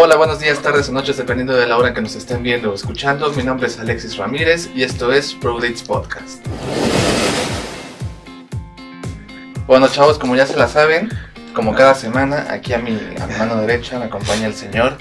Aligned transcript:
Hola, 0.00 0.14
buenos 0.14 0.38
días, 0.38 0.60
tardes 0.60 0.88
o 0.88 0.92
noches, 0.92 1.16
dependiendo 1.16 1.56
de 1.56 1.66
la 1.66 1.76
hora 1.76 1.92
que 1.92 2.00
nos 2.00 2.14
estén 2.14 2.44
viendo 2.44 2.70
o 2.70 2.74
escuchando. 2.74 3.32
Mi 3.32 3.42
nombre 3.42 3.66
es 3.66 3.80
Alexis 3.80 4.16
Ramírez 4.16 4.70
y 4.72 4.84
esto 4.84 5.10
es 5.10 5.34
Pro 5.34 5.54
Dates 5.56 5.82
Podcast. 5.82 6.46
Bueno, 9.66 9.88
chavos, 9.88 10.16
como 10.16 10.36
ya 10.36 10.46
se 10.46 10.56
la 10.56 10.68
saben, 10.68 11.08
como 11.52 11.74
cada 11.74 11.96
semana, 11.96 12.46
aquí 12.48 12.74
a 12.74 12.78
mi, 12.78 12.92
a 13.20 13.26
mi 13.26 13.34
mano 13.34 13.56
derecha 13.56 13.98
me 13.98 14.04
acompaña 14.04 14.46
el 14.46 14.54
señor, 14.54 14.98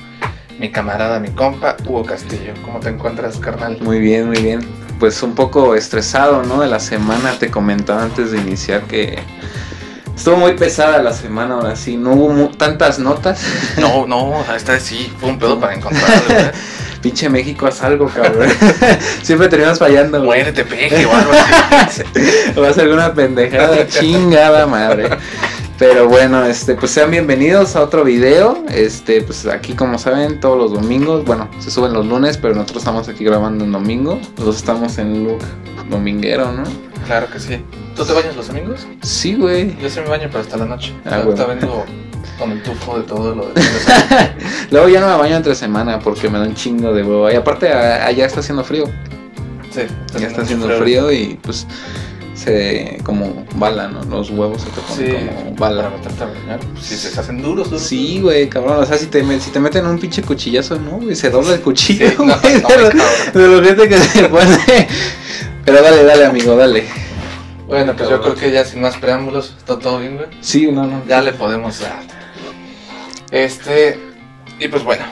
mi 0.58 0.72
camarada, 0.72 1.20
mi 1.20 1.30
compa, 1.30 1.78
Hugo 1.86 2.04
Castillo. 2.04 2.54
¿Cómo 2.66 2.80
te 2.80 2.90
encuentras, 2.90 3.38
carnal? 3.38 3.78
Muy 3.80 4.00
bien, 4.00 4.26
muy 4.26 4.42
bien. 4.42 4.68
Pues 5.00 5.22
un 5.22 5.36
poco 5.36 5.76
estresado, 5.76 6.42
¿no? 6.42 6.62
De 6.62 6.68
la 6.68 6.80
semana, 6.80 7.38
te 7.38 7.52
comentaba 7.52 8.02
antes 8.02 8.32
de 8.32 8.40
iniciar 8.40 8.82
que 8.86 9.20
estuvo 10.18 10.36
muy 10.36 10.54
pesada 10.56 11.02
la 11.02 11.14
semana, 11.14 11.54
ahora 11.56 11.76
sí. 11.78 11.96
No 11.96 12.12
hubo 12.14 12.30
mu- 12.30 12.50
tantas 12.50 13.00
notas. 13.00 13.40
No, 13.78 14.06
no, 14.08 14.44
esta 14.56 14.80
sí, 14.80 15.14
fue 15.20 15.30
un 15.30 15.38
pedo 15.40 15.60
para 15.60 15.76
encontrarlo, 15.76 16.28
¿verdad? 16.28 16.54
Pinche 17.02 17.30
México, 17.30 17.68
haz 17.68 17.84
algo, 17.84 18.08
cabrón. 18.10 18.50
Siempre 19.22 19.48
terminas 19.50 19.78
fallando. 19.78 20.24
Muérete, 20.24 20.66
peje 20.66 21.06
o 21.06 21.14
algo 21.16 21.32
así. 21.86 22.02
Va 22.60 22.70
a 22.70 22.82
alguna 22.82 23.14
pendejada, 23.14 23.88
chingada 23.88 24.66
madre. 24.66 25.08
Pero 25.80 26.10
bueno, 26.10 26.44
este, 26.44 26.74
pues 26.74 26.92
sean 26.92 27.12
bienvenidos 27.12 27.76
a 27.76 27.84
otro 27.84 28.04
video. 28.04 28.64
Este, 28.70 29.22
pues 29.22 29.46
aquí 29.46 29.74
como 29.74 30.00
saben, 30.00 30.40
todos 30.40 30.58
los 30.58 30.74
domingos, 30.74 31.24
bueno, 31.24 31.50
se 31.60 31.70
suben 31.70 31.94
los 31.94 32.06
lunes, 32.08 32.38
pero 32.38 32.56
nosotros 32.56 32.80
estamos 32.80 33.08
aquí 33.08 33.24
grabando 33.24 33.64
en 33.64 33.72
domingo. 33.72 34.16
Nosotros 34.16 34.56
estamos 34.58 34.98
en 34.98 35.24
look 35.26 35.40
dominguero, 35.90 36.52
¿no? 36.52 36.64
Claro 37.06 37.28
que 37.32 37.40
sí. 37.40 37.62
¿Tú 37.96 38.06
te 38.06 38.14
bañas 38.14 38.36
los 38.36 38.48
domingos? 38.48 38.88
Sí, 39.04 39.36
güey. 39.36 39.78
Yo 39.80 39.88
sí 39.88 40.00
me 40.00 40.08
baño, 40.10 40.28
pero 40.32 40.40
hasta 40.40 40.58
la 40.58 40.66
noche. 40.66 40.94
Ah, 41.06 41.18
Ahorita 41.18 41.46
vengo 41.46 41.86
con 42.40 42.52
el 42.52 42.64
tufo 42.64 42.98
de 42.98 43.04
todo 43.04 43.36
lo 43.36 43.46
de. 43.50 43.62
Luego 44.72 44.90
ya 44.90 45.00
no 45.00 45.08
me 45.08 45.16
baño 45.18 45.36
entre 45.36 45.54
semana 45.54 46.00
porque 46.00 46.28
me 46.28 46.40
da 46.40 46.46
un 46.46 46.56
chingo 46.56 46.92
de 46.92 47.04
huevo. 47.04 47.32
Y 47.32 47.36
aparte 47.36 47.72
allá 47.72 48.26
está 48.26 48.40
haciendo 48.40 48.64
frío. 48.64 48.86
Sí, 49.72 49.82
Ya 50.20 50.26
está 50.28 50.42
haciendo 50.42 50.70
frío 50.70 51.12
y 51.12 51.38
pues 51.44 51.68
se 52.38 53.00
como 53.04 53.46
bala, 53.56 53.88
¿no? 53.88 54.04
Los 54.04 54.30
huevos 54.30 54.62
se 54.62 54.70
te 54.70 54.80
ponen 54.82 55.20
Sí, 55.22 55.28
como 55.36 55.56
para 55.56 55.76
bala. 55.76 55.90
meterte 55.90 56.24
a 56.24 56.28
bañar. 56.28 56.60
pues, 56.60 56.86
Sí, 56.86 56.96
se 56.96 57.20
hacen 57.20 57.42
duros, 57.42 57.70
duros. 57.70 57.82
Sí, 57.86 58.22
güey, 58.22 58.48
cabrón. 58.48 58.78
O 58.84 58.86
sea, 58.86 58.98
si 58.98 59.08
te, 59.08 59.24
si 59.40 59.50
te 59.52 59.60
meten 59.60 59.86
un 59.86 59.98
pinche 60.00 60.22
cuchillazo, 60.22 60.76
no, 60.78 60.92
güey, 61.00 61.16
se 61.16 61.30
dobla 61.30 61.56
el 61.56 61.62
cuchillo, 61.62 62.10
Sí, 62.10 62.16
no, 62.20 62.38
güey. 62.40 62.62
no, 62.62 62.68
de, 62.70 62.78
lo, 62.78 62.90
cabrón. 62.90 63.02
de 63.34 63.48
lo 63.48 63.64
gente 63.64 63.90
que 63.90 63.98
se 63.98 64.30
pone. 64.30 64.88
Pero 65.66 65.82
dale, 65.82 66.04
dale, 66.04 66.26
amigo, 66.26 66.56
dale. 66.56 66.86
Bueno, 67.68 67.94
pues 67.98 68.10
yo 68.10 68.22
creo 68.22 68.36
que 68.36 68.52
ya 68.52 68.64
sin 68.64 68.82
más 68.82 68.96
preámbulos, 68.98 69.54
¿está 69.58 69.78
todo 69.78 70.00
bien, 70.00 70.16
güey? 70.16 70.28
Sí, 70.40 70.72
no, 70.72 70.86
no. 70.86 71.04
Ya 71.06 71.22
le 71.22 71.34
podemos 71.34 71.80
dar. 71.82 72.00
Este, 73.32 74.00
y 74.60 74.68
pues 74.68 74.84
bueno. 74.84 75.04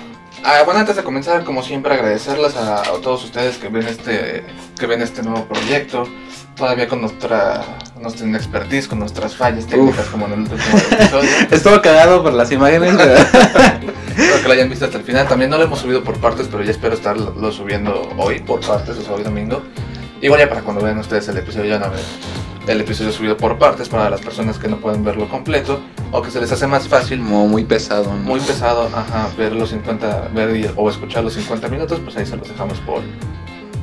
Ah, 0.43 0.61
bueno, 0.63 0.79
antes 0.79 0.95
de 0.95 1.03
comenzar, 1.03 1.43
como 1.43 1.63
siempre, 1.63 1.93
agradecerles 1.95 2.55
a, 2.55 2.81
a 2.81 2.83
todos 3.01 3.23
ustedes 3.23 3.57
que 3.57 3.67
ven 3.67 3.87
este 3.87 4.43
que 4.79 4.85
ven 4.85 5.01
este 5.01 5.23
nuevo 5.23 5.45
proyecto. 5.45 6.07
Todavía 6.55 6.87
con 6.87 7.01
nuestra, 7.01 7.61
nuestra 7.99 8.25
inexpertise, 8.25 8.87
con 8.87 8.99
nuestras 8.99 9.35
fallas 9.35 9.65
técnicas, 9.67 10.05
como 10.07 10.25
en 10.27 10.33
el 10.33 10.39
último 10.39 10.59
episodio. 10.91 11.29
Estuvo 11.51 11.81
cagado 11.81 12.23
por 12.23 12.33
las 12.33 12.51
imágenes, 12.51 12.95
pero... 12.97 13.13
Espero 13.13 14.41
que 14.41 14.47
lo 14.47 14.53
hayan 14.53 14.69
visto 14.69 14.85
hasta 14.85 14.97
el 14.97 15.03
final. 15.03 15.27
También 15.27 15.49
no 15.51 15.57
lo 15.57 15.63
hemos 15.65 15.79
subido 15.79 16.01
por 16.03 16.17
partes, 16.19 16.47
pero 16.49 16.63
ya 16.63 16.71
espero 16.71 16.93
estarlo 16.93 17.51
subiendo 17.51 18.09
hoy 18.17 18.39
por 18.39 18.61
partes, 18.65 18.97
o 18.97 19.01
sea, 19.01 19.13
hoy 19.15 19.23
domingo. 19.23 19.61
Igual 20.21 20.39
ya 20.39 20.47
para 20.49 20.61
cuando 20.61 20.81
vean 20.81 20.97
ustedes 20.97 21.27
el 21.27 21.37
episodio, 21.37 21.65
ya 21.71 21.79
no 21.79 21.89
ven 21.91 21.99
el 22.67 22.81
episodio 22.81 23.11
subido 23.11 23.37
por 23.37 23.59
partes 23.59 23.89
para 23.89 24.09
las 24.09 24.21
personas 24.21 24.57
que 24.57 24.67
no 24.67 24.77
pueden 24.77 25.03
verlo 25.03 25.29
completo 25.29 25.81
o 26.11 26.21
que 26.23 26.31
se 26.31 26.39
les 26.41 26.51
hace 26.51 26.65
más 26.65 26.87
fácil, 26.87 27.19
Como 27.19 27.47
muy 27.47 27.63
pesado, 27.63 28.05
¿no? 28.05 28.13
muy 28.13 28.39
pesado, 28.39 28.89
ajá, 28.95 29.27
ver 29.37 29.51
los 29.51 29.69
50, 29.69 30.29
ver 30.33 30.55
y- 30.55 30.71
o 30.75 30.89
escuchar 30.89 31.23
los 31.23 31.33
50 31.33 31.67
minutos, 31.67 31.99
pues 32.03 32.17
ahí 32.17 32.25
se 32.25 32.35
los 32.37 32.47
dejamos 32.49 32.79
por, 32.79 33.01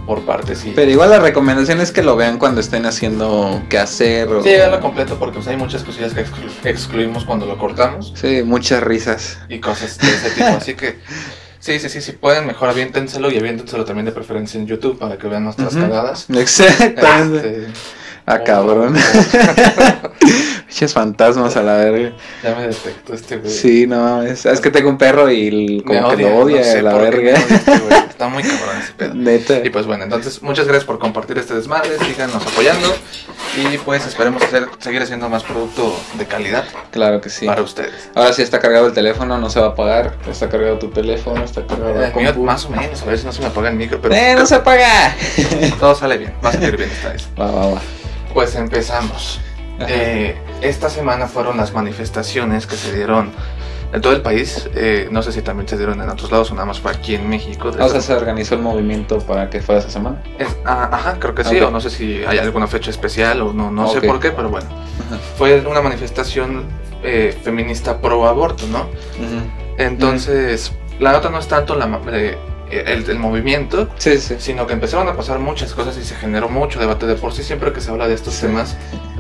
por 0.07 0.23
partes. 0.23 0.65
Y, 0.65 0.71
Pero 0.71 0.91
igual 0.91 1.11
la 1.11 1.19
recomendación 1.21 1.81
es 1.81 1.93
que 1.93 2.03
lo 2.03 2.17
vean 2.17 2.39
cuando 2.39 2.61
estén 2.61 2.87
haciendo 2.87 3.63
qué 3.69 3.79
hacer 3.79 4.29
o... 4.29 4.43
Sí, 4.43 4.51
verlo 4.51 4.81
completo 4.81 5.17
porque 5.19 5.37
pues, 5.37 5.49
hay 5.49 5.57
muchas 5.57 5.85
cosillas 5.85 6.13
que 6.13 6.25
exclu- 6.27 6.51
excluimos 6.65 7.25
cuando 7.25 7.47
lo 7.47 7.57
cortamos 7.59 8.13
Sí, 8.17 8.43
muchas 8.45 8.83
risas. 8.83 9.39
y 9.49 9.61
cosas 9.61 9.99
de 9.99 10.09
ese 10.09 10.31
tipo. 10.31 10.47
Así 10.49 10.75
que 10.75 10.99
sí, 11.61 11.79
sí, 11.79 11.89
sí, 11.89 12.01
si 12.01 12.13
pueden, 12.13 12.47
mejor 12.47 12.69
aviéntenselo 12.71 13.31
y 13.31 13.39
aviéntenselo 13.39 13.85
también 13.85 14.07
de 14.07 14.13
preferencia 14.13 14.59
en 14.61 14.67
YouTube 14.67 14.99
para 14.99 15.17
que 15.19 15.29
vean 15.29 15.45
nuestras 15.45 15.75
cagadas. 15.75 16.27
Exactamente. 16.31 17.49
Este, 17.67 17.67
Ah, 18.25 18.39
cabrón. 18.45 18.95
Pinches 20.73 20.95
fantasmas 20.95 21.55
a 21.59 21.63
la 21.63 21.75
verga. 21.77 22.13
ya 22.43 22.55
me 22.55 22.67
detectó 22.69 23.13
este 23.13 23.37
güey. 23.37 23.53
Sí, 23.53 23.87
no 23.87 24.01
mames. 24.01 24.47
Es 24.47 24.59
que 24.59 24.71
tengo 24.71 24.89
un 24.89 24.97
perro 24.97 25.31
y 25.31 25.49
el- 25.49 25.85
como 25.87 26.09
que 26.09 26.15
odia, 26.25 26.29
lo 26.31 26.37
odia 26.39 26.57
no 26.61 26.65
sé 26.65 26.79
a 26.79 26.83
la 26.83 26.95
verga. 26.95 27.33
este. 27.35 27.73
Está 28.09 28.29
muy 28.29 28.43
cabrón 28.43 28.77
ese 28.83 28.93
pedo. 28.97 29.15
Neta. 29.15 29.61
Y 29.65 29.69
pues 29.69 29.85
bueno, 29.87 30.05
entonces 30.05 30.41
muchas 30.43 30.65
gracias 30.65 30.85
por 30.87 30.99
compartir 30.99 31.37
este 31.37 31.53
desmadre, 31.55 31.91
síganos 31.99 32.37
apoyando 32.47 32.89
y 33.59 33.77
pues 33.79 34.07
esperemos 34.07 34.43
hacer, 34.43 34.67
seguir 34.79 35.03
haciendo 35.03 35.29
más 35.29 35.43
producto 35.43 35.95
de 36.17 36.25
calidad 36.25 36.65
Claro 36.91 37.21
que 37.21 37.29
sí. 37.29 37.45
para 37.45 37.61
ustedes. 37.61 38.09
Ahora 38.15 38.33
sí 38.33 38.41
está 38.41 38.59
cargado 38.59 38.87
el 38.87 38.95
teléfono, 38.95 39.37
no 39.37 39.51
se 39.51 39.61
va 39.61 39.67
a 39.67 39.71
apagar. 39.71 40.15
Está 40.27 40.49
cargado 40.49 40.79
tu 40.79 40.89
teléfono, 40.89 41.45
está 41.45 41.67
cargado 41.67 41.95
la 42.01 42.09
El 42.09 42.15
mío 42.15 42.35
más 42.45 42.65
o 42.65 42.71
menos, 42.71 43.03
a 43.03 43.05
ver 43.05 43.19
si 43.19 43.27
no 43.27 43.33
se 43.33 43.43
me 43.43 43.49
apaga 43.49 43.69
el 43.69 43.77
micro, 43.77 44.01
pero 44.01 44.15
¡Eh, 44.15 44.35
no 44.39 44.47
se 44.47 44.55
apaga! 44.55 45.15
todo 45.79 45.95
sale 45.95 46.17
bien, 46.17 46.33
va 46.43 46.49
a 46.49 46.53
salir 46.53 46.79
bien 46.79 46.89
esta 46.91 47.11
vez. 47.11 47.29
Va, 47.39 47.51
va, 47.51 47.67
va. 47.75 47.81
Pues 48.33 48.55
empezamos. 48.55 49.39
Eh, 49.89 50.37
esta 50.61 50.89
semana 50.91 51.27
fueron 51.27 51.57
las 51.57 51.73
manifestaciones 51.73 52.67
que 52.67 52.77
se 52.77 52.95
dieron 52.95 53.31
en 53.93 54.01
todo 54.01 54.13
el 54.13 54.23
país. 54.23 54.69
Eh, 54.75 55.09
no 55.11 55.23
sé 55.23 55.33
si 55.33 55.43
también 55.43 55.69
se 55.69 55.77
dieron 55.77 56.01
en 56.01 56.09
otros 56.09 56.31
lados 56.31 56.51
o 56.51 56.55
nada 56.55 56.67
más 56.67 56.81
fue 56.81 56.91
aquí 56.93 57.15
en 57.15 57.29
México. 57.29 57.69
O 57.79 57.89
sea, 57.89 58.01
se 58.01 58.15
organizó 58.15 58.55
el 58.55 58.63
movimiento 58.63 59.19
para 59.19 59.51
que 59.51 59.61
fuera 59.61 59.81
esa 59.81 59.91
semana. 59.91 60.23
Es- 60.39 60.57
ah, 60.65 60.89
ajá, 60.93 61.17
creo 61.19 61.35
que 61.35 61.45
sí, 61.45 61.61
Ok. 61.61 61.69
o 61.69 61.71
no 61.71 61.81
sé 61.81 61.91
si 61.91 62.25
hay 62.25 62.39
alguna 62.39 62.67
fecha 62.67 62.91
especial 62.91 63.43
o 63.43 63.53
no, 63.53 63.71
no 63.71 63.89
sé 63.89 63.99
Ok. 63.99 64.07
por 64.07 64.21
qué, 64.21 64.31
pero 64.31 64.49
bueno. 64.49 64.69
Ajá. 64.71 65.19
Fue 65.37 65.61
una 65.67 65.81
manifestación 65.83 66.65
eh, 67.05 67.37
feminista 67.43 67.99
pro 68.01 68.27
aborto, 68.29 68.65
¿no? 68.69 68.87
Entonces, 69.79 70.73
la 71.01 71.13
nota 71.13 71.31
no 71.31 71.39
es 71.39 71.49
tanto 71.49 71.75
la, 71.75 72.01
eh, 72.13 72.37
el, 72.73 73.09
el 73.09 73.19
movimiento, 73.19 73.89
Sí, 73.99 74.19
sí. 74.19 74.37
sino 74.39 74.67
que 74.67 74.73
empezaron 74.73 75.09
a 75.09 75.15
pasar 75.17 75.39
muchas 75.39 75.73
cosas 75.75 75.97
y 75.99 76.05
se 76.05 76.15
generó 76.17 76.49
mucho 76.49 76.79
debate 76.81 77.07
de 77.07 77.15
por 77.15 77.33
sí. 77.33 77.43
Siempre 77.43 77.73
que 77.73 77.81
se 77.81 77.91
habla 77.91 78.09
de 78.09 78.15
estos 78.15 78.35
Sí. 78.35 78.47
temas, 78.47 78.77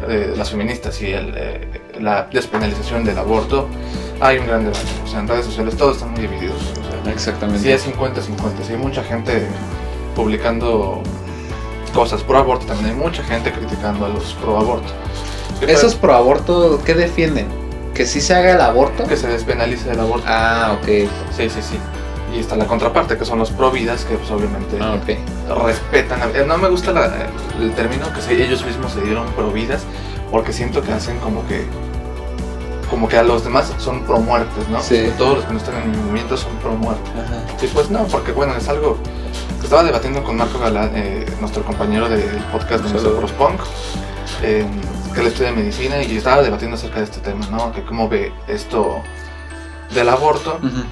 eh, 0.08 0.34
las 0.36 0.50
feministas 0.50 1.00
y 1.02 1.12
el, 1.12 1.32
eh, 1.36 1.68
la 2.00 2.28
despenalización 2.32 3.04
del 3.04 3.18
aborto, 3.18 3.68
hay 4.20 4.38
un 4.38 4.46
gran 4.46 4.64
debate. 4.64 4.80
O 5.04 5.08
sea, 5.08 5.20
en 5.20 5.28
redes 5.28 5.46
sociales 5.46 5.76
todos 5.76 5.96
están 5.96 6.12
muy 6.12 6.22
divididos. 6.22 6.60
O 6.60 7.04
sea, 7.04 7.12
Exactamente. 7.12 7.62
Sí, 7.62 7.70
es 7.70 7.82
50-50. 7.86 8.64
Sí, 8.66 8.72
hay 8.72 8.78
mucha 8.78 9.02
gente 9.04 9.46
publicando 10.14 11.02
cosas 11.94 12.22
pro 12.22 12.38
aborto, 12.38 12.66
también 12.66 12.90
hay 12.90 12.96
mucha 12.96 13.22
gente 13.24 13.52
criticando 13.52 14.06
a 14.06 14.08
los 14.08 14.32
pro 14.34 14.56
aborto. 14.58 14.92
Esos 15.66 15.94
pro 15.94 16.14
aborto, 16.14 16.80
¿qué 16.84 16.94
defienden? 16.94 17.46
¿Que 17.94 18.06
sí 18.06 18.20
se 18.20 18.34
haga 18.34 18.52
el 18.52 18.60
aborto? 18.60 19.04
que 19.04 19.16
se 19.16 19.28
despenalice 19.28 19.90
el 19.90 20.00
aborto. 20.00 20.24
Ah, 20.26 20.76
ok. 20.80 20.86
Sí, 21.36 21.48
sí, 21.50 21.60
sí. 21.62 21.78
Y 22.34 22.38
está 22.40 22.56
la 22.56 22.66
contraparte, 22.66 23.18
que 23.18 23.24
son 23.24 23.38
los 23.38 23.50
pro 23.50 23.70
vidas, 23.70 24.04
que 24.04 24.14
pues 24.16 24.30
obviamente 24.30 24.78
Ah, 24.80 24.96
respetan. 25.64 26.20
No 26.46 26.56
me 26.58 26.68
gusta 26.68 26.92
la- 26.92 27.28
el 27.60 27.72
término 27.74 28.06
que 28.12 28.42
ellos 28.42 28.64
mismos 28.64 28.92
se 28.92 29.02
dieron 29.02 29.26
pro 29.32 29.50
vidas, 29.50 29.82
porque 30.30 30.52
siento 30.52 30.82
que 30.82 30.92
hacen 30.92 31.18
como 31.18 31.46
que 31.46 31.66
como 32.90 33.08
que 33.08 33.16
a 33.16 33.22
los 33.22 33.42
demás 33.42 33.72
son 33.78 34.02
pro 34.02 34.18
muertes, 34.18 34.68
¿no? 34.68 34.82
Sí. 34.82 35.10
Todos 35.16 35.36
los 35.38 35.44
que 35.46 35.52
no 35.54 35.58
están 35.58 35.76
en 35.76 35.90
el 35.92 35.96
movimiento 35.98 36.36
son 36.36 36.54
pro 36.56 36.72
muerte. 36.72 37.10
Ajá. 37.18 37.64
Y 37.64 37.66
pues 37.68 37.88
no, 37.90 38.04
porque 38.04 38.32
bueno, 38.32 38.54
es 38.54 38.68
algo 38.68 38.98
que 39.58 39.64
estaba 39.64 39.82
debatiendo 39.82 40.22
con 40.22 40.36
Marco 40.36 40.58
Galán, 40.58 40.90
eh, 40.94 41.24
nuestro 41.40 41.62
compañero 41.64 42.08
del 42.10 42.28
podcast 42.52 42.84
de. 42.84 42.92
Nosotros 42.92 43.32
Punk, 43.32 43.60
eh, 44.42 44.66
que 45.14 45.20
él 45.20 45.26
estudia 45.26 45.52
medicina 45.52 46.02
y 46.02 46.18
estaba 46.18 46.42
debatiendo 46.42 46.76
acerca 46.76 46.98
de 46.98 47.04
este 47.04 47.20
tema, 47.20 47.46
¿no? 47.50 47.72
Que 47.72 47.82
cómo 47.82 48.10
ve 48.10 48.30
esto 48.46 48.96
del 49.94 50.08
aborto 50.10 50.58
Ujú. 50.62 50.82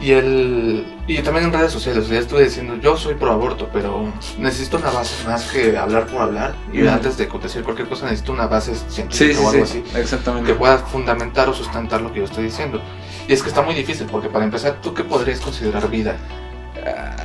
Y 0.00 0.12
el 0.12 0.86
y 1.06 1.18
también 1.22 1.46
en 1.46 1.52
redes 1.52 1.72
sociales, 1.72 2.08
ya 2.08 2.18
estuve 2.18 2.44
diciendo, 2.44 2.76
yo 2.76 2.96
soy 2.96 3.14
pro 3.14 3.32
aborto, 3.32 3.68
pero 3.72 4.12
necesito 4.38 4.76
una 4.78 4.90
base 4.90 5.24
más 5.26 5.44
que 5.50 5.76
hablar 5.76 6.06
por 6.06 6.22
hablar 6.22 6.54
y 6.72 6.86
antes 6.86 7.16
de 7.18 7.26
decir 7.26 7.64
cualquier 7.64 7.88
cosa 7.88 8.06
necesito 8.06 8.32
una 8.32 8.46
base 8.46 8.74
Sí, 8.74 8.82
científica 8.88 9.34
sí, 9.34 9.44
o 9.44 9.48
algo 9.50 9.66
sí. 9.66 9.82
así 9.82 9.84
Exactamente. 9.94 10.46
que 10.46 10.54
pueda 10.54 10.78
fundamentar 10.78 11.48
o 11.48 11.54
sustentar 11.54 12.00
lo 12.00 12.12
que 12.12 12.20
yo 12.20 12.24
estoy 12.26 12.44
diciendo. 12.44 12.80
Y 13.28 13.32
es 13.32 13.42
que 13.42 13.48
está 13.48 13.62
muy 13.62 13.74
difícil, 13.74 14.06
porque 14.10 14.28
para 14.28 14.44
empezar, 14.44 14.80
¿tú 14.80 14.94
qué 14.94 15.04
podrías 15.04 15.40
considerar 15.40 15.88
vida? 15.90 16.16
Ah, 16.86 17.16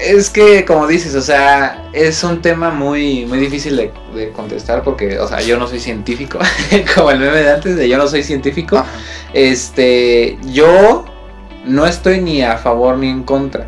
Es 0.00 0.30
que, 0.30 0.64
como 0.64 0.86
dices, 0.86 1.14
o 1.14 1.22
sea, 1.22 1.88
es 1.92 2.22
un 2.24 2.40
tema 2.42 2.70
muy, 2.70 3.26
muy 3.26 3.38
difícil 3.38 3.76
de, 3.76 3.92
de 4.14 4.32
contestar 4.32 4.82
porque, 4.82 5.18
o 5.18 5.28
sea, 5.28 5.40
yo 5.42 5.58
no 5.58 5.66
soy 5.68 5.80
científico, 5.80 6.38
como 6.94 7.10
el 7.10 7.18
meme 7.20 7.38
de 7.42 7.50
antes 7.52 7.76
de 7.76 7.88
yo 7.88 7.98
no 7.98 8.06
soy 8.08 8.22
científico. 8.22 8.84
Este, 9.32 10.38
yo 10.44 11.04
no 11.64 11.86
estoy 11.86 12.20
ni 12.20 12.42
a 12.42 12.56
favor 12.56 12.98
ni 12.98 13.08
en 13.08 13.22
contra. 13.22 13.66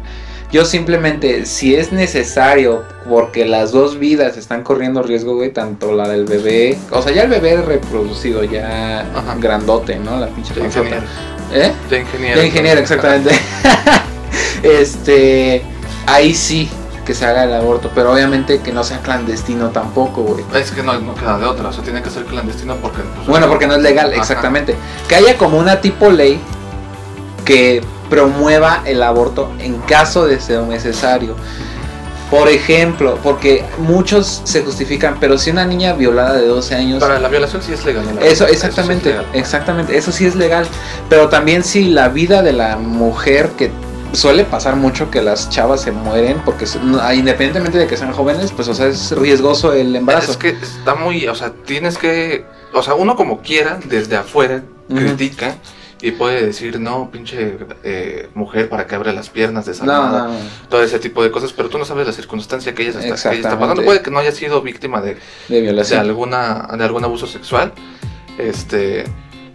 Yo 0.52 0.64
simplemente, 0.64 1.46
si 1.46 1.74
es 1.74 1.90
necesario, 1.90 2.84
porque 3.08 3.44
las 3.44 3.72
dos 3.72 3.98
vidas 3.98 4.36
están 4.36 4.62
corriendo 4.62 5.02
riesgo, 5.02 5.34
güey, 5.34 5.50
tanto 5.50 5.92
la 5.92 6.08
del 6.08 6.26
bebé, 6.26 6.78
o 6.90 7.02
sea, 7.02 7.12
ya 7.12 7.22
el 7.22 7.28
bebé 7.30 7.56
reproducido, 7.56 8.44
ya 8.44 9.00
Ajá. 9.00 9.34
grandote, 9.38 9.96
¿no? 9.98 10.16
La 10.20 10.28
pinche 10.28 10.54
panzota. 10.54 10.84
genial. 10.84 11.04
¿Eh? 11.52 11.72
De 11.90 12.00
ingeniero. 12.00 12.40
De 12.40 12.46
ingeniero, 12.46 12.80
exactamente. 12.80 13.30
este, 14.62 15.62
ahí 16.06 16.34
sí 16.34 16.68
que 17.04 17.14
se 17.14 17.26
haga 17.26 17.44
el 17.44 17.52
aborto, 17.52 17.90
pero 17.94 18.12
obviamente 18.12 18.60
que 18.60 18.72
no 18.72 18.82
sea 18.84 18.98
clandestino 19.00 19.70
tampoco, 19.70 20.22
güey. 20.22 20.44
Es 20.54 20.70
que 20.70 20.82
no, 20.82 20.98
no 21.00 21.14
queda 21.14 21.38
de 21.38 21.44
otra, 21.46 21.68
o 21.68 21.72
sea, 21.72 21.82
tiene 21.84 22.00
que 22.02 22.10
ser 22.10 22.24
clandestino 22.24 22.76
porque... 22.76 23.02
pues, 23.14 23.26
Bueno, 23.26 23.48
porque 23.48 23.66
no 23.66 23.74
es 23.74 23.82
legal, 23.82 24.10
Ajá. 24.12 24.20
exactamente. 24.20 24.74
Que 25.08 25.16
haya 25.16 25.36
como 25.36 25.58
una 25.58 25.80
tipo 25.80 26.10
ley 26.10 26.40
que 27.44 27.82
promueva 28.10 28.82
el 28.84 29.02
aborto 29.02 29.50
en 29.58 29.78
caso 29.80 30.26
de 30.26 30.40
ser 30.40 30.60
necesario. 30.62 31.36
Por 32.30 32.48
ejemplo, 32.48 33.18
porque 33.22 33.64
muchos 33.78 34.40
se 34.44 34.62
justifican, 34.62 35.18
pero 35.20 35.38
si 35.38 35.50
una 35.50 35.64
niña 35.66 35.92
violada 35.92 36.34
de 36.34 36.46
12 36.48 36.74
años 36.74 37.00
Para 37.00 37.20
la 37.20 37.28
violación 37.28 37.62
sí 37.62 37.72
es 37.72 37.84
legal. 37.84 38.04
Eso, 38.22 38.46
exactamente, 38.46 39.04
sí 39.04 39.10
es 39.10 39.16
legal. 39.18 39.26
exactamente, 39.34 39.96
eso 39.96 40.10
sí 40.10 40.26
es 40.26 40.34
legal. 40.34 40.66
Pero 41.08 41.28
también 41.28 41.62
si 41.62 41.90
la 41.90 42.08
vida 42.08 42.42
de 42.42 42.52
la 42.52 42.76
mujer, 42.76 43.50
que 43.58 43.70
suele 44.12 44.44
pasar 44.44 44.74
mucho 44.76 45.10
que 45.10 45.22
las 45.22 45.48
chavas 45.50 45.82
se 45.82 45.92
mueren, 45.92 46.40
porque 46.44 46.64
no- 46.82 47.12
independientemente 47.12 47.78
de 47.78 47.86
que 47.86 47.96
sean 47.96 48.12
jóvenes, 48.12 48.52
pues 48.52 48.68
o 48.68 48.74
sea, 48.74 48.86
es 48.86 49.12
riesgoso 49.12 49.72
el 49.72 49.94
embarazo. 49.94 50.32
Es 50.32 50.36
que 50.36 50.48
está 50.50 50.94
muy, 50.94 51.28
o 51.28 51.34
sea, 51.34 51.52
tienes 51.66 51.98
que, 51.98 52.46
o 52.72 52.82
sea, 52.82 52.94
uno 52.94 53.16
como 53.16 53.42
quiera, 53.42 53.78
desde 53.84 54.16
afuera, 54.16 54.62
critica 54.88 55.56
y 56.04 56.10
puede 56.10 56.44
decir, 56.44 56.78
no, 56.78 57.10
pinche 57.10 57.56
eh, 57.82 58.28
mujer, 58.34 58.68
para 58.68 58.86
que 58.86 58.94
abre 58.94 59.10
las 59.14 59.30
piernas 59.30 59.64
no, 59.64 59.72
desalmada, 59.72 60.24
no, 60.24 60.34
no, 60.34 60.38
todo 60.68 60.82
ese 60.82 60.98
tipo 60.98 61.22
de 61.22 61.30
cosas, 61.30 61.54
pero 61.54 61.70
tú 61.70 61.78
no 61.78 61.86
sabes 61.86 62.06
la 62.06 62.12
circunstancia 62.12 62.74
que 62.74 62.82
ella, 62.82 63.00
está, 63.00 63.30
que 63.30 63.36
ella 63.36 63.48
está 63.48 63.58
pasando. 63.58 63.82
Puede 63.82 64.02
que 64.02 64.10
no 64.10 64.18
haya 64.18 64.30
sido 64.30 64.60
víctima 64.60 65.00
de, 65.00 65.14
de 65.14 65.20
de, 65.48 65.62
violación. 65.62 66.00
alguna, 66.00 66.68
de 66.76 66.84
algún 66.84 67.04
abuso 67.04 67.26
sexual, 67.26 67.72
este, 68.36 69.04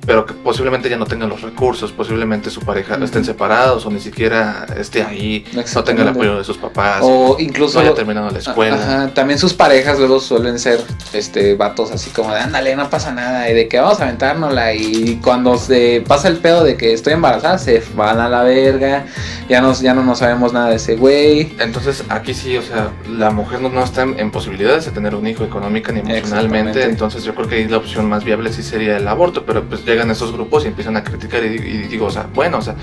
pero 0.09 0.25
que 0.25 0.33
posiblemente 0.33 0.89
ya 0.89 0.97
no 0.97 1.05
tenga 1.05 1.27
los 1.27 1.43
recursos, 1.43 1.91
posiblemente 1.91 2.49
su 2.49 2.61
pareja 2.61 2.95
Ujú. 2.95 3.03
estén 3.03 3.23
separados 3.23 3.85
o 3.85 3.91
ni 3.91 3.99
siquiera 3.99 4.65
esté 4.75 5.03
ahí, 5.03 5.45
no 5.53 5.83
tenga 5.83 6.01
el 6.01 6.07
apoyo 6.07 6.35
de 6.35 6.43
sus 6.43 6.57
papás, 6.57 7.01
O 7.03 7.35
no 7.37 7.39
incluso 7.39 7.79
haya 7.79 7.93
terminado 7.93 8.31
la 8.31 8.39
escuela. 8.39 8.75
Ajá, 8.75 9.13
también 9.13 9.37
sus 9.37 9.53
parejas 9.53 9.99
luego 9.99 10.19
suelen 10.19 10.57
ser 10.57 10.83
este 11.13 11.53
vatos 11.53 11.91
así 11.91 12.09
como 12.09 12.33
de 12.33 12.39
ándale, 12.39 12.75
no 12.75 12.89
pasa 12.89 13.11
nada, 13.11 13.51
y 13.51 13.53
de 13.53 13.67
que 13.67 13.79
vamos 13.79 13.99
a 13.99 14.05
aventárnosla. 14.05 14.73
Y 14.73 15.19
cuando 15.23 15.59
se 15.59 16.03
pasa 16.07 16.27
el 16.27 16.37
pedo 16.37 16.63
de 16.63 16.75
que 16.75 16.91
estoy 16.91 17.13
embarazada, 17.13 17.59
se 17.59 17.83
van 17.93 18.19
a 18.19 18.27
la 18.27 18.41
verga, 18.41 19.05
ya 19.47 19.61
no, 19.61 19.79
ya 19.79 19.93
no 19.93 20.03
nos 20.03 20.17
sabemos 20.17 20.53
nada 20.53 20.69
de 20.69 20.77
ese 20.77 20.95
güey. 20.95 21.53
Entonces 21.59 22.03
aquí 22.09 22.33
sí, 22.33 22.57
o 22.57 22.63
sea, 22.63 22.89
la 23.07 23.29
mujer 23.29 23.61
no, 23.61 23.69
no 23.69 23.83
está 23.83 24.01
en, 24.01 24.19
en 24.19 24.31
posibilidades 24.31 24.85
de 24.85 24.91
tener 24.91 25.13
un 25.13 25.27
hijo 25.27 25.43
económica 25.43 25.91
ni 25.91 25.99
emocionalmente, 25.99 26.83
entonces 26.83 27.23
yo 27.23 27.35
creo 27.35 27.47
que 27.47 27.55
ahí 27.57 27.67
la 27.67 27.77
opción 27.77 28.09
más 28.09 28.23
viable 28.23 28.51
sí 28.51 28.63
sería 28.63 28.97
el 28.97 29.07
aborto, 29.07 29.45
pero 29.45 29.63
pues 29.63 29.85
llegan 29.99 30.11
esos 30.11 30.31
grupos 30.31 30.63
y 30.63 30.67
empiezan 30.67 30.95
a 30.95 31.03
criticar 31.03 31.43
y, 31.43 31.47
y 31.47 31.77
digo, 31.87 32.05
o 32.05 32.11
sea, 32.11 32.29
bueno, 32.33 32.59
o 32.59 32.61
sea, 32.61 32.75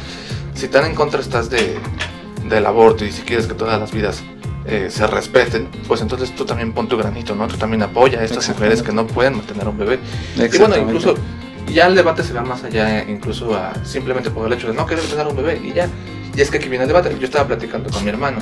si 0.55 0.69
tan 0.69 0.85
en 0.85 0.95
contra 0.95 1.21
estás 1.21 1.49
de, 1.49 1.79
del 2.47 2.67
aborto 2.67 3.07
y 3.07 3.13
si 3.13 3.23
quieres 3.23 3.47
que 3.47 3.55
todas 3.55 3.81
las 3.81 3.91
vidas 3.91 4.23
eh, 4.67 4.89
se 4.91 5.07
respeten, 5.07 5.69
pues 5.89 6.03
entonces 6.03 6.35
tú 6.35 6.45
también 6.45 6.73
pon 6.73 6.89
tu 6.89 6.99
granito, 6.99 7.35
¿no? 7.35 7.49
Tú 7.49 7.57
también 7.57 7.83
apoya 7.83 8.21
a 8.21 8.25
estas 8.25 8.49
mujeres 8.51 8.83
que 8.83 8.93
no 8.93 9.07
pueden 9.07 9.37
mantener 9.37 9.67
un 9.67 9.79
bebé. 9.79 9.99
Y 10.37 10.59
bueno, 10.59 10.77
incluso 10.77 11.15
ya 11.73 11.87
el 11.87 11.95
debate 11.95 12.23
se 12.23 12.35
va 12.35 12.43
más 12.43 12.65
allá, 12.65 13.03
incluso 13.09 13.55
a 13.55 13.73
simplemente 13.85 14.31
por 14.31 14.47
el 14.47 14.53
hecho 14.53 14.69
de 14.69 14.75
no 14.75 14.85
querer 14.85 15.05
tener 15.05 15.27
un 15.27 15.37
bebé 15.37 15.59
y 15.65 15.73
ya. 15.73 15.89
Y 16.37 16.41
es 16.43 16.51
que 16.51 16.59
aquí 16.59 16.69
viene 16.69 16.85
el 16.85 16.89
debate. 16.89 17.17
Yo 17.19 17.25
estaba 17.25 17.47
platicando 17.47 17.91
con 17.91 18.05
mi 18.05 18.11
hermano. 18.11 18.39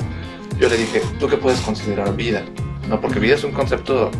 Yo 0.59 0.67
le 0.67 0.75
dije, 0.75 1.01
¿tú 1.17 1.29
qué 1.29 1.37
puedes 1.37 1.61
considerar 1.61 2.13
vida? 2.13 2.43
No, 2.89 2.99
porque 2.99 3.19
vida 3.19 3.35
es 3.35 3.43
un 3.45 3.51
concepto 3.51 4.11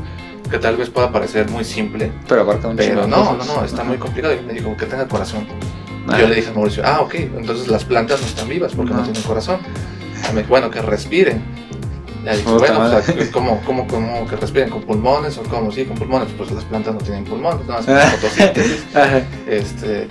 que 0.50 0.60
tal 0.60 0.78
vez 0.78 0.90
pueda 0.90 1.12
parecer 1.12 1.50
muy 1.50 1.64
simple, 1.64 2.12
Pero 2.28 2.42
abarca 2.42 2.68
un 2.68 2.76
pero 2.76 3.08
no, 3.08 3.36
no, 3.38 3.44
no, 3.46 3.66
está 3.66 3.84
muy 3.84 3.98
complicado. 3.98 4.34
Y 4.34 4.42
me 4.46 4.54
dijo, 4.54 4.76
que 4.78 4.86
tenga 4.86 5.08
corazón. 5.08 5.46
Ah. 6.08 6.20
Yo 6.20 6.28
le 6.28 6.36
dije 6.36 6.50
a 6.50 6.54
Mauricio, 6.54 6.84
ah, 6.86 7.02
ok, 7.02 7.16
entonces 7.16 7.68
las 7.68 7.84
plantas 7.84 8.22
no 8.22 8.28
están 8.28 8.48
vivas 8.48 8.74
porque 8.74 8.92
no, 8.92 8.98
No. 9.00 9.04
tienen 9.04 9.24
corazón. 9.24 9.60
Y 10.30 10.34
me 10.34 10.42
dijo, 10.42 10.50
bueno, 10.50 10.70
que 10.70 10.82
respiren. 10.82 11.42
Ya 12.24 12.36
dije, 12.36 12.50
bueno, 12.50 12.80
o 12.82 13.02
sea. 13.02 13.16
¿cómo, 13.32 13.62
cómo, 13.66 13.88
cómo 13.88 14.28
que 14.28 14.36
respiren? 14.36 14.70
¿Con 14.70 14.82
pulmones 14.84 15.38
o 15.38 15.44
cómo? 15.44 15.72
Sí, 15.72 15.86
con 15.86 15.96
pulmones. 15.98 16.28
Pues 16.38 16.52
las 16.52 16.64
plantas 16.64 16.94
no 16.96 17.00
tienen 17.02 17.24
pulmones, 17.24 17.66
no, 17.68 17.78
es 17.80 17.86
con 17.86 17.98
fotosíntesis. 18.00 18.84
Ajá. 18.96 19.22
Este, 19.48 20.08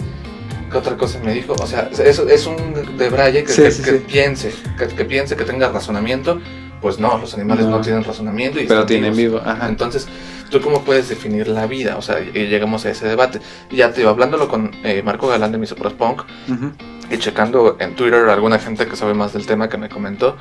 ¿qué 0.71 0.77
otra 0.79 0.97
cosa 0.97 1.19
me 1.25 1.33
dijo? 1.33 1.55
O 1.61 1.67
sea, 1.67 1.91
eso 2.05 2.29
es 2.29 2.47
un 2.47 2.97
de 2.99 3.09
Braille 3.09 3.43
que, 3.45 3.53
Sí, 3.53 3.63
que- 3.63 3.71
sí, 3.71 3.83
que 3.83 3.91
sí. 3.99 4.05
piense, 4.07 4.55
que, 4.79 4.87
que 4.89 5.05
piense 5.05 5.37
que 5.37 5.45
tenga 5.45 5.69
razonamiento. 5.71 6.41
Pues 6.85 6.99
no, 6.99 7.17
los 7.17 7.33
animales 7.33 7.65
no, 7.65 7.79
No. 7.79 7.81
tienen 7.81 8.05
razonamiento 8.05 8.61
y 8.61 8.67
Pero 8.67 8.85
tienen 8.85 9.17
vivos. 9.17 9.41
vivo. 9.43 9.51
Ajá. 9.51 9.69
Entonces, 9.71 10.07
¿tú 10.51 10.61
cómo 10.61 10.83
puedes 10.83 11.09
definir 11.09 11.49
la 11.49 11.67
vida? 11.67 11.97
O 11.97 12.03
sea, 12.03 12.21
llegamos 12.21 12.85
a 12.85 12.91
ese 12.91 13.09
debate. 13.09 13.41
Y 13.71 13.77
ya 13.77 13.91
te 13.91 14.01
digo, 14.01 14.11
hablándolo 14.11 14.49
con 14.49 14.71
eh, 14.85 15.01
Marco 15.03 15.27
Galán 15.27 15.51
de 15.51 15.57
Misopros 15.57 15.95
Punk 15.95 16.25
Ujú. 16.47 16.73
y 17.11 17.17
checando 17.17 17.79
en 17.81 17.95
Twitter 17.97 18.29
alguna 18.29 18.59
gente 18.59 18.87
que 18.87 18.97
sabe 18.97 19.15
más 19.15 19.33
del 19.33 19.47
tema 19.47 19.71
que 19.71 19.79
me 19.79 19.89
comentó, 19.89 20.37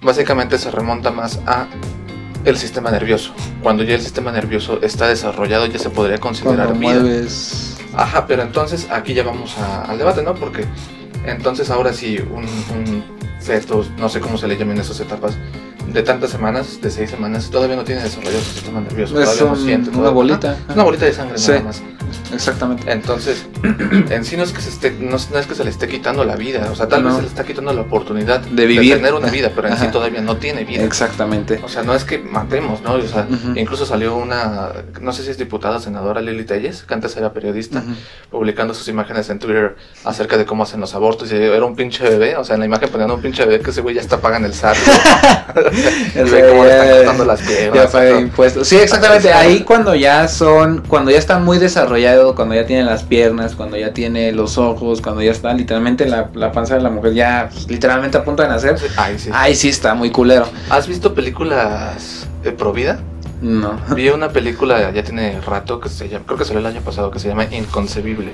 básicamente 0.00 0.56
se 0.56 0.70
remonta 0.70 1.10
más 1.10 1.40
a 1.46 1.66
el 2.46 2.56
sistema 2.56 2.90
nervioso. 2.90 3.34
Cuando 3.62 3.82
ya 3.82 3.94
el 3.94 4.00
sistema 4.00 4.32
nervioso 4.32 4.78
está 4.80 5.06
desarrollado, 5.08 5.66
ya 5.66 5.78
se 5.78 5.90
podría 5.90 6.16
considerar 6.16 6.68
Cuando 6.68 6.80
vida. 6.88 7.00
mueves. 7.00 7.76
Ajá, 7.94 8.26
pero 8.26 8.40
entonces 8.44 8.88
aquí 8.90 9.12
ya 9.12 9.24
vamos 9.24 9.58
a- 9.58 9.82
al 9.84 9.98
debate, 9.98 10.22
¿no? 10.22 10.34
Porque 10.36 10.64
entonces 11.26 11.68
ahora 11.68 11.92
sí, 11.92 12.16
un, 12.18 12.44
un 12.44 13.04
feto, 13.40 13.84
no 13.98 14.08
sé 14.08 14.20
cómo 14.20 14.38
se 14.38 14.48
le 14.48 14.56
llaman 14.56 14.78
esas 14.78 14.98
etapas, 15.00 15.36
de 15.88 16.02
tantas 16.02 16.30
semanas, 16.30 16.80
de 16.80 16.90
seis 16.90 17.10
semanas, 17.10 17.50
todavía 17.50 17.76
no 17.76 17.84
tiene 17.84 18.02
desarrollado 18.02 18.40
su 18.42 18.52
sistema 18.52 18.80
nervioso, 18.80 19.18
Es 19.20 19.24
todavía 19.36 19.44
no 19.44 19.60
un- 19.60 19.64
siente. 19.66 19.90
una 19.90 20.10
bolita. 20.10 20.56
Es 20.68 20.74
una 20.74 20.84
bolita 20.84 21.04
de 21.06 21.12
sangre 21.12 21.38
Sí. 21.38 21.50
nada 21.50 21.62
más. 21.64 21.82
Exactamente. 22.32 22.90
Entonces, 22.90 23.46
en 24.10 24.24
sí 24.24 24.36
no 24.36 24.42
es 24.44 24.52
que 24.52 24.60
se 24.60 24.70
esté, 24.70 24.90
no, 24.98 25.16
es- 25.16 25.30
no 25.30 25.38
es 25.38 25.46
que 25.46 25.54
se 25.54 25.64
le 25.64 25.70
esté 25.70 25.88
quitando 25.88 26.24
la 26.24 26.36
vida, 26.36 26.68
o 26.70 26.74
sea, 26.74 26.88
tal 26.88 27.02
No. 27.02 27.08
vez 27.08 27.16
se 27.16 27.22
le 27.22 27.28
está 27.28 27.44
quitando 27.44 27.72
la 27.72 27.82
oportunidad 27.82 28.40
De 28.40 28.66
vivir. 28.66 28.96
tener 28.96 29.14
una 29.14 29.28
vida, 29.28 29.50
pero 29.54 29.68
en 29.68 29.76
sí 29.78 29.86
todavía 29.88 30.20
no 30.20 30.36
tiene 30.36 30.64
vida. 30.64 30.82
Exactamente. 30.84 31.60
O 31.64 31.68
sea, 31.68 31.82
no 31.82 31.94
es 31.94 32.04
que 32.04 32.18
matemos, 32.18 32.80
¿no? 32.82 32.94
O 32.94 33.02
sea, 33.02 33.26
incluso 33.54 33.86
salió 33.86 34.16
una, 34.16 34.70
no 35.00 35.12
sé 35.12 35.22
si 35.24 35.30
es 35.30 35.38
diputada 35.38 35.76
o 35.76 35.80
senadora 35.80 36.20
Lili 36.20 36.44
Telles, 36.44 36.82
que 36.82 36.94
antes 36.94 37.16
era 37.16 37.32
periodista, 37.32 37.82
publicando 38.30 38.74
sus 38.74 38.88
imágenes 38.88 39.28
en 39.30 39.38
Twitter 39.38 39.76
acerca 40.04 40.36
de 40.36 40.44
cómo 40.44 40.62
hacen 40.62 40.80
los 40.80 40.94
abortos. 40.94 41.30
Y 41.32 41.36
era 41.36 41.64
un 41.64 41.76
pinche 41.76 42.02
bebé, 42.04 42.36
o 42.36 42.44
sea, 42.44 42.54
en 42.54 42.60
la 42.60 42.66
imagen 42.66 42.88
ponían 42.88 43.10
un 43.10 43.20
pinche 43.20 43.44
bebé 43.44 43.62
que 43.62 43.70
ese 43.70 43.80
güey 43.80 43.94
ya 43.94 44.00
está 44.00 44.20
pagando 44.20 44.48
el 44.48 44.54
SAT. 44.54 44.76
El 46.14 46.30
Ve 46.30 46.46
cómo 46.48 46.64
le 46.64 46.70
están 46.70 46.96
cortando 46.96 47.24
las 47.24 47.40
piernas. 47.42 47.74
Ya 47.84 47.90
paga 47.90 48.20
impuestos. 48.20 48.68
Sí, 48.68 48.76
exactamente. 48.76 49.32
Ahí 49.32 49.60
cuando 49.60 49.94
ya 49.94 50.28
son, 50.28 50.82
cuando 50.86 51.10
ya 51.10 51.18
está 51.18 51.38
muy 51.38 51.58
cuando 52.34 52.54
ya 52.54 52.66
tiene 52.66 52.84
las 52.84 53.02
piernas, 53.02 53.54
cuando 53.54 53.76
ya 53.76 53.92
tiene 53.92 54.32
los 54.32 54.58
ojos, 54.58 55.00
cuando 55.00 55.22
ya 55.22 55.32
está 55.32 55.52
literalmente 55.52 56.06
la, 56.06 56.30
la 56.34 56.52
panza 56.52 56.76
de 56.76 56.82
la 56.82 56.90
mujer 56.90 57.14
ya 57.14 57.48
pues, 57.52 57.68
literalmente 57.68 58.16
a 58.16 58.24
punto 58.24 58.42
de 58.42 58.48
nacer. 58.48 58.76
Ay, 58.96 59.18
sí. 59.18 59.30
Ahí 59.32 59.54
sí 59.54 59.68
está 59.68 59.94
muy 59.94 60.10
culero. 60.10 60.46
¿Has 60.70 60.86
visto 60.86 61.14
películas 61.14 62.26
de 62.42 62.52
pro 62.52 62.72
vida? 62.72 63.00
No. 63.42 63.78
Vi 63.94 64.08
una 64.08 64.28
película, 64.28 64.92
ya 64.92 65.02
tiene 65.02 65.40
rato, 65.40 65.80
que 65.80 65.88
se 65.88 66.08
llama, 66.08 66.24
creo 66.26 66.38
que 66.38 66.44
salió 66.44 66.60
el 66.60 66.66
año 66.66 66.80
pasado, 66.80 67.10
que 67.10 67.18
se 67.18 67.28
llama 67.28 67.44
Inconcebible. 67.50 68.32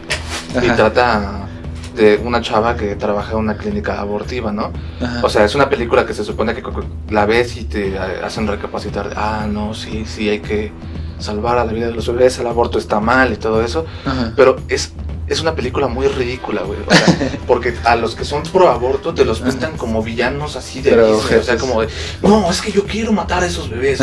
Y 0.63 0.69
trata 0.71 1.49
de 1.97 2.21
una 2.23 2.43
chava 2.43 2.77
que 2.77 2.95
trabaja 2.95 3.33
en 3.33 3.39
una 3.39 3.57
clínica 3.57 3.99
abortiva, 3.99 4.53
¿no? 4.53 4.71
ajá. 5.01 5.21
O 5.25 5.31
sea, 5.31 5.45
es 5.45 5.55
una 5.55 5.69
película 5.69 6.07
que 6.07 6.15
se 6.15 6.25
supone 6.25 6.55
que 6.55 6.63
la 7.11 7.27
ves 7.27 7.57
y 7.57 7.65
te 7.65 7.99
hacen 7.99 8.47
recapacitar. 8.47 9.11
Ah, 9.17 9.47
no, 9.51 9.75
sí, 9.75 10.05
sí, 10.07 10.29
hay 10.29 10.41
que 10.41 10.73
salvar 11.19 11.59
a 11.59 11.65
la 11.65 11.73
vida 11.73 11.87
de 11.87 11.93
los 11.93 12.07
bebés, 12.07 12.39
el 12.39 12.47
aborto 12.47 12.79
está 12.79 13.01
mal 13.01 13.33
y 13.33 13.37
todo 13.37 13.63
eso. 13.63 13.87
Ajá. 14.05 14.33
Pero 14.37 14.57
es, 14.69 14.93
es 15.27 15.41
una 15.41 15.55
película 15.55 15.89
muy 15.89 16.07
ridícula, 16.09 16.63
güey. 16.63 16.79
O 16.87 16.95
sea, 16.95 17.31
porque 17.47 17.75
a 17.85 17.97
los 17.97 18.15
que 18.15 18.25
son 18.25 18.43
pro 18.45 18.69
aborto 18.71 19.15
te 19.15 19.25
los 19.25 19.41
pintan 19.41 19.77
como 19.77 20.03
villanos 20.03 20.57
así 20.57 20.81
de 20.81 20.91
Pero 20.91 21.17
Disney, 21.17 21.39
O 21.41 21.43
sea, 21.43 21.57
como 21.57 21.83
de, 21.83 21.89
no, 22.23 22.51
es 22.51 22.61
que 22.61 22.73
yo 22.73 22.85
quiero 22.85 23.13
matar 23.13 23.43
a 23.43 23.47
esos 23.47 23.69
bebés. 23.69 24.01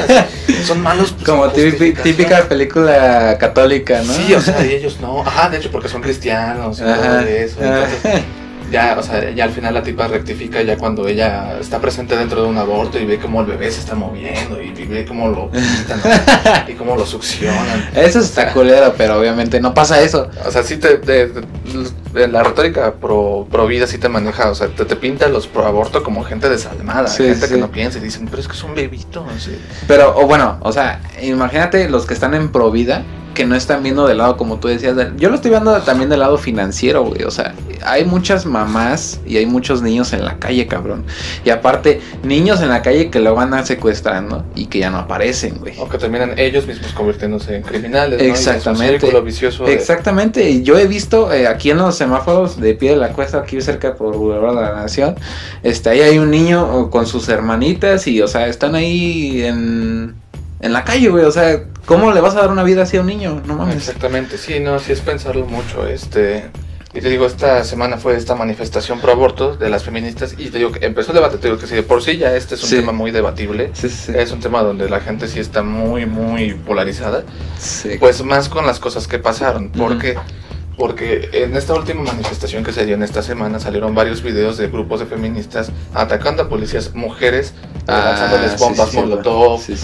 Son 0.64 0.80
malos. 0.82 1.12
pues, 1.12 1.24
Como 1.24 1.48
típica, 1.48 2.42
película 2.48 3.36
católica, 3.38 4.02
¿no? 4.02 4.12
Sí, 4.12 4.34
o 4.34 4.40
sea, 4.40 4.64
y 4.64 4.72
ellos 4.74 4.98
no. 5.00 5.22
Ajá, 5.22 5.48
de 5.48 5.56
hecho, 5.56 5.70
porque 5.70 5.88
son 5.88 6.02
cristianos 6.02 6.78
y 6.78 6.82
todo 6.82 7.20
eso. 7.20 7.56
Entonces, 7.62 8.22
ya, 8.70 8.96
o 8.98 9.02
sea, 9.02 9.30
ya 9.30 9.44
al 9.44 9.50
final 9.50 9.74
la 9.74 9.82
tipa 9.82 10.06
rectifica 10.08 10.62
ya 10.62 10.76
cuando 10.76 11.06
ella 11.08 11.58
está 11.60 11.78
presente 11.80 12.16
dentro 12.16 12.42
de 12.42 12.48
un 12.48 12.56
aborto 12.58 12.98
y 12.98 13.04
ve 13.04 13.18
cómo 13.18 13.40
el 13.40 13.46
bebé 13.46 13.70
se 13.70 13.80
está 13.80 13.94
moviendo 13.94 14.60
y 14.62 14.70
ve 14.86 15.04
cómo 15.04 15.28
lo 15.28 15.50
pintan 15.50 16.00
¿no? 16.04 16.10
y 16.72 16.74
cómo 16.74 16.96
lo 16.96 17.04
succionan. 17.06 17.90
Eso 17.94 18.20
está 18.20 18.52
culero, 18.52 18.94
pero 18.96 19.18
obviamente 19.18 19.60
no 19.60 19.74
pasa 19.74 20.00
eso. 20.00 20.28
O 20.46 20.50
sea, 20.50 20.62
sí 20.62 20.76
te, 20.76 20.96
te- 20.98 21.26
te- 21.28 22.28
la 22.28 22.42
retórica 22.42 22.94
pro, 22.94 23.46
pro 23.50 23.66
vida 23.66 23.86
sí 23.86 23.98
te 23.98 24.08
maneja, 24.08 24.50
o 24.50 24.54
sea, 24.54 24.68
te, 24.68 24.84
te 24.84 24.96
pinta 24.96 25.28
los 25.28 25.46
pro 25.46 25.64
aborto 25.66 26.02
como 26.02 26.24
gente 26.24 26.48
desalmada, 26.48 27.06
Sí, 27.08 27.24
gente 27.24 27.46
sí. 27.46 27.54
que 27.54 27.60
no 27.60 27.70
piensa 27.70 27.98
y 27.98 28.00
dicen, 28.00 28.26
pero 28.28 28.40
es 28.42 28.48
que 28.48 28.54
es 28.54 28.64
un 28.64 28.74
bebito, 28.74 29.24
así. 29.36 29.56
Pero, 29.86 30.16
o 30.18 30.26
bueno, 30.26 30.58
o 30.62 30.72
sea, 30.72 31.00
imagínate 31.22 31.88
los 31.88 32.06
que 32.06 32.14
están 32.14 32.34
en 32.34 32.50
pro 32.50 32.70
vida, 32.72 33.04
que 33.34 33.46
no 33.46 33.54
están 33.54 33.82
viendo 33.82 34.06
del 34.06 34.18
lado, 34.18 34.36
como 34.36 34.58
tú 34.58 34.68
decías. 34.68 34.96
de- 34.96 35.12
Yo 35.16 35.28
lo 35.28 35.36
estoy 35.36 35.50
viendo 35.50 35.76
también 35.82 36.10
del 36.10 36.20
lado 36.20 36.36
financiero, 36.38 37.04
güey. 37.04 37.22
O 37.24 37.30
sea, 37.30 37.54
hay 37.84 38.04
muchas 38.04 38.44
mamás 38.46 39.20
y 39.26 39.36
hay 39.36 39.46
muchos 39.46 39.82
niños 39.82 40.12
en 40.12 40.24
la 40.24 40.38
calle, 40.38 40.66
cabrón. 40.66 41.04
Y 41.44 41.50
aparte, 41.50 42.00
niños 42.22 42.60
en 42.60 42.68
la 42.68 42.82
calle 42.82 43.10
que 43.10 43.20
lo 43.20 43.34
van 43.34 43.54
a 43.54 43.64
secuestrando 43.64 44.44
y 44.54 44.66
que 44.66 44.80
ya 44.80 44.90
no 44.90 44.98
aparecen, 44.98 45.58
güey. 45.58 45.74
O 45.78 45.88
que 45.88 45.96
terminan 45.98 46.38
ellos 46.38 46.66
mismos 46.66 46.92
convirtiéndose 46.92 47.56
en 47.56 47.62
criminales. 47.62 48.18
¿no? 48.18 48.24
Y 48.24 48.30
es 48.30 48.46
un 48.46 48.54
Exactamente. 48.54 49.00
círculo 49.00 49.22
vicioso 49.22 49.64
de- 49.64 49.74
Exactamente, 49.74 50.62
yo 50.62 50.78
he 50.78 50.86
visto 50.86 51.32
eh, 51.32 51.46
aquí 51.46 51.70
en 51.70 51.78
los 51.78 51.96
semáforos 51.96 52.60
de 52.60 52.74
pie 52.74 52.90
de 52.90 52.96
la 52.96 53.10
cuesta, 53.12 53.38
aquí 53.38 53.60
cerca 53.60 53.94
por 53.94 54.16
Boulevard 54.16 54.56
de 54.56 54.62
la 54.62 54.74
Nación, 54.74 55.14
este, 55.62 55.90
ahí 55.90 56.00
hay 56.00 56.18
un 56.18 56.30
niño 56.30 56.68
oh, 56.70 56.90
con 56.90 57.06
sus 57.06 57.28
hermanitas 57.28 58.06
y, 58.06 58.20
o 58.22 58.28
sea, 58.28 58.46
están 58.48 58.74
ahí 58.74 59.42
en, 59.44 60.14
en 60.60 60.72
la 60.72 60.84
calle, 60.84 61.08
güey, 61.08 61.24
o 61.24 61.32
sea, 61.32 61.64
¿cómo 61.86 62.12
le 62.12 62.20
vas 62.20 62.34
a 62.36 62.40
dar 62.42 62.50
una 62.50 62.62
vida 62.62 62.82
así 62.82 62.96
a 62.96 63.00
un 63.00 63.06
niño? 63.06 63.42
No 63.46 63.54
mames. 63.56 63.76
Exactamente, 63.76 64.36
sí, 64.38 64.60
no, 64.60 64.78
sí 64.78 64.92
es 64.92 65.00
pensarlo 65.00 65.46
mucho. 65.46 65.86
Este, 65.86 66.44
y 66.92 67.00
te 67.00 67.08
digo, 67.08 67.24
esta 67.26 67.62
semana 67.64 67.96
fue 67.98 68.16
esta 68.16 68.34
manifestación 68.34 69.00
pro 69.00 69.12
aborto 69.12 69.56
de 69.56 69.70
las 69.70 69.84
feministas 69.84 70.34
y 70.36 70.50
te 70.50 70.58
digo 70.58 70.72
que 70.72 70.84
empezó 70.84 71.12
el 71.12 71.16
debate, 71.16 71.38
te 71.38 71.46
digo 71.48 71.58
que 71.58 71.66
sí, 71.66 71.74
de 71.76 71.82
por 71.82 72.02
sí 72.02 72.16
ya 72.16 72.34
este 72.34 72.56
es 72.56 72.62
un 72.64 72.68
Sí. 72.68 72.76
tema 72.76 72.92
muy 72.92 73.10
debatible. 73.10 73.70
Sí, 73.74 73.88
sí, 73.88 74.12
Es 74.14 74.32
un 74.32 74.40
tema 74.40 74.62
donde 74.62 74.88
la 74.90 75.00
gente 75.00 75.28
sí 75.28 75.38
está 75.40 75.62
muy, 75.62 76.04
muy 76.06 76.54
polarizada. 76.54 77.22
sí. 77.58 77.96
Pues 78.00 78.22
más 78.24 78.48
con 78.48 78.66
las 78.66 78.80
cosas 78.80 79.06
que 79.06 79.18
pasaron. 79.18 79.70
Porque, 79.70 80.16
porque 80.80 81.28
en 81.34 81.54
esta 81.58 81.74
última 81.74 82.02
manifestación 82.02 82.64
que 82.64 82.72
se 82.72 82.86
dio 82.86 82.94
en 82.94 83.02
esta 83.02 83.22
semana 83.22 83.60
salieron 83.60 83.94
varios 83.94 84.22
videos 84.22 84.56
de 84.56 84.68
grupos 84.68 85.00
de 85.00 85.04
feministas 85.04 85.70
atacando 85.92 86.44
a 86.44 86.48
policías 86.48 86.94
mujeres, 86.94 87.52
lanzándoles 87.86 88.52
Ah, 88.52 88.56
sí, 88.56 88.64
bombas 88.64 88.88
sí, 88.88 88.96
sí, 88.96 89.02
molotov. 89.02 89.60
Sí. 89.60 89.74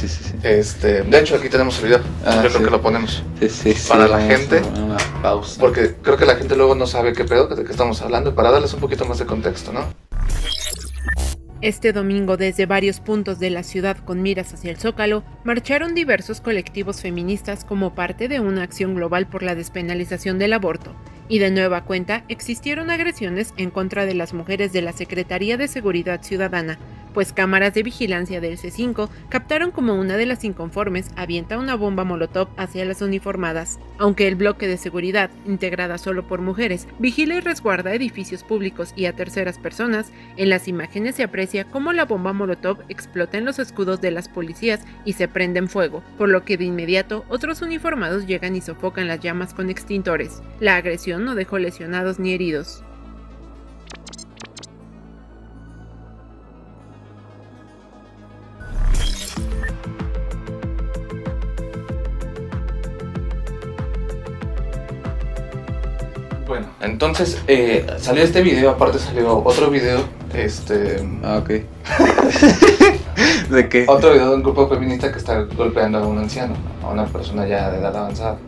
Este, 0.43 1.03
de 1.03 1.19
hecho, 1.19 1.37
aquí 1.37 1.51
tenemos 1.51 1.79
el 1.81 1.85
video. 1.85 2.01
Ah, 2.25 2.41
Yo 2.43 2.49
creo 2.49 2.65
que 2.65 2.71
lo 2.71 2.81
ponemos. 2.81 3.23
Para 3.89 4.09
la 4.09 4.23
gente. 4.23 4.63
poner 4.63 4.83
Una 4.85 4.97
pausa. 5.21 5.61
Porque 5.61 5.97
creo 6.01 6.17
que 6.17 6.25
la 6.25 6.37
gente 6.37 6.57
luego 6.57 6.75
no 6.75 6.87
sabe 6.87 7.13
qué 7.13 7.25
pedo, 7.27 7.47
de 7.47 7.63
qué 7.63 7.73
estamos 7.73 8.01
hablando, 8.01 8.35
para 8.35 8.51
darles 8.51 8.73
un 8.73 8.81
poquito 8.81 9.05
más 9.05 9.19
de 9.19 9.27
contexto, 9.27 9.75
¿no? 9.75 9.81
Este 11.63 11.95
domingo 11.95 12.37
desde 12.37 12.67
varios 12.67 13.01
puntos 13.01 13.39
de 13.39 13.49
la 13.49 13.63
ciudad 13.63 13.97
con 13.97 14.21
miras 14.21 14.53
hacia 14.53 14.71
el 14.71 14.77
Zócalo, 14.77 15.25
marcharon 15.43 15.95
diversos 15.95 16.43
colectivos 16.43 17.01
feministas 17.01 17.65
como 17.65 17.95
parte 17.95 18.29
de 18.29 18.41
una 18.41 18.63
acción 18.63 18.95
global 18.95 19.27
por 19.27 19.43
la 19.43 19.55
despenalización 19.55 20.39
del 20.39 20.53
aborto. 20.53 20.95
Y 21.29 21.39
de 21.39 21.51
nueva 21.51 21.85
cuenta 21.85 22.25
existieron 22.29 22.91
agresiones 22.91 23.55
en 23.57 23.71
contra 23.71 24.05
de 24.05 24.15
las 24.15 24.35
mujeres 24.35 24.75
de 24.75 24.83
la 24.83 24.93
Secretaría 24.93 25.57
de 25.57 25.67
Seguridad 25.67 26.23
Ciudadana, 26.23 26.79
pues 27.17 27.33
cámaras 27.33 27.73
de 27.73 27.83
vigilancia 27.83 28.43
del 28.43 28.59
C5 28.59 29.09
captaron 29.31 29.71
como 29.71 29.95
una 29.95 30.19
de 30.19 30.27
las 30.27 30.45
inconformes 30.45 31.09
avienta 31.17 31.57
una 31.57 31.75
bomba 31.75 32.05
molotov 32.05 32.49
hacia 32.59 32.85
las 32.85 33.01
uniformadas. 33.01 33.79
Aunque 33.97 34.29
el 34.29 34.35
bloque 34.35 34.69
de 34.69 34.77
seguridad, 34.77 35.31
integrada 35.47 35.97
solo 35.97 36.27
por 36.27 36.43
mujeres, 36.43 36.87
vigila 36.99 37.37
y 37.37 37.41
resguarda 37.41 37.95
edificios 37.95 38.43
públicos 38.43 38.93
y 38.97 39.07
a 39.07 39.15
terceras 39.17 39.57
personas, 39.57 40.13
en 40.37 40.51
las 40.51 40.69
imágenes 40.69 41.15
se 41.15 41.23
aprecia 41.23 41.65
cómo 41.65 41.95
la 41.95 42.05
bomba 42.05 42.35
molotov 42.35 42.81
explota 42.91 43.39
en 43.39 43.47
los 43.47 43.59
escudos 43.59 44.03
de 44.03 44.11
las 44.11 44.29
policías 44.29 44.83
y 45.07 45.15
se 45.15 45.27
prende 45.27 45.59
en 45.59 45.71
fuego, 45.71 46.03
por 46.19 46.29
lo 46.29 46.45
que 46.45 46.59
de 46.59 46.67
inmediato 46.67 47.25
otros 47.31 47.63
uniformados 47.63 48.27
llegan 48.27 48.57
y 48.57 48.61
sofocan 48.61 49.09
las 49.09 49.21
llamas 49.21 49.55
con 49.55 49.71
extintores. 49.71 50.43
La 50.61 50.77
agresión 50.77 51.25
no 51.25 51.35
dejó 51.35 51.59
lesionados 51.59 52.19
ni 52.19 52.35
heridos. 52.35 52.85
Bueno, 66.47 66.67
entonces 66.81 67.43
eh, 67.49 67.85
salió 67.99 68.23
este 68.23 68.41
video, 68.43 68.71
aparte 68.71 68.99
salió 69.01 69.43
otro 69.45 69.69
video, 69.69 70.05
este, 70.33 71.05
Ah, 71.25 71.39
ok. 71.39 71.49
¿De 73.51 73.69
qué? 73.69 73.85
otro 73.89 74.13
video 74.13 74.31
de 74.31 74.37
un 74.37 74.43
grupo 74.43 74.69
feminista 74.69 75.11
que 75.11 75.19
está 75.19 75.41
golpeando 75.43 75.99
a 75.99 76.07
un 76.07 76.19
anciano, 76.19 76.55
a 76.85 76.89
una 76.89 77.05
persona 77.07 77.47
ya 77.49 77.71
de 77.71 77.79
edad 77.79 77.97
avanzada. 77.97 78.39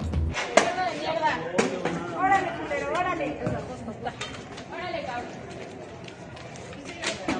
Órale, 2.16 2.48
culero, 2.60 2.92
órale. 2.92 3.38
Órale, 4.72 5.02
cabrón. 5.06 5.26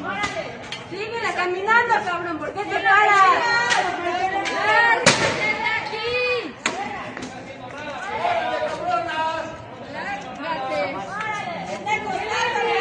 Órale. 0.05 0.43
Síguele 0.91 1.35
caminando, 1.37 1.95
cabrón. 2.05 2.39
¿Por 2.39 2.53
qué 2.53 2.65
te 2.65 2.75
paras? 2.75 3.39
¡Ay, 3.69 3.85
quítate 5.05 5.45
de 5.45 5.69
aquí! 5.79 6.55
Lárgate. 9.93 10.81
¡Órale! 10.95 11.75
¡Está 11.75 11.95
cortándole! 12.05 12.79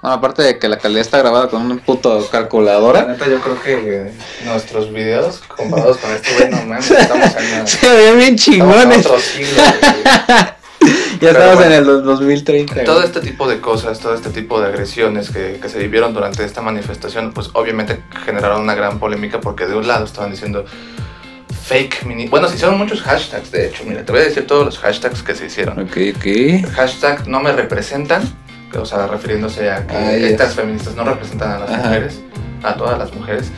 Bueno, 0.00 0.14
aparte 0.16 0.42
de 0.42 0.58
que 0.58 0.68
la 0.68 0.78
calidad 0.78 1.00
está 1.00 1.18
grabada 1.18 1.48
con 1.48 1.62
un 1.70 1.78
puto 1.80 2.20
La 2.20 2.26
calculadora. 2.28 3.04
neta, 3.04 3.26
yo 3.28 3.40
creo 3.40 3.60
que 3.60 4.12
nuestros 4.44 4.92
videos 4.92 5.38
comparados 5.48 5.96
con 5.98 6.10
este 6.12 6.34
güey, 6.36 6.50
no 6.50 6.56
mames, 6.66 6.90
estamos 6.90 7.26
en, 7.36 7.66
Se 7.66 7.88
ven 7.88 8.16
bien 8.18 8.18
estamos 8.18 8.22
en 8.22 8.36
chingones. 8.36 9.06
siglo. 9.22 9.62
Ya 11.20 11.30
Pero 11.32 11.40
estamos 11.40 11.54
bueno. 11.56 11.72
en 11.72 11.78
el 11.80 11.84
dos- 11.84 12.04
2030. 12.04 12.84
Todo 12.84 13.02
este 13.02 13.20
tipo 13.20 13.48
de 13.48 13.60
cosas, 13.60 13.98
todo 13.98 14.14
este 14.14 14.30
tipo 14.30 14.60
de 14.60 14.68
agresiones 14.68 15.30
que, 15.30 15.58
que 15.60 15.68
se 15.68 15.78
vivieron 15.80 16.14
durante 16.14 16.44
esta 16.44 16.62
manifestación, 16.62 17.32
pues 17.32 17.50
obviamente 17.54 18.00
generaron 18.24 18.62
una 18.62 18.76
gran 18.76 19.00
polémica 19.00 19.40
porque 19.40 19.66
de 19.66 19.74
un 19.74 19.88
lado 19.88 20.04
estaban 20.04 20.30
diciendo 20.30 20.64
fake 21.66 22.04
mini... 22.04 22.28
Bueno, 22.28 22.48
se 22.48 22.54
hicieron 22.54 22.78
muchos 22.78 23.02
hashtags, 23.02 23.50
de 23.50 23.66
hecho, 23.66 23.82
mira, 23.84 24.04
te 24.04 24.12
voy 24.12 24.20
a 24.20 24.24
decir 24.26 24.46
todos 24.46 24.64
los 24.64 24.78
hashtags 24.78 25.24
que 25.24 25.34
se 25.34 25.46
hicieron. 25.46 25.80
Ok, 25.80 25.96
ok. 26.16 26.70
Hashtag 26.74 27.26
no 27.26 27.40
me 27.40 27.50
representan, 27.50 28.22
o 28.76 28.84
sea, 28.84 29.06
refiriéndose 29.06 29.70
a 29.70 29.86
que 29.86 29.96
Ah, 29.96 30.12
estas 30.12 30.54
feministas 30.54 30.94
no 30.96 31.04
representan 31.04 31.52
a 31.52 31.58
las 31.60 31.70
Ajá. 31.70 31.82
mujeres, 31.84 32.20
a 32.62 32.74
todas 32.74 32.98
las 32.98 33.14
mujeres. 33.14 33.50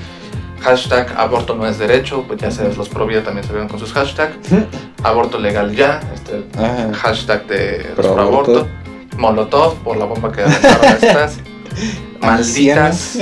Hashtag 0.62 1.14
aborto 1.16 1.54
no 1.54 1.66
es 1.66 1.78
derecho, 1.78 2.24
pues 2.28 2.38
ya 2.40 2.50
sabes, 2.50 2.76
los 2.76 2.88
pro 2.90 3.06
vida 3.06 3.22
también 3.24 3.44
se 3.46 3.52
vieron 3.52 3.68
con 3.68 3.78
sus 3.80 3.92
hashtags. 3.94 4.36
Aborto 5.02 5.38
legal 5.38 5.74
ya, 5.74 6.00
este, 6.14 6.44
Ajá. 6.58 6.92
hashtag 6.94 7.46
de 7.46 7.92
los 7.96 8.06
pro 8.06 8.20
aborto. 8.20 8.68
Molotov 9.16 9.76
por 9.82 9.96
la 9.96 10.04
bomba 10.04 10.30
que 10.32 10.42
aventaron 10.42 10.84
estas. 11.02 11.38
Malditas 12.20 13.16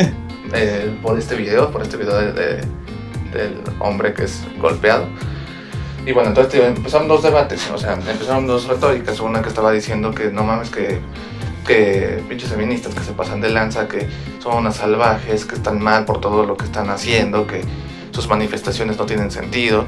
eh, 0.53 0.97
por 1.03 1.19
este 1.19 1.37
video, 1.37 1.71
por 1.71 1.83
este 1.83 1.97
video 1.97 2.17
de- 2.19 2.33
de- 2.33 2.61
del 3.33 3.61
hombre 3.81 4.15
que 4.15 4.25
es 4.25 4.43
golpeado. 4.61 5.07
Y 6.07 6.13
bueno, 6.13 6.31
entonces 6.31 6.53
tío, 6.55 6.65
empezaron 6.65 7.07
dos 7.07 7.23
debates, 7.23 7.69
o 7.71 7.77
sea, 7.79 7.93
empezaron 7.93 8.47
dos 8.47 8.67
retóricas. 8.67 9.21
Una 9.21 9.43
que 9.43 9.49
estaba 9.51 9.71
diciendo 9.73 10.13
que 10.13 10.31
no 10.31 10.43
mames, 10.45 10.71
que, 10.71 10.99
que 11.69 12.23
pinches 12.29 12.49
feministas 12.51 12.95
que 12.95 13.05
se 13.05 13.13
pasan 13.13 13.41
de 13.43 13.51
lanza, 13.51 13.87
que 13.87 14.09
son 14.43 14.57
unas 14.57 14.77
salvajes, 14.77 15.45
que 15.45 15.55
están 15.57 15.79
mal 15.81 16.07
por 16.07 16.21
todo 16.21 16.45
lo 16.47 16.57
que 16.57 16.65
están 16.65 16.89
haciendo, 16.89 17.47
que 17.47 17.61
sus 18.11 18.27
manifestaciones 18.27 18.97
no 18.97 19.05
tienen 19.05 19.31
sentido 19.31 19.85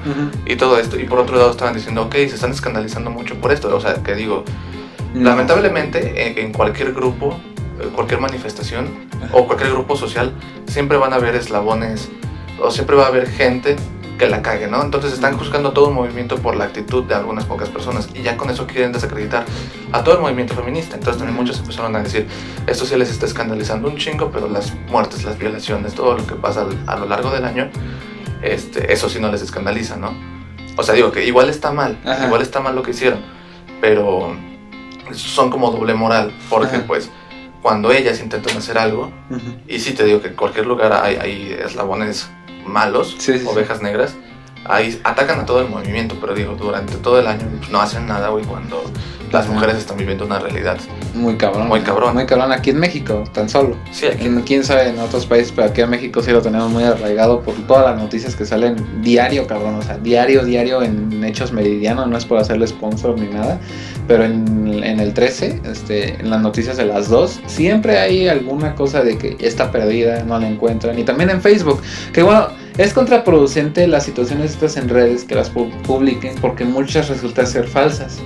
y 0.46 0.56
todo 0.56 0.78
esto. 0.78 1.00
Y 1.00 1.04
por 1.04 1.18
otro 1.18 1.36
lado 1.38 1.50
estaban 1.50 1.74
diciendo, 1.74 2.02
ok, 2.02 2.12
se 2.12 2.34
están 2.36 2.50
escandalizando 2.52 3.10
mucho 3.10 3.34
por 3.40 3.50
esto. 3.50 3.74
O 3.74 3.80
sea, 3.80 3.94
que 3.94 4.14
digo, 4.14 4.44
No. 5.14 5.30
lamentablemente 5.30 5.98
en, 6.28 6.38
en 6.46 6.52
cualquier 6.52 6.92
grupo, 6.92 7.40
eh, 7.80 7.88
cualquier 7.94 8.20
manifestación 8.20 8.86
o 9.32 9.46
cualquier 9.46 9.70
grupo 9.70 9.96
social, 9.96 10.34
siempre 10.66 10.98
van 10.98 11.12
a 11.14 11.16
haber 11.16 11.34
eslabones 11.34 12.10
o 12.62 12.70
siempre 12.70 12.94
va 12.94 13.04
a 13.04 13.08
haber 13.08 13.26
gente 13.28 13.76
que 14.20 14.28
la 14.28 14.42
cague, 14.42 14.68
¿no? 14.68 14.82
Entonces 14.82 15.14
están 15.14 15.38
juzgando 15.38 15.72
todo 15.72 15.88
un 15.88 15.94
movimiento 15.94 16.36
por 16.36 16.54
la 16.54 16.64
actitud 16.64 17.04
de 17.04 17.14
algunas 17.14 17.46
pocas 17.46 17.70
personas 17.70 18.06
y 18.14 18.20
ya 18.20 18.36
con 18.36 18.50
eso 18.50 18.66
quieren 18.66 18.92
desacreditar 18.92 19.46
a 19.92 20.04
todo 20.04 20.16
el 20.16 20.20
movimiento 20.20 20.54
feminista. 20.54 20.94
Entonces 20.96 21.16
también 21.16 21.34
muchos 21.34 21.58
empezaron 21.58 21.96
a 21.96 22.02
decir, 22.02 22.28
esto 22.66 22.84
sí 22.84 22.96
les 22.96 23.10
está 23.10 23.24
escandalizando 23.24 23.88
un 23.88 23.96
chingo, 23.96 24.30
pero 24.30 24.46
las 24.46 24.74
muertes, 24.90 25.24
las 25.24 25.38
violaciones, 25.38 25.94
todo 25.94 26.18
lo 26.18 26.26
que 26.26 26.34
pasa 26.34 26.66
a 26.86 26.96
lo 26.96 27.06
largo 27.06 27.30
del 27.30 27.46
año, 27.46 27.70
este, 28.42 28.92
eso 28.92 29.08
sí 29.08 29.18
no 29.20 29.32
les 29.32 29.40
escandaliza, 29.40 29.96
¿no? 29.96 30.12
O 30.76 30.82
sea, 30.82 30.94
digo 30.94 31.10
que 31.12 31.24
igual 31.24 31.48
está 31.48 31.72
mal, 31.72 31.98
Ajá. 32.04 32.26
igual 32.26 32.42
está 32.42 32.60
mal 32.60 32.76
lo 32.76 32.82
que 32.82 32.90
hicieron, 32.90 33.20
pero 33.80 34.36
son 35.14 35.48
como 35.50 35.70
doble 35.70 35.94
moral, 35.94 36.30
porque 36.50 36.76
Ajá. 36.76 36.84
pues 36.86 37.10
cuando 37.62 37.90
ellas 37.90 38.20
intentan 38.20 38.58
hacer 38.58 38.76
algo, 38.76 39.10
y 39.66 39.78
sí 39.78 39.94
te 39.94 40.04
digo 40.04 40.20
que 40.20 40.28
en 40.28 40.34
cualquier 40.34 40.66
lugar 40.66 40.92
hay, 40.92 41.16
hay 41.16 41.56
eslabones 41.64 42.30
malos, 42.70 43.16
Sí, 43.18 43.32
sí, 43.34 43.38
sí. 43.40 43.46
ovejas 43.46 43.82
negras, 43.82 44.14
ahí 44.64 45.00
atacan 45.04 45.40
a 45.40 45.46
todo 45.46 45.60
el 45.60 45.68
movimiento, 45.68 46.16
pero 46.20 46.34
digo, 46.34 46.54
durante 46.54 46.96
todo 46.96 47.18
el 47.20 47.26
año 47.26 47.46
no 47.70 47.80
hacen 47.80 48.06
nada, 48.06 48.28
güey, 48.28 48.44
cuando 48.44 48.82
las 49.32 49.48
mujeres 49.48 49.76
están 49.76 49.96
viviendo 49.96 50.24
una 50.24 50.40
realidad. 50.40 50.76
Muy 51.14 51.36
cabrón. 51.36 51.68
Muy 51.68 51.80
cabrón. 51.82 52.14
Muy 52.14 52.26
cabrón. 52.26 52.50
Aquí 52.50 52.70
en 52.70 52.80
México, 52.80 53.22
tan 53.32 53.48
solo. 53.48 53.76
Sí, 53.92 54.06
aquí 54.06 54.18
Quién, 54.18 54.42
quién 54.42 54.64
sabe 54.64 54.88
en 54.88 54.98
otros 54.98 55.24
países, 55.26 55.52
pero 55.54 55.68
aquí 55.68 55.80
en 55.82 55.90
México 55.90 56.20
sí 56.20 56.32
lo 56.32 56.42
tenemos 56.42 56.68
muy 56.68 56.82
arraigado 56.82 57.40
por 57.40 57.54
todas 57.68 57.84
las 57.92 58.02
noticias 58.02 58.34
que 58.34 58.44
salen 58.44 59.02
diario, 59.02 59.46
cabrón. 59.46 59.76
O 59.76 59.82
sea, 59.82 59.98
diario, 59.98 60.44
diario 60.44 60.82
en 60.82 61.22
hechos 61.22 61.52
meridianos. 61.52 62.08
No 62.08 62.16
es 62.18 62.24
por 62.24 62.38
hacerle 62.38 62.66
sponsor 62.66 63.18
ni 63.20 63.28
nada, 63.28 63.60
pero 64.08 64.24
en 64.24 64.60
en, 64.70 64.84
en 64.84 65.00
el 65.00 65.14
13, 65.14 65.60
este, 65.64 66.20
en 66.20 66.30
las 66.30 66.40
noticias 66.40 66.76
de 66.76 66.86
las 66.86 67.08
dos, 67.08 67.40
siempre 67.46 67.98
hay 67.98 68.28
alguna 68.28 68.74
cosa 68.74 69.02
de 69.02 69.16
que 69.18 69.36
está 69.40 69.70
perdida, 69.70 70.22
no 70.24 70.38
la 70.38 70.48
encuentran. 70.48 70.98
Y 70.98 71.04
también 71.04 71.30
en 71.30 71.40
Facebook, 71.40 71.80
que 72.12 72.22
bueno, 72.22 72.48
es 72.78 72.92
contraproducente 72.94 73.86
las 73.86 74.04
situaciones 74.04 74.52
estas 74.52 74.76
en 74.76 74.88
redes 74.88 75.24
que 75.24 75.34
las 75.34 75.52
pu- 75.52 75.70
publiquen 75.82 76.34
porque 76.40 76.64
muchas 76.64 77.08
resultan 77.08 77.46
ser 77.46 77.66
falsas. 77.66 78.18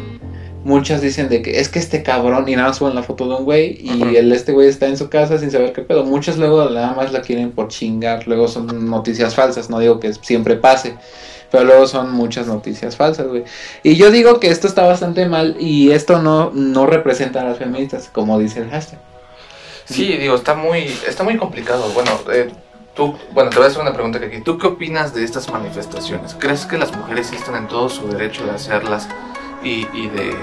Muchas 0.65 1.03
dicen 1.03 1.29
de 1.29 1.43
que 1.43 1.61
es 1.61 1.69
que 1.69 1.79
este 1.79 2.03
cabrón 2.03 2.49
y 2.49 2.57
nada 2.57 2.69
más 2.69 2.79
suben 2.79 2.95
la 2.95 3.03
foto 3.03 3.29
de 3.29 3.35
un 3.35 3.45
güey 3.45 3.79
y 3.83 4.17
el 4.17 4.33
este 4.33 4.53
güey 4.53 4.69
está 4.69 4.87
en 4.87 4.97
su 4.97 5.11
casa 5.11 5.37
sin 5.39 5.51
saber 5.51 5.75
qué 5.75 5.83
pedo. 5.83 6.05
Muchas 6.05 6.39
luego 6.39 6.65
nada 6.71 6.95
más 6.95 7.13
la 7.13 7.21
quieren 7.21 7.51
por 7.51 7.69
chingar, 7.69 8.27
luego 8.27 8.49
son 8.49 8.89
noticias 8.89 9.35
falsas, 9.35 9.69
no 9.69 9.79
digo 9.79 10.01
que 10.01 10.15
siempre 10.15 10.57
pase, 10.57 10.95
pero 11.51 11.65
luego 11.65 11.87
son 11.87 12.13
muchas 12.13 12.47
noticias 12.47 12.97
falsas, 12.97 13.27
güey. 13.27 13.45
Y 13.83 13.97
yo 13.97 14.11
digo 14.11 14.41
que 14.41 14.49
esto 14.49 14.67
está 14.67 14.85
bastante 14.87 15.27
mal 15.27 15.57
y 15.61 15.91
esto 15.91 16.23
no, 16.23 16.51
no 16.55 16.87
representa 16.87 17.43
a 17.43 17.45
las 17.45 17.59
feministas, 17.59 18.09
como 18.11 18.39
dice 18.39 18.61
el 18.61 18.71
hashtag. 18.71 19.01
Sí, 19.85 20.17
digo, 20.17 20.35
está 20.35 20.55
muy, 20.55 20.87
está 21.07 21.25
muy 21.25 21.37
complicado. 21.37 21.91
Bueno, 21.93 22.11
eh, 22.33 22.49
tú, 22.95 23.17
bueno, 23.33 23.51
te 23.51 23.57
voy 23.57 23.67
a 23.67 23.69
hacer 23.69 23.83
una 23.83 23.93
pregunta 23.93 24.19
que 24.21 24.27
aquí. 24.27 24.41
¿Tú 24.41 24.59
qué 24.59 24.67
opinas 24.67 25.15
de 25.15 25.25
estas 25.25 25.51
manifestaciones? 25.51 26.35
¿Crees 26.39 26.67
que 26.67 26.79
las 26.79 26.95
mujeres 26.97 27.33
están 27.33 27.57
en 27.57 27.69
todo 27.69 27.89
su 27.89 28.09
derecho 28.09 28.45
de 28.45 28.53
hacerlas 28.53 29.09
y, 29.63 29.87
y 29.93 30.09
de 30.09 30.35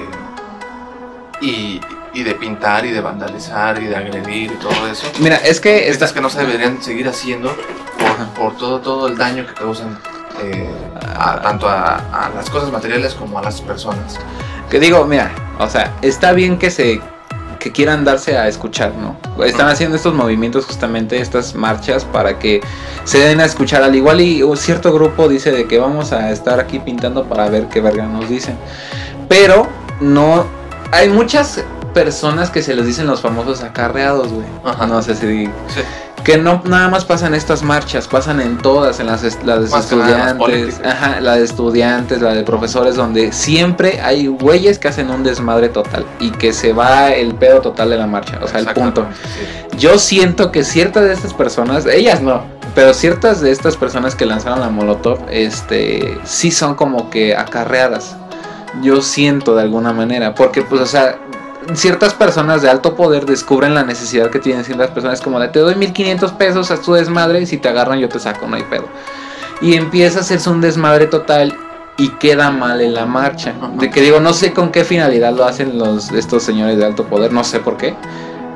y, 1.41 1.81
y 2.13 2.23
de 2.23 2.35
pintar 2.35 2.85
y 2.85 2.91
de 2.91 3.01
vandalizar 3.01 3.81
y 3.81 3.87
de 3.87 3.95
agredir 3.95 4.51
y 4.51 4.55
todo 4.55 4.87
eso? 4.87 5.07
Mira, 5.19 5.37
es 5.37 5.59
que 5.59 5.89
Estas 5.89 6.09
esta, 6.09 6.13
que 6.15 6.21
no 6.21 6.29
se 6.29 6.39
deberían 6.39 6.81
seguir 6.81 7.07
haciendo 7.07 7.55
por, 7.97 8.27
por 8.51 8.57
todo, 8.57 8.79
todo 8.79 9.07
el 9.07 9.17
daño 9.17 9.45
que 9.47 9.53
causan 9.53 9.97
eh, 10.43 10.69
a- 11.17 11.41
tanto 11.41 11.67
a, 11.67 11.95
a 12.25 12.29
las 12.35 12.49
cosas 12.49 12.71
materiales 12.71 13.13
como 13.15 13.39
a 13.39 13.41
las 13.41 13.61
personas. 13.61 14.19
que 14.69 14.79
digo, 14.79 15.05
mira, 15.05 15.31
o 15.59 15.67
sea, 15.69 15.93
está 16.01 16.31
bien 16.33 16.57
que 16.57 16.71
se 16.71 17.01
que 17.61 17.71
quieran 17.71 18.03
darse 18.03 18.37
a 18.37 18.47
escuchar, 18.47 18.93
¿no? 18.95 19.15
Están 19.45 19.69
haciendo 19.69 19.95
estos 19.95 20.13
movimientos 20.13 20.65
justamente, 20.65 21.21
estas 21.21 21.53
marchas 21.53 22.03
para 22.05 22.39
que 22.39 22.59
se 23.03 23.19
den 23.19 23.39
a 23.39 23.45
escuchar 23.45 23.83
al 23.83 23.95
igual 23.95 24.19
y 24.19 24.41
un 24.41 24.57
cierto 24.57 24.91
grupo 24.91 25.29
dice 25.29 25.51
de 25.51 25.67
que 25.67 25.77
vamos 25.77 26.11
a 26.11 26.31
estar 26.31 26.59
aquí 26.59 26.79
pintando 26.79 27.25
para 27.25 27.49
ver 27.49 27.67
qué 27.67 27.79
verga 27.79 28.07
nos 28.07 28.27
dicen. 28.27 28.57
Pero 29.29 29.67
no 29.99 30.45
hay 30.91 31.09
muchas 31.09 31.63
personas 31.93 32.49
que 32.49 32.63
se 32.63 32.73
les 32.73 32.85
dicen 32.85 33.05
los 33.05 33.21
famosos 33.21 33.61
acarreados, 33.61 34.31
güey. 34.31 34.47
Ajá. 34.63 34.87
No 34.87 35.01
sé 35.03 35.15
si 35.15 35.45
Sí. 35.45 35.81
Que 36.23 36.37
no 36.37 36.61
nada 36.65 36.89
más 36.89 37.05
pasan 37.05 37.33
estas 37.33 37.63
marchas, 37.63 38.07
pasan 38.07 38.39
en 38.41 38.57
todas, 38.57 38.99
en 38.99 39.07
las, 39.07 39.23
las 39.43 39.71
de 39.71 39.79
estudiantes, 39.79 40.81
ajá, 40.83 41.19
la 41.21 41.35
de 41.35 41.43
estudiantes, 41.43 42.21
la 42.21 42.33
de 42.33 42.43
profesores, 42.43 42.95
donde 42.95 43.31
siempre 43.31 43.99
hay 44.01 44.27
güeyes 44.27 44.79
que 44.79 44.87
hacen 44.87 45.09
un 45.09 45.23
desmadre 45.23 45.69
total 45.69 46.05
y 46.19 46.31
que 46.31 46.53
se 46.53 46.73
va 46.73 47.11
el 47.11 47.35
pedo 47.35 47.61
total 47.61 47.89
de 47.89 47.97
la 47.97 48.07
marcha, 48.07 48.39
o 48.41 48.47
sea, 48.47 48.59
el 48.59 48.67
punto. 48.67 49.07
Sí. 49.23 49.77
Yo 49.77 49.97
siento 49.97 50.51
que 50.51 50.63
ciertas 50.63 51.03
de 51.03 51.13
estas 51.13 51.33
personas, 51.33 51.85
ellas 51.85 52.21
no, 52.21 52.43
pero 52.75 52.93
ciertas 52.93 53.41
de 53.41 53.51
estas 53.51 53.75
personas 53.75 54.15
que 54.15 54.25
lanzaron 54.25 54.59
la 54.59 54.69
Molotov, 54.69 55.19
este, 55.29 56.19
sí 56.23 56.51
son 56.51 56.75
como 56.75 57.09
que 57.09 57.35
acarreadas. 57.35 58.15
Yo 58.81 59.01
siento 59.01 59.55
de 59.55 59.63
alguna 59.63 59.91
manera, 59.91 60.33
porque 60.33 60.61
pues, 60.61 60.81
o 60.81 60.85
sea, 60.85 61.17
ciertas 61.73 62.13
personas 62.13 62.61
de 62.61 62.69
alto 62.69 62.95
poder 62.95 63.25
descubren 63.25 63.73
la 63.75 63.83
necesidad 63.83 64.29
que 64.29 64.39
tienen 64.39 64.63
ciertas 64.63 64.89
personas, 64.91 65.21
como 65.21 65.39
de 65.39 65.47
te 65.49 65.59
doy 65.59 65.75
1500 65.75 66.31
pesos 66.33 66.71
a 66.71 66.77
tu 66.81 66.93
desmadre 66.93 67.41
y 67.41 67.45
si 67.45 67.57
te 67.57 67.69
agarran 67.69 67.99
yo 67.99 68.09
te 68.09 68.19
saco, 68.19 68.47
no 68.47 68.55
hay 68.55 68.63
pedo. 68.63 68.85
Y 69.61 69.75
empieza 69.75 70.19
a 70.19 70.21
hacerse 70.21 70.49
un 70.49 70.59
desmadre 70.61 71.05
total 71.07 71.55
y 71.97 72.09
queda 72.09 72.49
mal 72.51 72.81
en 72.81 72.93
la 72.93 73.05
marcha. 73.05 73.53
Ajá. 73.57 73.71
De 73.75 73.89
que 73.91 74.01
digo, 74.01 74.19
no 74.19 74.33
sé 74.33 74.53
con 74.53 74.71
qué 74.71 74.83
finalidad 74.83 75.33
lo 75.33 75.45
hacen 75.45 75.77
los 75.77 76.11
estos 76.11 76.41
señores 76.43 76.77
de 76.77 76.85
alto 76.85 77.05
poder, 77.05 77.31
no 77.31 77.43
sé 77.43 77.59
por 77.59 77.77
qué. 77.77 77.95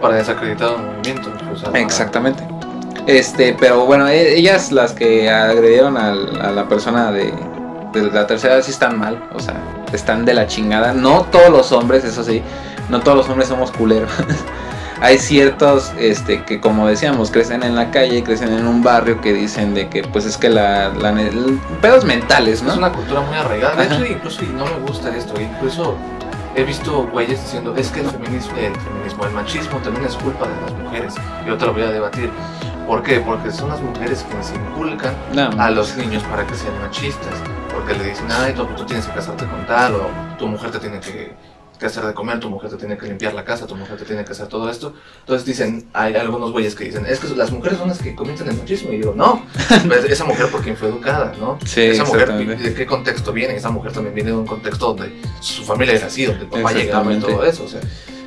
Para 0.02 0.16
desacreditar 0.16 0.72
un 0.76 0.86
movimiento. 0.88 1.32
o 1.54 1.56
sea, 1.58 1.70
Exactamente. 1.80 2.44
Este, 3.08 3.56
pero 3.60 3.86
bueno, 3.86 4.08
e- 4.08 4.36
ellas 4.36 4.72
las 4.72 4.94
que 4.94 5.30
agredieron 5.30 5.96
al- 5.96 6.42
a 6.42 6.52
la 6.52 6.68
persona 6.68 7.12
de, 7.12 7.32
de 7.94 8.02
la 8.12 8.26
tercera 8.26 8.60
sí 8.64 8.72
están 8.72 8.98
mal, 8.98 9.24
o 9.34 9.40
sea, 9.40 9.56
están 9.94 10.26
de 10.26 10.34
la 10.34 10.48
chingada. 10.48 10.92
No 10.94 11.22
todos 11.32 11.50
los 11.52 11.72
hombres, 11.72 12.04
eso 12.04 12.24
sí, 12.24 12.42
no 12.90 13.00
todos 13.02 13.18
los 13.18 13.30
hombres 13.30 13.50
somos 13.50 13.72
culeros. 13.72 14.12
Hay 15.02 15.18
ciertos, 15.18 15.92
este, 16.00 16.44
que 16.44 16.62
como 16.62 16.88
decíamos, 16.88 17.30
crecen 17.30 17.64
en 17.64 17.76
la 17.76 17.92
calle, 17.92 18.24
crecen 18.24 18.54
en 18.54 18.66
un 18.66 18.82
barrio 18.82 19.20
que 19.20 19.34
dicen 19.34 19.74
de 19.74 19.90
que, 19.90 20.04
pues 20.04 20.26
es 20.26 20.38
que 20.38 20.50
la, 20.50 20.92
pedos 21.82 22.06
mentales, 22.06 22.64
¿no? 22.64 22.72
Es 22.72 22.78
una 22.78 22.92
cultura 22.92 23.20
muy 23.22 23.36
arraigada. 23.36 23.76
De 23.76 23.94
hecho, 23.94 24.06
incluso, 24.06 24.44
y 24.44 24.48
no 24.48 24.66
me 24.66 24.88
gusta 24.88 25.16
esto, 25.16 25.34
incluso 25.40 25.98
he 26.56 26.64
visto 26.64 27.08
güeyes 27.12 27.42
diciendo, 27.42 27.76
es 27.76 27.90
que 27.90 28.00
el 28.00 28.10
feminismo, 28.10 28.56
el 28.58 28.76
feminismo, 28.76 29.26
el 29.26 29.32
machismo 29.34 29.78
también 29.80 30.06
es 30.06 30.16
culpa 30.16 30.48
de 30.48 30.62
las 30.62 30.74
mujeres. 30.82 31.14
Yo 31.46 31.58
te 31.58 31.66
lo 31.66 31.74
voy 31.74 31.84
a 31.84 31.92
debatir. 31.92 32.32
¿Por 32.88 33.04
qué? 33.04 33.20
Porque 33.20 33.52
son 33.52 33.70
las 33.70 33.82
mujeres 33.82 34.24
quienes 34.30 34.54
inculcan 34.54 35.14
No, 35.34 35.50
a 35.62 35.72
los 35.72 35.98
niños 35.98 36.24
para 36.24 36.46
que 36.48 36.56
sean 36.56 36.80
machistas. 36.80 37.34
Porque 37.74 37.96
le 37.96 38.10
dicen, 38.10 38.28
ay, 38.32 38.54
tú, 38.54 38.66
tú 38.78 38.86
tienes 38.86 39.06
que 39.06 39.14
casarte 39.14 39.46
con 39.46 39.66
tal, 39.66 39.96
o 39.96 40.10
tu 40.38 40.48
mujer 40.48 40.72
te 40.72 40.80
tiene 40.80 41.00
que, 41.00 41.34
que 41.78 41.86
hacer 41.86 42.06
de 42.06 42.14
comer, 42.14 42.40
tu 42.40 42.50
mujer 42.50 42.70
te 42.70 42.78
tiene 42.78 42.98
que 42.98 43.06
limpiar 43.06 43.34
la 43.34 43.44
casa, 43.44 43.68
tu 43.68 43.76
mujer 43.76 43.98
te 43.98 44.06
tiene 44.06 44.24
que 44.24 44.32
hacer 44.32 44.48
todo 44.48 44.70
esto. 44.70 44.94
Entonces 45.22 45.46
dicen, 45.46 45.88
hay 45.94 46.16
algunos 46.16 46.52
güeyes 46.52 46.76
que 46.76 46.86
dicen, 46.86 47.06
es 47.06 47.20
que 47.20 47.36
las 47.36 47.52
mujeres 47.52 47.78
son 47.78 47.90
las 47.90 48.00
que 48.00 48.16
comienzan 48.16 48.50
el 48.50 48.58
machismo. 48.58 48.92
Y 48.92 49.02
yo, 49.02 49.14
no, 49.16 49.46
pues, 49.88 50.06
esa 50.06 50.26
mujer 50.26 50.50
por 50.50 50.62
quien 50.62 50.76
fue 50.78 50.90
educada, 50.90 51.34
¿no? 51.40 51.58
Sí, 51.66 51.82
esa 51.82 52.04
mujer. 52.04 52.34
¿de 52.34 52.74
qué 52.74 52.86
contexto 52.86 53.34
viene? 53.34 53.56
Esa 53.56 53.70
mujer 53.70 53.92
también 53.92 54.16
viene 54.16 54.32
de 54.32 54.38
un 54.38 54.48
contexto 54.48 54.94
donde 54.94 55.22
su 55.40 55.64
familia 55.64 55.96
era 55.96 56.08
así, 56.08 56.26
donde 56.26 56.44
el 56.44 56.50
papá 56.50 56.72
llegaba 56.72 57.14
y 57.14 57.20
todo 57.20 57.44
eso. 57.44 57.64
O 57.64 57.68
sea, 57.68 57.82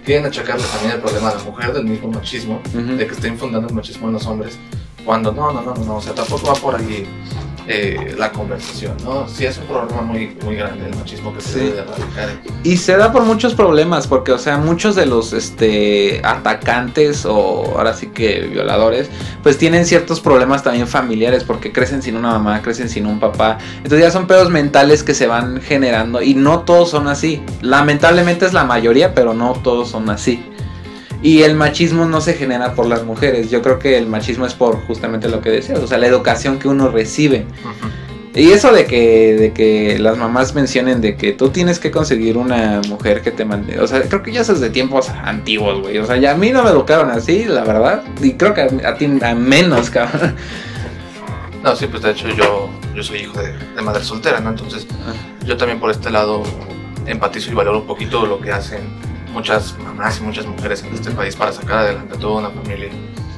quieren 0.04 0.26
achacarle 0.26 0.64
también 0.64 0.92
el 0.94 1.00
problema 1.00 1.30
a 1.30 1.34
la 1.34 1.42
mujer 1.42 1.72
del 1.72 1.84
mismo 1.84 2.08
machismo, 2.10 2.62
Ujú. 2.68 2.96
de 2.96 3.06
que 3.06 3.12
está 3.14 3.28
infundando 3.28 3.68
el 3.68 3.74
machismo 3.74 4.08
en 4.08 4.14
los 4.14 4.26
hombres, 4.26 4.58
cuando 5.04 5.32
no, 5.32 5.52
no, 5.52 5.62
no, 5.62 5.74
no, 5.74 5.84
no, 5.84 5.96
o 5.96 6.00
sea, 6.00 6.14
tampoco 6.14 6.46
va 6.46 6.54
por 6.54 6.76
ahí 6.76 7.06
eh, 7.70 8.14
la 8.18 8.32
conversación, 8.32 8.96
¿no? 9.04 9.28
Sí 9.28 9.44
es 9.44 9.58
un 9.58 9.64
problema 9.66 10.00
muy, 10.02 10.34
muy 10.42 10.56
grande 10.56 10.86
el 10.86 10.96
machismo 10.96 11.34
que 11.34 11.40
se 11.42 11.48
Sí. 11.52 11.58
debe 11.60 11.72
de 11.72 11.80
erradicar. 11.82 12.28
Y 12.64 12.76
se 12.78 12.96
da 12.96 13.12
por 13.12 13.24
muchos 13.24 13.54
problemas, 13.54 14.06
porque, 14.06 14.32
o 14.32 14.38
sea, 14.38 14.56
muchos 14.56 14.96
de 14.96 15.04
los 15.06 15.32
este, 15.34 16.20
atacantes 16.24 17.26
o 17.26 17.74
ahora 17.76 17.92
sí 17.94 18.06
que 18.08 18.40
violadores, 18.50 19.10
pues 19.42 19.58
tienen 19.58 19.84
ciertos 19.84 20.20
problemas 20.20 20.62
también 20.62 20.86
familiares, 20.88 21.44
porque 21.44 21.70
crecen 21.72 22.00
sin 22.02 22.16
una 22.16 22.30
mamá, 22.30 22.62
crecen 22.62 22.88
sin 22.88 23.04
un 23.06 23.20
papá. 23.20 23.58
Entonces 23.76 24.00
ya 24.00 24.10
son 24.10 24.26
pedos 24.26 24.50
mentales 24.50 25.02
que 25.02 25.12
se 25.14 25.26
van 25.26 25.60
generando 25.60 26.22
y 26.22 26.34
no 26.34 26.60
todos 26.60 26.90
son 26.90 27.06
así. 27.08 27.42
Lamentablemente 27.60 28.46
es 28.46 28.52
la 28.54 28.64
mayoría, 28.64 29.14
pero 29.14 29.34
no 29.34 29.52
todos 29.62 29.90
son 29.90 30.08
así. 30.10 30.42
Y 31.22 31.42
el 31.42 31.54
machismo 31.54 32.06
no 32.06 32.20
se 32.20 32.34
genera 32.34 32.74
por 32.74 32.86
las 32.86 33.04
mujeres. 33.04 33.50
Yo 33.50 33.60
creo 33.60 33.78
que 33.78 33.98
el 33.98 34.06
machismo 34.06 34.46
es 34.46 34.54
por 34.54 34.80
justamente 34.86 35.28
lo 35.28 35.40
que 35.40 35.50
decías, 35.50 35.80
o 35.80 35.86
sea, 35.86 35.98
la 35.98 36.06
educación 36.06 36.58
que 36.58 36.68
uno 36.68 36.88
recibe. 36.88 37.46
Y 38.34 38.50
eso 38.52 38.70
de 38.72 38.86
que, 38.86 39.34
de 39.34 39.52
que 39.52 39.98
las 39.98 40.16
mamás 40.16 40.54
mencionen 40.54 41.00
de 41.00 41.16
que 41.16 41.32
tú 41.32 41.48
tienes 41.50 41.80
que 41.80 41.90
conseguir 41.90 42.36
una 42.36 42.80
mujer 42.88 43.20
que 43.20 43.32
te 43.32 43.44
mande. 43.44 43.80
O 43.80 43.86
sea, 43.88 44.02
creo 44.02 44.22
que 44.22 44.30
ya 44.30 44.42
eso 44.42 44.52
es 44.52 44.60
de 44.60 44.70
tiempos 44.70 45.08
antiguos, 45.08 45.80
güey. 45.80 45.98
O 45.98 46.06
sea, 46.06 46.18
ya 46.18 46.32
a 46.32 46.34
mí 46.36 46.50
no 46.50 46.62
me 46.62 46.70
educaron 46.70 47.10
así, 47.10 47.46
la 47.46 47.64
verdad. 47.64 48.04
Y 48.22 48.34
creo 48.34 48.54
que 48.54 48.60
a, 48.60 48.90
a 48.90 48.94
ti 48.94 49.10
a 49.22 49.34
menos, 49.34 49.90
cabrón. 49.90 50.36
No, 51.64 51.74
sí, 51.74 51.88
pues 51.88 52.02
de 52.02 52.12
hecho 52.12 52.28
yo, 52.28 52.70
yo 52.94 53.02
soy 53.02 53.20
hijo 53.20 53.40
de, 53.40 53.52
de 53.52 53.82
madre 53.82 54.04
soltera, 54.04 54.38
¿no? 54.38 54.50
Entonces 54.50 54.86
yo 55.44 55.56
también 55.56 55.80
por 55.80 55.90
este 55.90 56.08
lado 56.10 56.44
empatizo 57.06 57.50
y 57.50 57.54
valoro 57.54 57.80
un 57.80 57.86
poquito 57.86 58.24
lo 58.24 58.40
que 58.40 58.52
hacen 58.52 58.82
muchas 59.32 59.76
mamás 59.78 60.18
y 60.20 60.22
muchas 60.22 60.46
mujeres 60.46 60.82
en 60.82 60.94
este 60.94 61.10
país 61.10 61.36
para 61.36 61.52
sacar 61.52 61.78
adelante 61.78 62.14
a 62.16 62.18
toda 62.18 62.40
una 62.40 62.50
familia, 62.50 62.88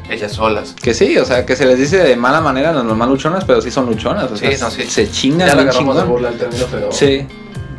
ellas 0.08 0.32
solas. 0.32 0.74
Que 0.82 0.94
sí, 0.94 1.16
o 1.18 1.24
sea, 1.24 1.44
que 1.46 1.56
se 1.56 1.66
les 1.66 1.78
dice 1.78 1.98
de 1.98 2.16
mala 2.16 2.40
manera 2.40 2.72
las 2.72 2.84
mamás 2.84 3.08
luchonas, 3.08 3.44
pero 3.44 3.60
sí 3.60 3.70
son 3.70 3.86
luchonas. 3.86 4.30
O 4.30 4.36
Sí, 4.36 4.46
sea, 4.56 4.66
no, 4.68 4.70
sí. 4.70 4.82
se 4.84 5.10
chingan 5.10 5.46
Ya 5.48 5.52
agarramos 5.54 5.74
de 5.74 5.78
chingón. 6.02 6.08
burla 6.08 6.28
el 6.30 6.38
término, 6.38 6.66
pero 6.70 6.92
Sí, 6.92 7.26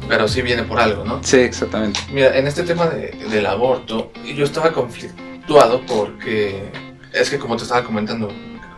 pero 0.08 0.28
sí 0.28 0.42
viene 0.42 0.64
por 0.64 0.80
algo, 0.80 1.04
¿no? 1.06 1.20
sí, 1.24 1.38
exactamente. 1.38 2.00
Mira, 2.12 2.38
en 2.38 2.48
este 2.48 2.64
tema 2.64 2.86
de- 2.88 3.12
del 3.30 3.46
aborto, 3.46 4.12
yo 4.36 4.44
estaba 4.46 4.72
conflictuado 4.72 5.82
porque 5.86 6.72
es 7.14 7.30
que 7.30 7.38
como 7.40 7.58
te 7.58 7.64
estaba 7.64 7.84
comentando, 7.84 8.30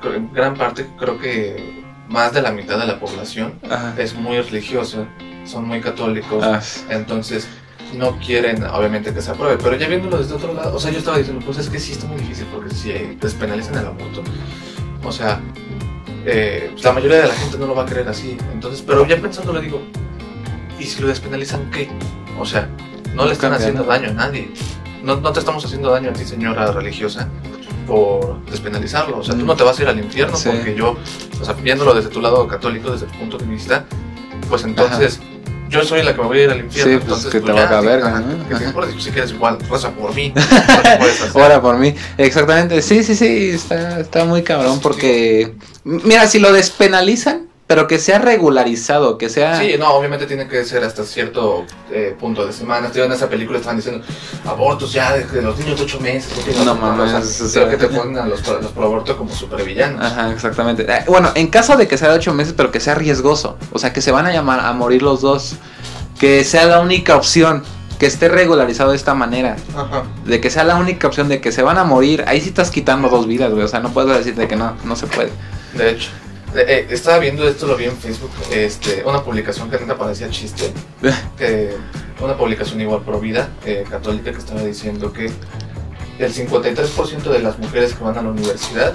en 0.03 0.33
gran 0.33 0.55
parte 0.55 0.85
creo 0.99 1.17
que 1.19 1.81
más 2.09 2.33
de 2.33 2.41
la 2.41 2.51
mitad 2.51 2.77
de 2.77 2.85
la 2.85 2.99
población 2.99 3.53
Ajá. 3.69 3.93
es 3.97 4.13
muy 4.13 4.39
religiosa, 4.41 5.05
son 5.45 5.67
muy 5.67 5.79
católicos, 5.81 6.43
Ah, 6.43 6.59
entonces 6.89 7.47
no 7.97 8.17
quieren 8.19 8.63
obviamente 8.65 9.13
que 9.13 9.21
se 9.21 9.32
apruebe, 9.32 9.58
pero 9.62 9.75
ya 9.77 9.88
viéndolo 9.88 10.17
desde 10.17 10.34
otro 10.34 10.53
lado, 10.53 10.75
o 10.75 10.79
sea, 10.79 10.91
yo 10.91 10.99
estaba 10.99 11.17
diciendo, 11.17 11.43
pues 11.45 11.58
es 11.60 11.69
que 11.69 11.79
sí 11.79 11.91
está 11.93 12.08
muy 12.08 12.17
difícil 12.17 12.45
porque 12.53 12.73
si 12.73 12.91
despenalizan 13.19 13.75
el 13.77 13.86
aborto, 13.88 14.23
o 15.03 15.12
sea, 15.12 15.39
eh, 16.25 16.69
pues, 16.71 16.84
la 16.84 16.93
mayoría 16.93 17.21
de 17.21 17.27
la 17.27 17.34
gente 17.34 17.58
no 17.58 17.67
lo 17.67 17.75
va 17.75 17.84
a 17.84 17.86
creer 17.86 18.08
así, 18.08 18.38
entonces, 18.53 18.82
pero 18.86 19.06
ya 19.08 19.17
pensándolo 19.21 19.60
digo, 19.62 19.82
¿y 20.79 20.84
si 20.86 21.01
lo 21.01 21.08
despenalizan 21.08 21.69
qué? 21.71 21.89
O 22.39 22.45
sea, 22.45 22.69
no 23.13 23.25
le 23.25 23.34
están 23.34 23.53
haciendo 23.53 23.84
daño 23.84 24.10
a 24.10 24.13
nadie, 24.13 24.49
no, 25.03 25.17
no 25.17 25.32
te 25.34 25.39
estamos 25.39 25.63
haciendo 25.65 25.91
daño 25.91 26.10
a 26.10 26.13
ti 26.13 26.23
señora 26.25 26.71
religiosa 26.71 27.27
por 27.86 28.43
despenalizarlo, 28.45 29.17
o 29.17 29.23
sea, 29.23 29.36
tú 29.36 29.43
Mm. 29.43 29.47
no 29.47 29.56
te 29.56 29.63
vas 29.63 29.77
a 29.77 29.84
ir 29.84 29.89
al 29.89 29.99
infierno 29.99 30.38
Sí. 30.38 30.49
porque 30.49 30.73
yo, 30.73 30.95
o 31.41 31.45
sea, 31.45 31.53
viéndolo 31.56 31.93
desde 31.93 32.10
tu 32.10 32.21
lado 32.21 32.47
católico, 32.47 32.89
desde 32.91 33.06
tu 33.08 33.19
punto 33.19 33.38
de 33.38 33.45
vista, 33.45 33.86
pues 34.49 34.63
entonces 34.63 35.19
yo 35.73 35.83
soy 35.83 36.03
la 36.03 36.13
que 36.13 36.21
me 36.21 36.27
voy 36.27 36.39
a 36.39 36.43
ir 36.43 36.49
al 36.51 36.59
infierno. 36.59 36.91
Sí, 36.91 36.97
pues, 36.97 37.03
entonces, 37.03 37.31
que 37.31 37.39
te 37.41 37.47
ya, 37.47 37.53
valga 37.53 37.79
sí, 37.79 37.86
verga, 37.86 38.23
si 38.99 39.12
quieres 39.12 39.31
igual, 39.31 39.57
reza 39.69 39.91
por 39.91 40.13
mí. 40.13 40.33
lo 40.36 40.83
que 40.83 40.97
puedes 40.99 41.21
hacer. 41.21 41.31
Ora 41.41 41.62
por 41.62 41.77
mí. 41.77 41.95
Exactamente. 42.17 42.81
Sí, 42.81 43.03
sí, 43.03 43.15
sí. 43.15 43.49
Está, 43.49 43.99
está 43.99 44.25
muy 44.25 44.43
cabrón 44.43 44.79
porque. 44.79 45.55
Mira, 45.83 46.27
si 46.27 46.39
lo 46.39 46.53
despenalizan, 46.53 47.47
pero 47.73 47.88
que 47.88 47.97
sea 47.97 48.19
regularizado, 48.19 49.17
que 49.17 49.29
sea. 49.29 49.59
Sí, 49.59 49.73
no, 49.79 49.89
obviamente 49.95 50.27
tiene 50.27 50.47
que 50.47 50.63
ser 50.63 50.83
hasta 50.83 51.03
cierto 51.03 51.65
eh, 51.91 52.15
punto 52.19 52.45
de 52.45 52.53
semana. 52.53 52.86
Estoy 52.86 53.01
en 53.01 53.12
esa 53.13 53.27
película 53.27 53.57
estaban 53.57 53.77
diciendo 53.77 54.05
abortos 54.45 54.93
ya 54.93 55.13
de, 55.13 55.23
de 55.25 55.41
los 55.41 55.57
niños 55.57 55.79
de 55.79 55.86
8 55.86 55.99
meses. 55.99 56.31
No 56.63 56.73
o 56.73 56.75
mames, 56.75 57.09
sea, 57.27 57.45
o 57.45 57.49
sea- 57.49 57.69
que 57.69 57.77
te 57.77 57.88
ponen 57.88 58.15
a 58.19 58.27
los, 58.27 58.47
los 58.47 58.71
pro 58.73 58.83
aborto 58.83 59.17
como 59.17 59.33
supervillanos. 59.33 60.05
Ajá, 60.05 60.31
exactamente. 60.31 60.83
Eh, 60.88 61.03
Bueno, 61.07 61.31
en 61.33 61.47
caso 61.47 61.75
de 61.75 61.88
que 61.88 61.97
sea 61.97 62.09
de 62.09 62.15
ocho 62.15 62.31
meses, 62.36 62.53
pero 62.55 62.69
que 62.71 62.79
sea 62.79 62.93
riesgoso. 62.93 63.57
O 63.71 63.79
sea, 63.79 63.91
que 63.91 64.01
se 64.01 64.12
van 64.12 64.27
a 64.27 64.31
llamar 64.31 64.59
a 64.59 64.71
morir 64.73 65.01
los 65.01 65.21
dos. 65.21 65.55
Que 66.19 66.43
sea 66.43 66.65
la 66.67 66.79
única 66.79 67.15
opción. 67.15 67.63
Que 67.97 68.05
esté 68.05 68.27
regularizado 68.29 68.91
de 68.91 68.97
esta 68.97 69.15
manera. 69.15 69.55
Ajá. 69.75 70.03
De 70.25 70.39
que 70.39 70.51
sea 70.51 70.63
la 70.63 70.75
única 70.75 71.07
opción 71.07 71.27
de 71.27 71.41
que 71.41 71.51
se 71.51 71.63
van 71.63 71.79
a 71.79 71.83
morir. 71.86 72.23
Ahí 72.27 72.39
sí 72.39 72.49
estás 72.49 72.69
quitando 72.69 73.09
dos 73.09 73.25
vidas, 73.25 73.51
güey. 73.51 73.63
O 73.63 73.67
sea, 73.67 73.79
no 73.79 73.89
puedes 73.89 74.15
decir 74.15 74.36
de 74.36 74.47
que 74.47 74.55
no, 74.55 74.75
no 74.83 74.95
se 74.95 75.07
puede. 75.07 75.31
De 75.73 75.89
hecho. 75.89 76.09
Eh, 76.55 76.65
eh, 76.67 76.87
estaba 76.91 77.17
viendo 77.19 77.47
esto, 77.47 77.65
lo 77.67 77.75
vi 77.75 77.85
en 77.85 77.97
Facebook, 77.97 78.29
este, 78.51 79.03
una 79.05 79.23
publicación 79.23 79.69
que 79.69 79.79
neta 79.79 79.97
parecía 79.97 80.29
chiste, 80.29 80.71
que 81.37 81.75
una 82.21 82.37
publicación 82.37 82.79
igual 82.81 83.01
pro 83.01 83.19
vida, 83.19 83.49
eh, 83.65 83.83
católica, 83.89 84.31
que 84.31 84.37
estaba 84.37 84.61
diciendo 84.61 85.11
que 85.11 85.31
el 86.19 86.33
53% 86.33 87.23
de 87.23 87.39
las 87.39 87.57
mujeres 87.57 87.93
que 87.93 88.03
van 88.03 88.17
a 88.17 88.21
la 88.21 88.29
universidad 88.29 88.93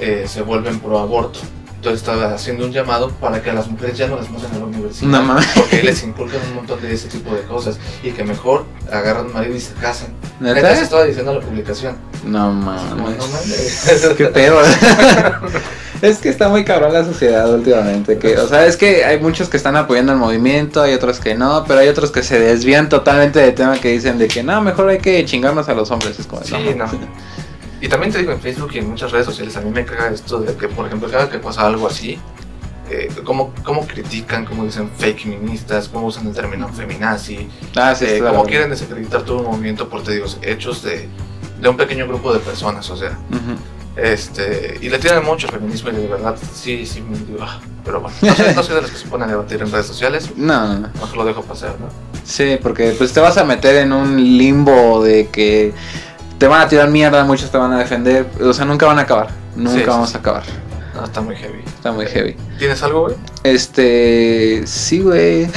eh, 0.00 0.24
se 0.26 0.42
vuelven 0.42 0.80
pro 0.80 0.98
aborto. 0.98 1.40
Entonces 1.76 2.00
estaba 2.00 2.34
haciendo 2.34 2.64
un 2.64 2.72
llamado 2.72 3.10
para 3.10 3.42
que 3.42 3.50
a 3.50 3.52
las 3.52 3.68
mujeres 3.68 3.96
ya 3.96 4.08
no 4.08 4.16
las 4.16 4.28
manden 4.30 4.50
a 4.54 4.58
la 4.58 4.64
universidad. 4.64 5.08
No 5.08 5.22
mames. 5.22 5.46
Porque 5.54 5.82
les 5.82 6.02
inculcan 6.02 6.40
un 6.48 6.54
montón 6.56 6.80
de 6.80 6.92
ese 6.92 7.06
tipo 7.06 7.32
de 7.32 7.42
cosas. 7.42 7.78
Y 8.02 8.10
que 8.10 8.24
mejor 8.24 8.64
agarran 8.90 9.26
un 9.26 9.34
marido 9.34 9.54
y 9.54 9.60
se 9.60 9.74
casan. 9.74 10.08
Neta, 10.40 10.72
estaba 10.72 11.04
diciendo 11.04 11.34
la 11.34 11.40
publicación. 11.40 11.96
No 12.24 12.52
No, 12.52 12.52
mames. 12.52 13.18
no 13.18 13.28
mames. 13.28 14.08
Qué 14.16 14.26
pedo. 14.26 14.58
es 16.02 16.18
que 16.18 16.28
está 16.28 16.48
muy 16.48 16.64
cabrón 16.64 16.92
la 16.92 17.04
sociedad 17.04 17.52
últimamente. 17.52 18.18
Que, 18.18 18.36
o 18.38 18.46
sea, 18.48 18.66
es 18.66 18.76
que 18.76 19.04
hay 19.04 19.18
muchos 19.20 19.48
que 19.48 19.56
están 19.56 19.76
apoyando 19.76 20.12
el 20.12 20.18
movimiento, 20.18 20.82
hay 20.82 20.94
otros 20.94 21.20
que 21.20 21.34
no, 21.34 21.64
pero 21.66 21.80
hay 21.80 21.88
otros 21.88 22.10
que 22.10 22.22
se 22.22 22.38
desvían 22.38 22.88
totalmente 22.88 23.38
del 23.40 23.54
tema 23.54 23.78
que 23.78 23.88
dicen 23.92 24.18
de 24.18 24.28
que 24.28 24.42
no, 24.42 24.60
mejor 24.62 24.88
hay 24.88 24.98
que 24.98 25.24
chingarnos 25.24 25.68
a 25.68 25.74
los 25.74 25.90
hombres. 25.90 26.18
Es 26.18 26.26
como, 26.26 26.42
Sí, 26.44 26.54
no. 26.76 26.86
no. 26.86 26.98
Y 27.80 27.88
también 27.88 28.10
te 28.12 28.18
digo 28.18 28.32
en 28.32 28.40
Facebook 28.40 28.70
y 28.74 28.78
en 28.78 28.88
muchas 28.90 29.12
redes 29.12 29.26
sociales, 29.26 29.56
a 29.56 29.60
mí 29.60 29.70
me 29.70 29.84
caga 29.84 30.08
esto 30.10 30.38
de 30.40 30.54
que, 30.54 30.66
por 30.68 30.86
ejemplo, 30.86 31.10
cada 31.10 31.28
que 31.28 31.38
pasa 31.38 31.66
algo 31.66 31.86
así, 31.86 32.18
eh, 32.90 33.08
cómo, 33.24 33.52
cómo 33.64 33.86
critican, 33.86 34.44
cómo 34.46 34.64
dicen 34.64 34.88
fake 34.96 35.24
feministas, 35.24 35.88
cómo 35.88 36.06
usan 36.06 36.26
el 36.26 36.32
término 36.34 36.68
feminazi, 36.68 37.48
Ah, 37.74 37.94
sí, 37.94 38.06
eh, 38.06 38.18
claro. 38.18 38.36
cómo 38.36 38.46
quieren 38.48 38.70
desacreditar 38.70 39.22
todo 39.24 39.40
un 39.40 39.46
movimiento 39.46 39.88
por, 39.88 40.02
te 40.02 40.12
digo, 40.12 40.26
hechos 40.42 40.82
de, 40.84 41.08
de 41.60 41.68
un 41.68 41.76
pequeño 41.76 42.06
grupo 42.06 42.32
de 42.32 42.38
personas, 42.40 42.88
o 42.90 42.96
sea, 42.96 43.10
Ujú. 43.30 43.56
Este, 43.96 44.78
y 44.80 44.88
le 44.88 44.98
tiran 44.98 45.24
mucho 45.24 45.46
al 45.46 45.54
feminismo 45.54 45.90
y 45.90 45.94
de 45.96 46.06
verdad, 46.06 46.36
sí, 46.54 46.84
sí, 46.86 47.00
me 47.00 47.16
digo, 47.18 47.38
ah, 47.40 47.60
pero 47.84 48.00
bueno, 48.00 48.16
no 48.20 48.34
soy, 48.36 48.54
no 48.54 48.62
soy 48.62 48.74
de 48.76 48.82
los 48.82 48.90
que 48.90 48.98
se 48.98 49.08
ponen 49.08 49.28
a 49.28 49.32
debatir 49.32 49.62
en 49.62 49.70
redes 49.72 49.86
sociales, 49.86 50.30
No, 50.36 50.66
no, 50.68 50.74
no. 50.80 50.88
mejor 50.88 51.16
lo 51.16 51.24
dejo 51.24 51.42
pasar, 51.42 51.76
¿no? 51.80 51.86
Sí, 52.24 52.58
porque 52.62 52.94
pues 52.98 53.12
te 53.12 53.20
vas 53.20 53.36
a 53.38 53.44
meter 53.44 53.76
en 53.76 53.92
un 53.92 54.16
limbo 54.16 55.02
de 55.02 55.28
que 55.28 55.72
te 56.38 56.46
van 56.46 56.60
a 56.60 56.68
tirar 56.68 56.88
mierda, 56.90 57.24
muchos 57.24 57.50
te 57.50 57.56
van 57.56 57.72
a 57.72 57.78
defender, 57.78 58.26
o 58.42 58.52
sea, 58.52 58.64
nunca 58.64 58.84
van 58.86 58.98
a 58.98 59.02
acabar, 59.02 59.28
nunca 59.54 59.78
sí, 59.78 59.84
vamos 59.86 60.10
sí. 60.10 60.16
a 60.16 60.20
acabar. 60.20 60.42
No, 60.96 61.04
está 61.04 61.20
muy 61.20 61.36
heavy. 61.36 61.60
Está 61.66 61.92
muy 61.92 62.06
heavy. 62.06 62.34
¿Tienes 62.58 62.82
algo, 62.82 63.02
güey? 63.02 63.14
Este, 63.44 64.62
sí, 64.66 65.00
güey. 65.00 65.46
¿Todo 65.46 65.52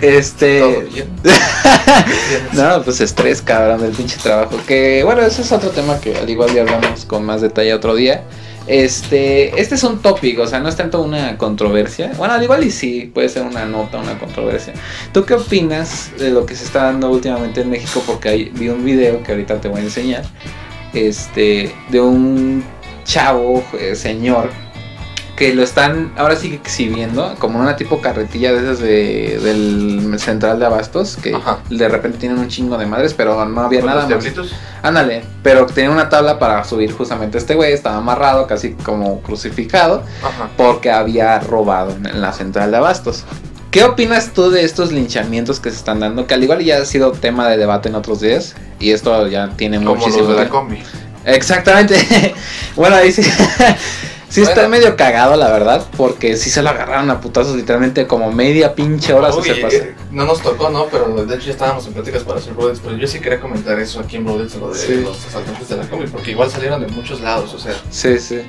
este, 0.00 0.60
bien? 0.92 1.08
¿Tienes? 1.22 2.52
no, 2.52 2.82
pues 2.82 3.00
estrés, 3.00 3.40
cabrón, 3.40 3.80
del 3.80 3.92
pinche 3.92 4.18
trabajo. 4.22 4.58
Que 4.66 5.02
bueno, 5.02 5.22
ese 5.22 5.40
es 5.40 5.50
otro 5.50 5.70
tema 5.70 5.98
que 5.98 6.14
al 6.14 6.28
igual 6.28 6.52
ya 6.54 6.60
hablamos 6.60 7.06
con 7.06 7.24
más 7.24 7.40
detalle 7.40 7.72
otro 7.72 7.94
día. 7.94 8.24
Este, 8.66 9.58
este 9.58 9.76
es 9.76 9.82
un 9.82 10.02
tópico, 10.02 10.42
o 10.42 10.46
sea, 10.46 10.60
no 10.60 10.68
es 10.68 10.76
tanto 10.76 11.00
una 11.00 11.38
controversia. 11.38 12.12
Bueno, 12.18 12.34
al 12.34 12.42
igual 12.42 12.62
y 12.64 12.70
sí, 12.70 13.10
puede 13.12 13.30
ser 13.30 13.44
una 13.44 13.64
nota, 13.64 13.98
una 13.98 14.18
controversia. 14.18 14.74
¿Tú 15.14 15.24
qué 15.24 15.34
opinas 15.34 16.10
de 16.18 16.28
lo 16.28 16.44
que 16.44 16.54
se 16.54 16.64
está 16.64 16.84
dando 16.84 17.10
últimamente 17.10 17.62
en 17.62 17.70
México? 17.70 18.02
Porque 18.06 18.28
ahí 18.28 18.52
vi 18.54 18.68
un 18.68 18.84
video 18.84 19.22
que 19.22 19.32
ahorita 19.32 19.58
te 19.58 19.68
voy 19.68 19.80
a 19.80 19.84
enseñar. 19.84 20.22
Este, 20.92 21.74
de 21.88 22.00
un 22.00 22.62
chavo, 23.08 23.64
eh, 23.72 23.94
señor, 23.96 24.50
que 25.34 25.54
lo 25.54 25.62
están 25.62 26.12
ahora 26.18 26.36
sí 26.36 26.52
exhibiendo 26.52 27.34
como 27.38 27.58
una 27.58 27.74
tipo 27.76 28.00
carretilla 28.02 28.52
de 28.52 28.58
esas 28.58 28.78
de, 28.80 29.38
del 29.42 30.18
central 30.18 30.58
de 30.58 30.66
abastos 30.66 31.16
que 31.16 31.32
Ajá. 31.34 31.60
de 31.70 31.88
repente 31.88 32.18
tienen 32.18 32.38
un 32.38 32.48
chingo 32.48 32.76
de 32.76 32.86
madres 32.86 33.14
pero 33.14 33.44
no 33.46 33.60
había 33.62 33.80
¿Con 33.80 33.88
nada 33.88 34.02
los 34.02 34.10
más 34.10 34.22
diablitos? 34.24 34.52
ándale 34.82 35.22
pero 35.44 35.64
tenía 35.66 35.92
una 35.92 36.08
tabla 36.08 36.40
para 36.40 36.64
subir 36.64 36.90
justamente 36.92 37.38
este 37.38 37.54
güey 37.54 37.72
estaba 37.72 37.98
amarrado 37.98 38.48
casi 38.48 38.72
como 38.72 39.20
crucificado 39.22 40.02
Ajá. 40.24 40.50
porque 40.56 40.90
había 40.90 41.38
robado 41.38 41.92
en 41.92 42.20
la 42.20 42.32
central 42.32 42.72
de 42.72 42.76
abastos 42.78 43.24
¿Qué 43.70 43.84
opinas 43.84 44.32
tú 44.32 44.50
de 44.50 44.64
estos 44.64 44.92
linchamientos 44.92 45.60
que 45.60 45.68
se 45.70 45.76
están 45.76 46.00
dando? 46.00 46.26
Que 46.26 46.32
al 46.32 46.42
igual 46.42 46.64
ya 46.64 46.78
ha 46.78 46.84
sido 46.86 47.12
tema 47.12 47.46
de 47.50 47.58
debate 47.58 47.90
en 47.90 47.96
otros 47.96 48.18
días 48.22 48.54
y 48.80 48.92
esto 48.92 49.26
ya 49.28 49.50
tiene 49.56 49.76
Como 49.76 49.94
muchísimo 49.96 50.20
los 50.20 50.28
de 50.30 50.34
la 50.36 50.44
de- 50.44 50.48
combi. 50.48 50.78
Exactamente. 51.28 52.34
bueno, 52.76 52.96
ahí 52.96 53.12
sí. 53.12 53.22
sí 54.28 54.42
está 54.42 54.68
medio 54.68 54.94
cagado, 54.96 55.36
la 55.36 55.50
verdad, 55.50 55.86
porque 55.96 56.36
sí 56.36 56.50
se 56.50 56.62
lo 56.62 56.68
agarraron 56.70 57.10
a 57.10 57.20
putazos 57.20 57.56
literalmente 57.56 58.06
como 58.06 58.30
media 58.32 58.74
pinche 58.74 59.12
hora 59.12 59.34
Uy, 59.34 59.42
se 59.44 59.54
pasa. 59.56 59.76
eh, 59.76 59.94
no 60.10 60.24
nos 60.26 60.42
tocó, 60.42 60.68
¿no? 60.70 60.86
Pero 60.86 61.24
de 61.24 61.34
hecho 61.36 61.46
ya 61.46 61.52
estábamos 61.52 61.86
en 61.86 61.92
pláticas 61.94 62.24
para 62.24 62.38
hacer 62.38 62.52
Brothers, 62.54 62.80
pero 62.84 62.96
yo 62.96 63.06
sí 63.06 63.20
quería 63.20 63.40
comentar 63.40 63.78
eso 63.78 64.00
aquí 64.00 64.16
en 64.16 64.24
Brothers, 64.24 64.54
lo 64.56 64.70
de 64.72 64.78
Sí. 64.78 64.94
los 65.02 65.24
asaltantes 65.26 65.68
de 65.68 65.76
la 65.76 65.88
combi, 65.88 66.06
porque 66.08 66.32
igual 66.32 66.50
salieron 66.50 66.80
de 66.80 66.88
muchos 66.88 67.20
lados, 67.20 67.54
o 67.54 67.58
sea, 67.58 67.74
Sí, 67.90 68.18
sí. 68.18 68.40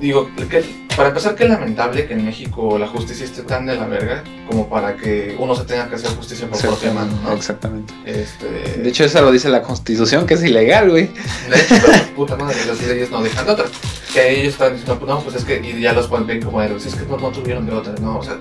digo, 0.00 0.30
que, 0.48 0.83
para 0.96 1.08
empezar, 1.08 1.34
qué 1.34 1.48
lamentable 1.48 2.06
que 2.06 2.14
en 2.14 2.24
México 2.24 2.78
la 2.78 2.86
justicia 2.86 3.24
esté 3.24 3.42
tan 3.42 3.66
de 3.66 3.76
la 3.76 3.86
verga 3.86 4.22
como 4.48 4.68
para 4.68 4.96
que 4.96 5.36
uno 5.38 5.54
se 5.54 5.64
tenga 5.64 5.88
que 5.88 5.96
hacer 5.96 6.10
justicia 6.10 6.48
por 6.48 6.60
propia 6.60 6.92
mano, 6.92 7.12
¿no? 7.22 7.32
Exactamente. 7.32 7.92
Este, 8.04 8.80
De 8.80 8.88
hecho, 8.88 9.04
eso 9.04 9.20
lo 9.22 9.32
dice 9.32 9.48
la 9.48 9.62
constitución, 9.62 10.26
que 10.26 10.34
es 10.34 10.44
ilegal, 10.44 10.90
güey. 10.90 11.10
de 11.50 11.60
hecho, 11.60 11.74
pero, 11.84 12.14
puta 12.14 12.36
madre, 12.36 12.56
las 12.66 12.80
leyes 12.82 13.10
no 13.10 13.22
dejan 13.22 13.46
de 13.46 13.52
otra. 13.52 13.64
Que 14.12 14.40
ellos 14.40 14.52
están 14.52 14.72
diciendo, 14.72 14.98
pues 14.98 15.08
no, 15.08 15.20
pues 15.20 15.36
es 15.36 15.44
que, 15.44 15.60
y 15.60 15.80
ya 15.80 15.92
los 15.92 16.06
ponen 16.06 16.40
como 16.40 16.62
héroes, 16.62 16.86
es 16.86 16.94
que 16.94 17.04
no, 17.06 17.16
no 17.16 17.30
tuvieron 17.30 17.66
de 17.66 17.72
otra, 17.72 17.94
¿no? 18.00 18.18
O 18.18 18.22
sea, 18.22 18.38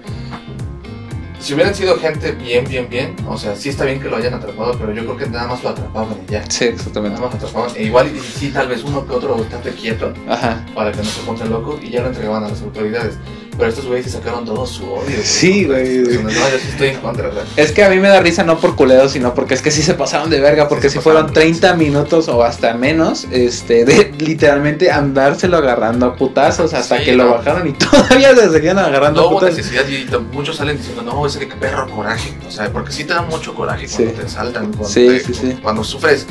si 1.44 1.54
hubieran 1.54 1.76
sido 1.76 1.98
gente 1.98 2.32
bien, 2.32 2.64
bien, 2.64 2.88
bien, 2.90 3.16
o 3.28 3.38
sea, 3.38 3.54
sí 3.54 3.68
está 3.68 3.84
bien 3.84 4.00
que 4.00 4.08
lo 4.08 4.16
hayan 4.16 4.34
atrapado, 4.34 4.78
pero 4.80 4.94
yo 4.94 5.04
creo 5.04 5.18
que 5.18 5.28
nada 5.28 5.46
más 5.48 5.62
lo 5.62 5.72
atrapaban 5.72 6.16
y 6.26 6.32
ya. 6.32 6.50
Sí, 6.50 6.66
exactamente. 6.66 7.20
Nada 7.20 7.30
más 7.30 7.42
lo 7.42 7.48
atrapaban. 7.48 7.76
E 7.76 7.84
igual, 7.84 8.16
y 8.16 8.20
sí, 8.22 8.50
tal 8.50 8.70
vez 8.70 8.82
uno 8.86 9.06
que 9.06 9.12
otro 9.12 9.36
esté 9.36 9.72
quieto 9.72 10.14
Ajá. 10.30 10.66
para 10.74 10.94
que 10.94 11.00
no 11.00 11.04
se 11.04 11.22
ponga 11.24 11.44
loco 11.44 11.78
y 11.82 11.90
ya 11.90 12.02
lo 12.02 12.08
entregaban 12.08 12.46
a 12.46 12.48
las 12.48 12.62
autoridades. 12.62 13.18
Pero 13.58 13.70
estos 13.70 13.86
güeyes 13.86 14.06
sí 14.06 14.12
sacaron 14.12 14.46
todo 14.46 14.66
su 14.66 14.84
odio. 14.92 15.18
Sí, 15.24 15.66
güey. 15.66 16.00
No, 16.00 16.30
yo 16.30 16.58
sí 16.60 16.70
estoy 16.72 16.88
en 16.90 16.98
contra, 17.00 17.30
güey. 17.30 17.44
Es 17.56 17.72
que 17.72 17.84
a 17.84 17.90
mí 17.90 17.98
me 17.98 18.08
da 18.08 18.20
risa 18.20 18.44
no 18.44 18.60
por 18.60 18.76
culeros, 18.76 19.12
sino 19.12 19.34
porque 19.36 19.54
es 19.54 19.62
que 19.62 19.70
sí 19.72 19.82
se 19.84 19.94
pasaron 19.94 20.30
de 20.30 20.40
verga, 20.40 20.68
porque 20.68 20.90
Sí 20.90 20.94
se 20.94 21.00
si 21.00 21.04
fueron 21.04 21.28
pasaron, 21.28 21.34
30 21.52 21.74
minutos 21.76 22.28
o 22.30 22.44
hasta 22.44 22.74
menos, 22.74 23.28
este, 23.32 23.86
de 23.86 24.12
literalmente 24.18 24.92
andárselo 24.92 25.58
agarrando 25.58 26.08
a 26.08 26.16
putazos 26.16 26.74
hasta 26.74 26.98
Sí, 26.98 27.06
que 27.06 27.16
lo 27.16 27.30
bajaron 27.30 27.68
y 27.68 27.74
todavía 27.78 28.36
se 28.36 28.50
seguían 28.52 28.80
agarrando 28.80 29.22
No 29.22 29.28
a 29.28 29.30
hubo 29.30 29.40
putazos. 29.40 29.58
necesidad 29.58 29.88
y 29.88 30.08
muchos 30.34 30.56
salen 30.58 30.78
diciendo, 30.78 31.04
no, 31.04 31.26
es 31.26 31.38
que 31.38 31.48
qué 31.48 31.56
perro 31.56 31.88
coraje. 31.90 32.34
O 32.48 32.52
sea, 32.52 32.72
porque 32.72 32.92
sí 32.92 33.04
te 33.04 33.14
da 33.14 33.22
mucho 33.22 33.54
coraje 33.54 33.88
cuando 33.88 34.12
Sí. 34.14 34.18
te 34.22 34.30
saltan, 34.30 34.66
cuando, 34.74 34.88
Sí, 34.90 35.08
te- 35.08 35.20
sí, 35.20 35.34
sí. 35.34 35.60
cuando 35.62 35.84
sufres 35.84 36.26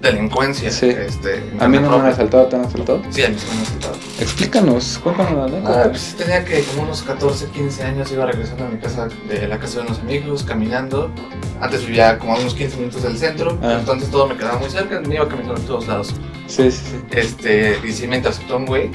delincuencia. 0.00 0.70
Sí. 0.70 0.88
Este, 0.90 1.42
A 1.58 1.68
mí 1.68 1.78
no 1.78 1.90
me 1.90 1.96
han 1.96 2.06
asaltado, 2.06 2.46
¿te 2.46 2.56
han 2.56 2.64
asaltado? 2.64 3.02
Sí, 3.10 3.22
a 3.24 3.28
mí 3.28 3.36
sí 3.38 3.46
me 3.50 3.56
han 3.56 3.62
asaltado. 3.62 3.94
Explícanos, 4.20 4.98
cuéntanos 5.02 5.50
la 5.50 5.58
Ah, 5.68 5.86
pues 5.90 6.14
tenía 6.16 6.44
que 6.44 6.62
como 6.62 6.82
unos 6.84 7.02
14, 7.02 7.46
15 7.48 7.82
años 7.84 8.10
iba 8.12 8.26
regresando 8.26 8.64
a 8.64 8.68
mi 8.68 8.78
casa, 8.78 9.08
de 9.28 9.46
la 9.48 9.58
casa 9.58 9.80
de 9.80 9.86
unos 9.86 9.98
amigos, 10.00 10.42
caminando. 10.42 11.10
Antes 11.60 11.84
vivía 11.86 12.18
como 12.18 12.34
a 12.34 12.38
unos 12.40 12.54
15 12.54 12.76
minutos 12.78 13.02
del 13.02 13.16
centro, 13.18 13.58
Ah. 13.62 13.76
entonces 13.80 14.10
todo 14.10 14.26
me 14.26 14.36
quedaba 14.36 14.58
muy 14.58 14.70
cerca, 14.70 15.00
me 15.00 15.14
iba 15.14 15.28
caminando 15.28 15.60
en 15.60 15.66
todos 15.66 15.86
lados. 15.86 16.14
Sí, 16.46 16.70
sí, 16.70 16.80
sí. 16.90 16.96
Este, 17.10 17.78
y 17.84 17.92
sí 17.92 18.06
me 18.08 18.16
interceptó 18.16 18.56
un 18.56 18.64
güey 18.66 18.90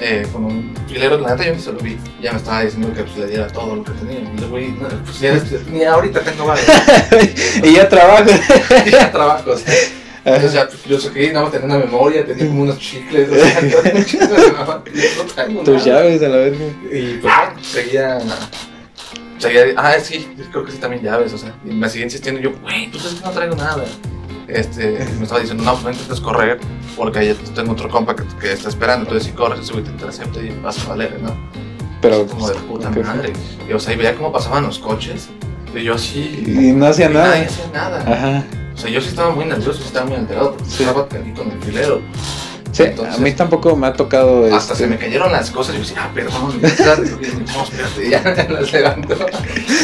eh, 0.00 0.26
con 0.32 0.44
un 0.44 0.72
filero, 0.88 1.18
la 1.18 1.30
neta 1.30 1.44
yo 1.44 1.54
ni 1.54 1.60
se 1.60 1.72
lo 1.72 1.78
vi. 1.80 1.96
Ya 2.20 2.30
me 2.32 2.38
estaba 2.38 2.62
diciendo 2.62 2.92
que 2.94 3.02
pues, 3.02 3.16
le 3.16 3.26
diera 3.26 3.46
todo 3.48 3.76
lo 3.76 3.84
que 3.84 3.90
tenía. 3.92 4.20
Y 4.20 4.38
el 4.38 4.48
güey, 4.48 4.68
no, 4.72 4.88
pues 5.04 5.18
ya 5.20 5.34
ni 5.70 5.82
ahorita 5.84 6.20
tengo 6.20 6.46
ganas. 6.46 6.64
y 7.62 7.72
ya 7.74 7.88
trabajo. 7.88 8.30
ya 8.90 9.10
trabajo, 9.10 9.50
o 9.52 9.56
sea. 9.56 9.74
Entonces 10.24 10.52
ya, 10.52 10.68
pues, 10.68 10.84
yo 10.84 11.00
saqué, 11.00 11.32
nada 11.32 11.42
más 11.42 11.52
tenía 11.52 11.66
una 11.66 11.78
memoria, 11.84 12.24
tenía 12.24 12.46
como 12.46 12.62
unos 12.62 12.78
chicles, 12.78 13.28
o 13.28 13.34
sea, 13.34 14.82
Tus 15.64 15.84
llaves 15.84 16.22
a 16.22 16.28
la 16.28 16.36
verga. 16.36 16.64
Y 16.90 17.14
pues 17.14 17.22
bueno, 17.22 17.52
seguía. 17.62 18.18
Seguía. 19.38 19.64
Ah, 19.76 19.94
sí, 20.00 20.28
creo 20.52 20.64
que 20.64 20.70
sí 20.70 20.78
también 20.78 21.02
llaves, 21.02 21.32
o 21.32 21.38
sea. 21.38 21.52
Y 21.64 21.70
me 21.70 21.88
seguía 21.88 22.04
insistiendo. 22.04 22.40
Yo, 22.40 22.52
güey, 22.62 22.88
pues 22.90 23.04
es 23.04 23.14
que 23.14 23.24
no 23.24 23.30
traigo 23.32 23.56
nada. 23.56 23.84
Este, 24.46 25.04
me 25.18 25.22
estaba 25.22 25.40
diciendo, 25.40 25.64
no, 25.64 25.72
pues 25.72 25.84
no 25.84 25.90
intentes 25.90 26.20
correr, 26.20 26.60
porque 26.96 27.18
ahí 27.18 27.36
tengo 27.54 27.72
otro 27.72 27.88
compa 27.88 28.14
que, 28.14 28.22
que 28.40 28.52
está 28.52 28.68
esperando. 28.68 29.04
Entonces, 29.04 29.28
si 29.28 29.34
corres, 29.34 29.70
güey 29.72 29.82
te 29.82 29.90
intercepta 29.90 30.40
y 30.40 30.50
vas 30.62 30.84
a 30.84 30.90
valer, 30.90 31.20
¿no? 31.20 31.34
Pero, 32.00 32.26
Como 32.26 32.48
de 32.48 32.54
puta 32.54 32.90
¿qué 32.92 33.00
madre. 33.00 33.32
Y, 33.68 33.72
o 33.72 33.80
sea, 33.80 33.94
y 33.94 33.96
veía 33.96 34.14
cómo 34.14 34.30
pasaban 34.30 34.64
los 34.64 34.78
coches. 34.78 35.30
Y 35.74 35.82
yo 35.82 35.94
así. 35.94 36.44
Y 36.46 36.72
no 36.72 36.86
hacía 36.86 37.10
y 37.10 37.14
nada. 37.14 37.28
Nadie 37.30 37.46
hacía 37.46 37.66
nada. 37.72 38.00
Ajá. 38.00 38.44
Sea, 38.82 38.90
yo 38.90 39.00
sí 39.00 39.10
estaba 39.10 39.30
muy 39.30 39.44
nervioso, 39.44 39.80
estaba 39.84 40.06
muy 40.06 40.16
alterado. 40.16 40.54
porque 40.56 40.70
Sí. 40.70 40.82
Estaba 40.82 41.02
aquí 41.02 41.32
con 41.32 41.52
el 41.52 41.62
filero. 41.62 42.00
Sí, 42.72 42.82
Entonces- 42.82 43.14
a 43.14 43.18
mí 43.18 43.30
tampoco 43.32 43.76
me 43.76 43.86
ha 43.86 43.92
tocado 43.92 44.44
Hasta 44.46 44.72
este, 44.72 44.84
se 44.84 44.86
me 44.88 44.96
cayeron 44.98 45.30
las 45.30 45.50
cosas 45.52 45.74
y 45.74 45.78
yo 45.78 45.84
decía, 45.84 45.98
ah, 46.04 46.10
perdón, 46.12 46.60
no, 46.60 46.66
espérate, 46.66 48.10
ya 48.10 48.46
las 48.50 48.72
levanto. 48.72 49.14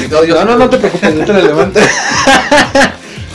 Y 0.05 0.09
todo, 0.09 0.25
yo 0.25 0.35
No, 0.35 0.45
no, 0.47 0.59
no 0.59 0.69
te 0.71 0.79
preocupes, 0.79 1.15
yo 1.15 1.25
te 1.25 1.33
la 1.33 1.39
levanto. 1.41 1.79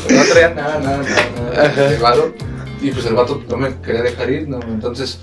No 0.10 0.22
traía 0.24 0.50
nada, 0.50 0.80
nada, 0.80 0.98
nada, 0.98 1.74
nada. 2.02 2.26
Y 2.82 2.92
pues 2.92 3.06
el 3.06 3.14
vato 3.14 3.42
no 3.48 3.56
me 3.56 3.74
quería 3.80 4.02
dejar 4.02 4.30
ir, 4.32 4.50
¿no? 4.50 4.60
Entonces, 4.64 5.20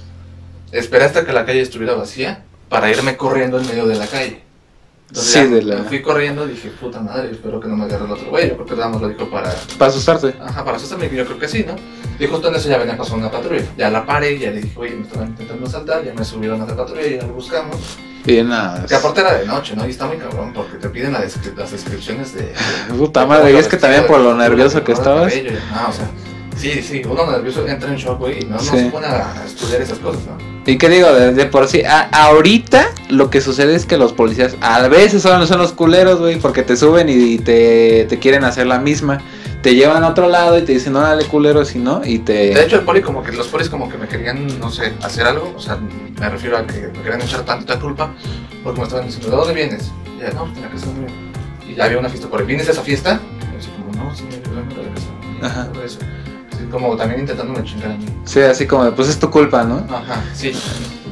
esperé 0.73 1.05
hasta 1.05 1.27
que 1.27 1.35
la 1.35 1.45
calle 1.45 1.61
estuviera 1.61 1.93
vacía 1.95 2.45
para 2.71 2.91
irme 2.91 3.15
corriendo 3.19 3.61
en 3.61 3.67
medio 3.67 3.87
de 3.87 3.97
la 3.97 4.07
calle. 4.07 4.41
Entonces, 5.11 5.33
Sí, 5.33 5.39
ya, 5.41 5.47
de 5.47 5.63
la- 5.63 5.77
me 5.77 5.83
fui 5.89 6.03
corriendo 6.03 6.47
y 6.47 6.51
dije, 6.51 6.71
puta 6.81 7.01
madre, 7.01 7.31
espero 7.33 7.59
que 7.59 7.67
no 7.67 7.77
me 7.77 7.85
agarre 7.85 8.05
el 8.05 8.13
otro 8.13 8.31
güey. 8.31 8.49
Yo 8.49 8.55
creo 8.55 8.67
que 8.67 8.75
nada 8.77 8.89
más 8.91 9.01
lo 9.03 9.09
dijo 9.09 9.29
para, 9.29 9.53
Para 9.77 9.91
asustarte. 9.91 10.35
ajá, 10.41 10.65
para 10.65 10.77
asustarme, 10.77 11.11
yo 11.13 11.25
creo 11.27 11.39
que 11.39 11.49
sí, 11.49 11.65
¿no? 11.67 11.75
Y 12.19 12.27
justo 12.29 12.49
en 12.49 12.55
eso 12.55 12.69
ya 12.69 12.79
venía 12.79 12.97
pasando 12.97 13.27
una 13.27 13.31
patrulla. 13.31 13.65
Ya 13.77 13.91
la 13.91 14.07
paré, 14.07 14.39
ya 14.39 14.51
le 14.53 14.61
dije, 14.61 14.75
oye, 14.79 14.95
me 14.95 15.03
estaban 15.03 15.29
intentando 15.29 15.67
asaltar, 15.67 16.05
ya 16.05 16.15
me 16.15 16.25
subieron 16.25 16.61
a 16.63 16.67
la 16.67 16.77
patrulla 16.77 17.07
y 17.07 17.17
ya 17.17 17.23
lo 17.27 17.33
buscamos. 17.35 17.77
Y 18.27 18.43
nada. 18.43 18.85
Que 18.87 18.95
aparte 18.95 19.21
era 19.23 19.35
de 19.39 19.47
noche, 19.47 19.75
¿no? 19.75 19.87
Y 19.87 19.91
está 19.91 20.07
muy 20.07 20.19
cabrón 20.19 20.53
porque 20.53 20.77
te 20.77 20.89
piden 20.91 21.13
la 21.15 21.25
descri- 21.25 21.57
las 21.57 21.73
descripciones 21.73 22.35
de... 22.35 22.53
Puta 22.97 23.27
madre, 23.27 23.53
y 23.53 23.57
es 23.57 23.67
que 23.67 23.79
también 23.79 24.07
por 24.07 24.21
lo 24.21 24.37
nervioso 24.37 24.85
que 24.85 24.93
estabas. 24.93 25.33
cabello, 25.33 25.51
y- 25.51 25.75
No, 25.75 25.89
o 25.89 25.93
sea, 25.93 26.09
sí, 26.61 26.83
sí, 26.83 27.03
uno 27.09 27.31
nervioso 27.31 27.67
entra 27.67 27.89
en 27.91 27.97
shock, 27.97 28.19
güey, 28.19 28.43
y 28.43 28.45
no, 28.45 28.57
no 28.57 28.61
se 28.63 28.87
pone 28.91 29.07
a 29.07 29.43
estudiar 29.47 29.81
esas 29.81 29.99
cosas, 29.99 30.23
¿no? 30.27 30.51
Y 30.67 30.77
qué 30.77 30.89
digo, 30.89 31.13
de, 31.13 31.33
de 31.33 31.47
por 31.47 31.67
sí, 31.69 31.83
a- 31.83 32.09
ahorita 32.13 32.91
lo 33.09 33.31
que 33.31 33.41
sucede 33.41 33.75
es 33.75 33.87
que 33.87 33.97
los 33.97 34.13
policías 34.13 34.57
a 34.61 34.87
veces 34.89 35.23
son, 35.23 35.47
son 35.47 35.59
los 35.59 35.73
culeros, 35.73 36.21
güey, 36.21 36.39
porque 36.39 36.63
te 36.63 36.77
suben 36.77 37.09
y, 37.09 37.39
te, 37.39 38.05
te 38.09 38.19
quieren 38.19 38.45
hacer 38.45 38.67
la 38.67 38.79
misma. 38.79 39.21
Te 39.63 39.75
llevan 39.75 40.05
a 40.05 40.09
otro 40.09 40.27
lado 40.29 40.59
y 40.59 40.63
te 40.63 40.73
dicen, 40.73 40.95
no, 40.95 41.01
dale 41.01 41.25
culero, 41.27 41.65
si 41.67 41.79
no, 41.79 42.01
y 42.05 42.19
te... 42.21 42.33
De 42.55 42.65
hecho, 42.65 42.77
el 42.77 42.83
poli 42.83 43.03
como 43.03 43.23
que, 43.23 43.31
los 43.33 43.49
polis 43.49 43.69
como 43.69 43.91
que 43.91 43.99
me 43.99 44.09
querían, 44.09 44.59
no 44.59 44.71
sé, 44.71 44.95
hacer 45.03 45.27
algo, 45.27 45.53
o 45.55 45.61
sea, 45.61 45.77
me 46.19 46.29
refiero 46.31 46.57
a 46.57 46.67
que 46.67 46.89
me 46.89 47.03
querían 47.03 47.21
echar 47.21 47.45
tanta 47.45 47.79
culpa, 47.79 48.11
porque 48.65 48.81
me 48.81 48.85
estaban 48.87 49.05
diciendo, 49.07 49.29
¿de 49.31 49.37
dónde 49.37 49.53
vienes? 49.55 49.91
Y 50.17 50.21
ya, 50.23 50.31
no, 50.31 50.45
pues 50.45 50.55
de 50.57 50.61
la 50.63 50.69
casa 50.71 50.87
de 50.87 50.93
mi 50.93 50.99
amigo". 51.05 51.15
Y 51.69 51.75
ya 51.75 51.85
había 51.85 51.99
una 51.99 52.09
fiesta 52.09 52.29
por 52.29 52.41
ahí, 52.41 52.47
¿vienes 52.47 52.69
a 52.69 52.73
esa 52.73 52.83
fiesta? 52.83 53.21
Y 53.51 53.53
yo 53.53 53.59
así 53.59 53.69
como, 53.71 54.03
no, 54.05 54.15
sí, 54.17 54.25
yo 54.31 54.55
vengo 54.55 54.75
de 54.77 54.89
la 54.89 54.95
casa 54.95 55.07
de 55.09 55.27
mi 55.27 55.27
amigo", 55.35 55.47
Ajá. 55.47 55.73
todo 55.73 55.85
eso. 55.85 55.99
Así 56.61 56.69
como 56.71 56.95
también 56.95 57.21
intentándome 57.21 57.65
chingar 57.65 57.93
a 57.93 57.97
mí. 57.97 58.05
Sí, 58.25 58.41
así 58.41 58.67
como, 58.67 58.91
pues 58.93 59.09
es 59.09 59.19
tu 59.19 59.31
culpa, 59.31 59.65
¿no? 59.65 59.79
Ajá, 59.89 60.23
sí. 60.35 60.53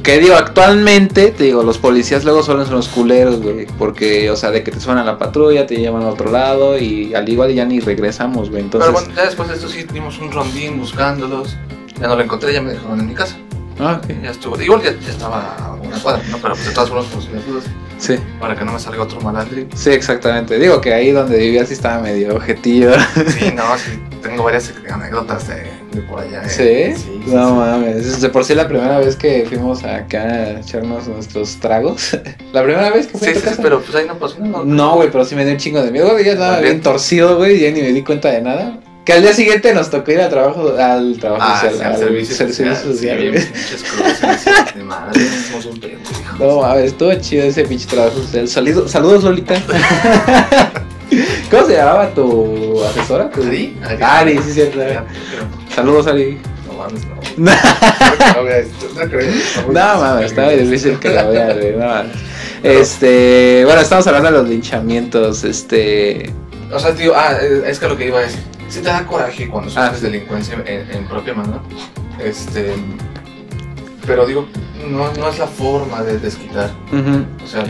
Que 0.03 0.19
digo, 0.19 0.35
actualmente, 0.35 1.31
te 1.31 1.45
digo, 1.45 1.63
los 1.63 1.77
policías 1.77 2.23
luego 2.23 2.43
suelen 2.43 2.65
ser 2.65 2.75
los 2.75 2.87
culeros, 2.87 3.41
güey. 3.41 3.65
Porque, 3.77 4.29
o 4.29 4.35
sea, 4.35 4.51
de 4.51 4.63
que 4.63 4.71
te 4.71 4.79
suenan 4.79 5.07
a 5.07 5.11
la 5.13 5.17
patrulla, 5.17 5.65
te 5.65 5.75
llevan 5.75 6.03
a 6.03 6.09
otro 6.09 6.31
lado 6.31 6.77
y 6.77 7.15
al 7.15 7.27
igual 7.27 7.53
ya 7.53 7.65
ni 7.65 7.79
regresamos, 7.79 8.49
güey. 8.49 8.61
Entonces, 8.61 8.91
Pero 8.91 8.99
bueno, 8.99 9.15
ya 9.15 9.25
después 9.25 9.49
de 9.49 9.55
esto 9.55 9.67
sí 9.67 9.85
dimos 9.91 10.19
un 10.19 10.31
rondín 10.31 10.79
buscándolos, 10.79 11.57
ya 11.99 12.07
no 12.07 12.15
lo 12.15 12.21
encontré, 12.21 12.53
ya 12.53 12.61
me 12.61 12.71
dejaron 12.71 12.99
en 12.99 13.07
mi 13.07 13.13
casa. 13.13 13.37
Ah, 13.79 14.01
ok. 14.03 14.11
Ya 14.23 14.31
estuvo. 14.31 14.59
Igual 14.61 14.81
ya, 14.83 14.91
ya 14.99 15.09
estaba 15.11 15.55
a 15.57 15.73
una 15.73 15.97
cuadra, 15.99 16.21
¿no? 16.29 16.37
Pero 16.37 16.53
pues 16.53 16.67
de 16.67 16.71
todas 16.73 16.89
formas, 16.89 17.07
por 17.07 17.21
si 17.21 17.29
dudas, 17.29 17.63
Sí, 17.97 18.15
para 18.39 18.55
que 18.55 18.63
no 18.63 18.71
me 18.71 18.79
salga 18.79 19.03
otro 19.03 19.19
malandri. 19.19 19.67
sí, 19.75 19.89
exactamente. 19.89 20.57
Digo 20.57 20.79
que 20.79 20.93
ahí 20.93 21.11
donde 21.11 21.37
vivía 21.37 21.65
sí 21.65 21.73
estaba 21.73 22.01
medio 22.01 22.35
objetillo. 22.35 22.91
Sí, 23.37 23.51
no, 23.53 23.77
sí, 23.77 23.99
tengo 24.21 24.43
varias 24.43 24.71
anécdotas 24.89 25.49
de, 25.49 25.55
de 25.91 26.01
por 26.07 26.19
allá. 26.21 26.47
¿Sí? 26.47 26.63
¿eh? 26.63 26.93
Sí, 26.95 27.21
sí, 27.25 27.31
no 27.33 27.47
sí. 27.49 27.53
mames. 27.55 28.21
De 28.21 28.29
por 28.29 28.45
sí 28.45 28.55
la 28.55 28.69
primera 28.69 28.99
vez 28.99 29.17
que 29.17 29.45
fuimos 29.49 29.83
acá 29.83 30.21
a 30.23 30.59
echarnos 30.61 31.09
nuestros 31.09 31.57
tragos. 31.59 32.17
la 32.53 32.63
primera 32.63 32.89
vez 32.91 33.07
que 33.07 33.17
fui 33.17 33.27
Sí, 33.27 33.31
a 33.31 33.33
tu 33.33 33.39
sí, 33.39 33.45
sí, 33.45 33.49
casa. 33.49 33.61
pero 33.63 33.81
pues 33.81 33.93
ahí 33.95 34.07
no 34.07 34.17
pasó 34.17 34.39
nada. 34.39 34.63
No, 34.65 34.95
güey, 34.95 35.11
pero 35.11 35.25
sí 35.25 35.35
me 35.35 35.43
dio 35.43 35.51
un 35.53 35.59
chingo 35.59 35.81
de 35.83 35.91
miedo. 35.91 36.17
Ya 36.19 36.31
estaba 36.33 36.59
bien 36.61 36.79
torcido, 36.81 37.35
güey, 37.35 37.59
ya 37.59 37.69
ni 37.71 37.81
me 37.81 37.91
di 37.91 38.01
cuenta 38.03 38.29
de 38.31 38.41
nada. 38.41 38.79
Que 39.09 39.13
al 39.15 39.23
día 39.23 39.33
siguiente 39.33 39.73
nos 39.73 39.89
tocó 39.89 40.11
ir 40.11 40.21
al 40.21 40.29
trabajo, 40.29 40.71
al 40.77 41.17
trabajo 41.17 41.41
Ah, 41.43 41.55
social, 41.61 41.77
sí, 41.79 41.83
al 41.83 41.93
al 41.93 41.97
servicio 41.97 42.35
social. 42.35 42.77
social, 42.77 43.39
sí, 44.71 44.79
madre, 44.83 45.21
somos 45.49 45.65
un. 45.65 45.81
No 46.37 46.61
mames, 46.61 46.83
estuvo 46.91 47.11
chido 47.15 47.43
ese 47.45 47.63
pinche 47.63 47.87
trabajo 47.87 48.17
social. 48.19 48.47
Saludos, 48.47 48.91
saludos 48.91 49.23
Lolita. 49.23 49.55
¿Cómo 51.49 51.65
se 51.65 51.73
llamaba 51.73 52.13
tu 52.13 52.83
asesora? 52.85 53.31
Tu- 53.31 53.41
¿Ari? 53.41 53.75
Ari, 53.99 54.37
sí, 54.45 54.53
cierto. 54.53 54.77
Ya, 54.77 54.85
creo. 54.87 55.05
Saludos, 55.75 56.05
Ari. 56.05 56.37
No 56.67 56.73
mames, 56.77 57.01
no. 57.07 57.15
No, 57.37 57.51
no. 59.65 59.71
No 59.95 60.01
mames, 60.01 60.25
estaba 60.27 60.51
difícil 60.51 60.99
que 60.99 61.09
la 61.09 61.23
vea, 61.23 61.53
güey. 61.55 61.71
No 61.71 61.87
mames. 61.87 62.15
Este, 62.61 63.63
bueno, 63.65 63.81
estamos 63.81 64.05
hablando 64.05 64.31
de 64.31 64.37
los 64.37 64.47
linchamientos, 64.47 65.43
este, 65.45 66.31
O 66.71 66.77
sea, 66.77 66.93
tío, 66.93 67.13
ah, 67.15 67.35
es 67.65 67.79
que 67.79 67.87
lo 67.87 67.97
que 67.97 68.05
iba 68.05 68.19
a 68.19 68.21
decir. 68.21 68.41
Sí 68.69 68.79
te 68.81 68.89
da 68.89 69.05
coraje 69.05 69.47
cuando 69.49 69.71
Ah, 69.75 69.85
sufres 69.87 70.01
delincuencia 70.03 70.55
en, 70.65 70.89
en 70.91 71.05
propia 71.07 71.33
mano. 71.33 71.61
Este. 72.23 72.73
Pero 74.05 74.25
digo, 74.25 74.47
no, 74.89 75.11
no 75.13 75.29
es 75.29 75.37
la 75.39 75.47
forma 75.47 76.01
de 76.03 76.19
desquitar. 76.19 76.71
O 77.43 77.47
sea, 77.47 77.63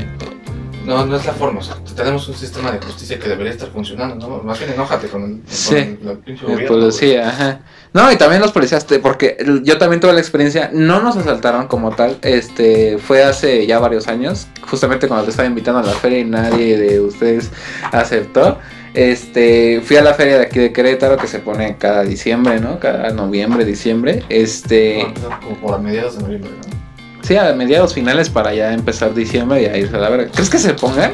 no, 0.85 1.05
no 1.05 1.15
es 1.17 1.25
la 1.25 1.33
forma. 1.33 1.59
O 1.59 1.63
sea, 1.63 1.75
tenemos 1.95 2.27
un 2.29 2.35
sistema 2.35 2.71
de 2.71 2.79
justicia 2.79 3.19
que 3.19 3.27
debería 3.27 3.51
estar 3.51 3.69
funcionando, 3.69 4.27
¿no? 4.27 4.43
Más 4.43 4.57
bien 4.59 4.71
enójate 4.71 5.07
con 5.07 5.23
el, 5.23 5.41
Sí. 5.47 5.97
con 6.01 6.11
el 6.11 6.17
pinche 6.19 6.45
el 6.51 6.65
policía, 6.65 7.29
ajá. 7.29 7.59
No, 7.93 8.09
y 8.11 8.15
también 8.17 8.41
los 8.41 8.51
policías, 8.51 8.85
te- 8.85 8.99
porque 8.99 9.37
yo 9.63 9.77
también 9.77 9.99
tuve 9.99 10.13
la 10.13 10.19
experiencia, 10.19 10.69
no 10.71 11.01
nos 11.01 11.17
asaltaron 11.17 11.67
como 11.67 11.91
tal, 11.91 12.19
este, 12.21 12.97
fue 12.99 13.23
hace 13.23 13.65
ya 13.67 13.79
varios 13.79 14.07
años, 14.07 14.47
justamente 14.69 15.07
cuando 15.07 15.25
te 15.25 15.31
estaba 15.31 15.47
invitando 15.49 15.79
a 15.79 15.83
la 15.83 15.93
feria 15.93 16.19
y 16.19 16.25
nadie 16.25 16.77
de 16.77 16.99
ustedes 17.01 17.49
aceptó. 17.91 18.59
Este, 18.93 19.81
fui 19.83 19.97
a 19.97 20.01
la 20.01 20.13
feria 20.13 20.39
de 20.39 20.45
aquí 20.45 20.59
de 20.59 20.71
Querétaro 20.73 21.17
que 21.17 21.27
se 21.27 21.39
pone 21.39 21.77
cada 21.77 22.03
diciembre, 22.03 22.59
¿no? 22.59 22.79
Cada 22.79 23.11
noviembre, 23.11 23.63
diciembre. 23.65 24.23
Este, 24.29 25.01
güey. 25.03 25.13
Como 25.41 25.55
por 25.57 25.75
a 25.75 25.77
mediados 25.77 26.17
de 26.17 26.23
noviembre, 26.23 26.51
¿no? 26.51 26.79
sí, 27.21 27.35
a 27.37 27.53
mediados 27.53 27.93
finales 27.93 28.29
para 28.29 28.53
ya 28.53 28.73
empezar 28.73 29.13
diciembre 29.13 29.61
y 29.61 29.65
a 29.65 29.77
irse 29.77 29.95
a 29.95 29.99
la 29.99 30.09
verga. 30.09 30.31
¿Crees 30.31 30.49
que 30.49 30.57
se 30.57 30.73
pongan? 30.73 31.11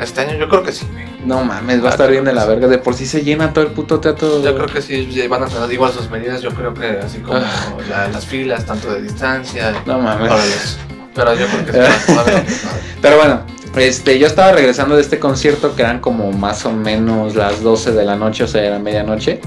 Este 0.00 0.20
año 0.20 0.36
yo 0.38 0.48
creo 0.48 0.62
que 0.62 0.70
sí. 0.72 0.86
No 1.24 1.42
mames, 1.44 1.82
va 1.82 1.88
a 1.88 1.90
estar 1.90 2.08
bien 2.08 2.24
de 2.24 2.32
la 2.32 2.44
verga. 2.46 2.68
De 2.68 2.78
por 2.78 2.94
sí 2.94 3.04
se 3.04 3.22
llena 3.22 3.52
todo 3.52 3.64
el 3.64 3.72
puto 3.72 3.98
teatro. 3.98 4.40
Yo 4.44 4.54
creo 4.54 4.66
que 4.68 4.80
sí 4.80 5.26
van 5.28 5.42
a 5.42 5.46
tener 5.46 5.72
igual 5.72 5.92
sus 5.92 6.08
medidas. 6.08 6.40
Yo 6.40 6.50
creo 6.50 6.72
que 6.72 6.86
así 7.02 7.18
como 7.18 7.38
Ah. 7.38 7.74
la- 7.90 8.08
las 8.08 8.24
filas, 8.24 8.64
tanto 8.64 8.92
de 8.94 9.02
distancia. 9.02 9.74
No 9.84 9.98
mames. 9.98 10.78
Pero 11.14 11.34
yo 11.34 11.46
creo 11.48 11.66
que 11.66 11.72
sí 11.72 12.12
Pero 13.02 13.16
bueno, 13.16 13.42
este, 13.76 14.18
yo 14.18 14.26
estaba 14.26 14.52
regresando 14.52 14.96
de 14.96 15.02
este 15.02 15.18
concierto 15.18 15.74
que 15.76 15.82
eran 15.82 16.00
como 16.00 16.32
más 16.32 16.64
o 16.64 16.72
menos 16.72 17.34
las 17.34 17.62
12 17.62 17.92
de 17.92 18.04
la 18.04 18.16
noche, 18.16 18.44
o 18.44 18.48
sea, 18.48 18.64
era 18.64 18.78
medianoche. 18.78 19.40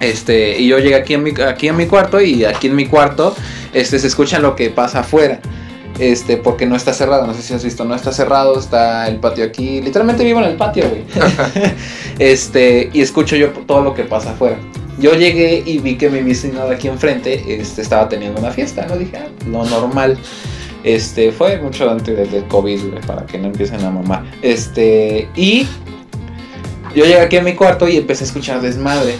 Este, 0.00 0.58
y 0.58 0.68
yo 0.68 0.78
llegué 0.78 0.94
aquí 0.94 1.14
en 1.14 1.24
mi, 1.24 1.32
aquí 1.40 1.68
en 1.68 1.76
mi 1.76 1.86
cuarto 1.86 2.20
y 2.20 2.44
aquí 2.44 2.68
en 2.68 2.76
mi 2.76 2.86
cuarto 2.86 3.34
este, 3.72 3.98
se 3.98 4.06
escucha 4.06 4.38
lo 4.38 4.54
que 4.54 4.70
pasa 4.70 5.00
afuera. 5.00 5.40
Este, 5.98 6.36
porque 6.36 6.64
no 6.64 6.76
está 6.76 6.92
cerrado, 6.92 7.26
no 7.26 7.34
sé 7.34 7.42
si 7.42 7.54
has 7.54 7.64
visto, 7.64 7.84
no 7.84 7.92
está 7.92 8.12
cerrado, 8.12 8.56
está 8.56 9.08
el 9.08 9.16
patio 9.16 9.44
aquí, 9.44 9.80
literalmente 9.80 10.22
vivo 10.22 10.38
en 10.38 10.46
el 10.46 10.56
patio, 10.56 10.88
güey. 10.88 11.02
este, 12.20 12.88
y 12.92 13.00
escucho 13.00 13.34
yo 13.34 13.48
todo 13.66 13.82
lo 13.82 13.94
que 13.94 14.04
pasa 14.04 14.30
afuera. 14.30 14.58
Yo 15.00 15.14
llegué 15.14 15.62
y 15.66 15.78
vi 15.78 15.96
que 15.96 16.08
mi 16.08 16.20
vecino 16.20 16.66
de 16.66 16.76
aquí 16.76 16.86
enfrente 16.86 17.60
este, 17.60 17.82
estaba 17.82 18.08
teniendo 18.08 18.40
una 18.40 18.52
fiesta, 18.52 18.86
¿no? 18.86 18.96
Dije, 18.96 19.16
ah, 19.16 19.26
lo 19.48 19.64
normal. 19.64 20.18
Este, 20.84 21.32
fue 21.32 21.58
mucho 21.60 21.90
antes 21.90 22.30
del 22.30 22.44
COVID, 22.44 22.80
para 23.06 23.26
que 23.26 23.38
no 23.38 23.46
empiecen 23.48 23.84
a 23.84 23.90
mamar. 23.90 24.24
Este, 24.42 25.28
y 25.34 25.66
yo 26.94 27.04
llegué 27.04 27.20
aquí 27.20 27.36
a 27.36 27.42
mi 27.42 27.54
cuarto 27.54 27.88
y 27.88 27.96
empecé 27.96 28.24
a 28.24 28.26
escuchar 28.28 28.60
desmadre. 28.60 29.14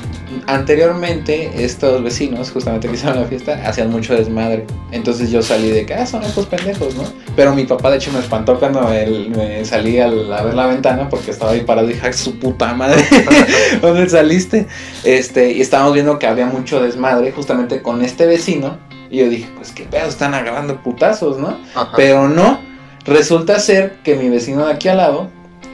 Anteriormente, 0.47 1.51
estos 1.65 2.03
vecinos, 2.03 2.51
justamente 2.51 2.89
que 2.89 2.95
hicieron 2.95 3.21
la 3.21 3.27
fiesta, 3.27 3.61
hacían 3.67 3.91
mucho 3.91 4.15
desmadre. 4.15 4.67
Entonces 4.93 5.31
yo 5.31 5.43
salí 5.43 5.69
de 5.71 5.85
que, 5.85 5.95
ah, 5.95 6.07
son 6.07 6.23
estos 6.23 6.47
pendejos, 6.47 6.95
¿no? 6.95 7.05
Pero 7.37 7.55
mi 7.55 7.65
papá, 7.65 7.91
de 7.91 7.97
hecho, 7.99 8.11
me 8.13 8.19
espantó 8.21 8.59
cuando 8.59 8.91
él, 8.93 9.31
me 9.37 9.65
salí 9.65 9.99
al- 9.99 10.33
a 10.33 10.43
ver 10.43 10.55
la 10.55 10.67
ventana 10.67 11.09
porque 11.09 11.31
estaba 11.31 11.53
ahí 11.53 11.61
parado 11.61 11.89
y 11.91 11.93
dije, 11.95 12.07
"Ay, 12.07 12.13
su 12.15 12.39
puta 12.39 12.73
madre, 12.75 13.03
¿dónde 13.83 14.09
saliste? 14.09 14.67
Este, 15.05 15.53
y 15.53 15.61
estábamos 15.61 15.95
viendo 15.95 16.19
que 16.19 16.27
había 16.27 16.47
mucho 16.47 16.81
desmadre 16.81 17.31
justamente 17.33 17.83
con 17.83 18.03
este 18.03 18.27
vecino. 18.27 18.79
Y 19.11 19.19
yo 19.19 19.29
dije, 19.29 19.49
pues 19.57 19.73
qué 19.73 19.85
pedo, 19.85 20.07
están 20.07 20.35
agarrando 20.35 20.83
putazos, 20.83 21.39
¿no? 21.39 21.59
Ajá. 21.75 21.93
Pero 21.97 22.29
no, 22.29 22.61
resulta 23.05 23.59
ser 23.59 23.97
que 24.05 24.17
mi 24.17 24.29
vecino 24.29 24.67
de 24.67 24.73
aquí 24.73 24.89
al 24.89 24.99
lado, 24.99 25.31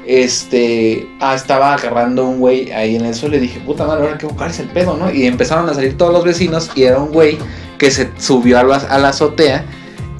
este, 0.06 1.08
ah, 1.20 1.34
estaba 1.34 1.74
agarrando 1.74 2.26
un 2.26 2.38
güey 2.38 2.70
ahí 2.72 2.96
en 2.96 3.04
el 3.04 3.14
suelo 3.14 3.36
y 3.36 3.40
dije, 3.40 3.60
puta 3.60 3.86
madre, 3.86 4.04
ahora 4.04 4.18
qué 4.18 4.26
buscar 4.26 4.50
es 4.50 4.60
el 4.60 4.68
pedo, 4.68 4.96
¿no? 4.96 5.10
Y 5.10 5.26
empezaron 5.26 5.68
a 5.68 5.74
salir 5.74 5.96
todos 5.96 6.12
los 6.12 6.24
vecinos 6.24 6.70
y 6.74 6.84
era 6.84 6.98
un 6.98 7.12
güey 7.12 7.38
que 7.78 7.90
se 7.90 8.10
subió 8.18 8.58
a 8.58 8.62
la, 8.62 8.76
a 8.76 8.98
la 8.98 9.08
azotea 9.08 9.64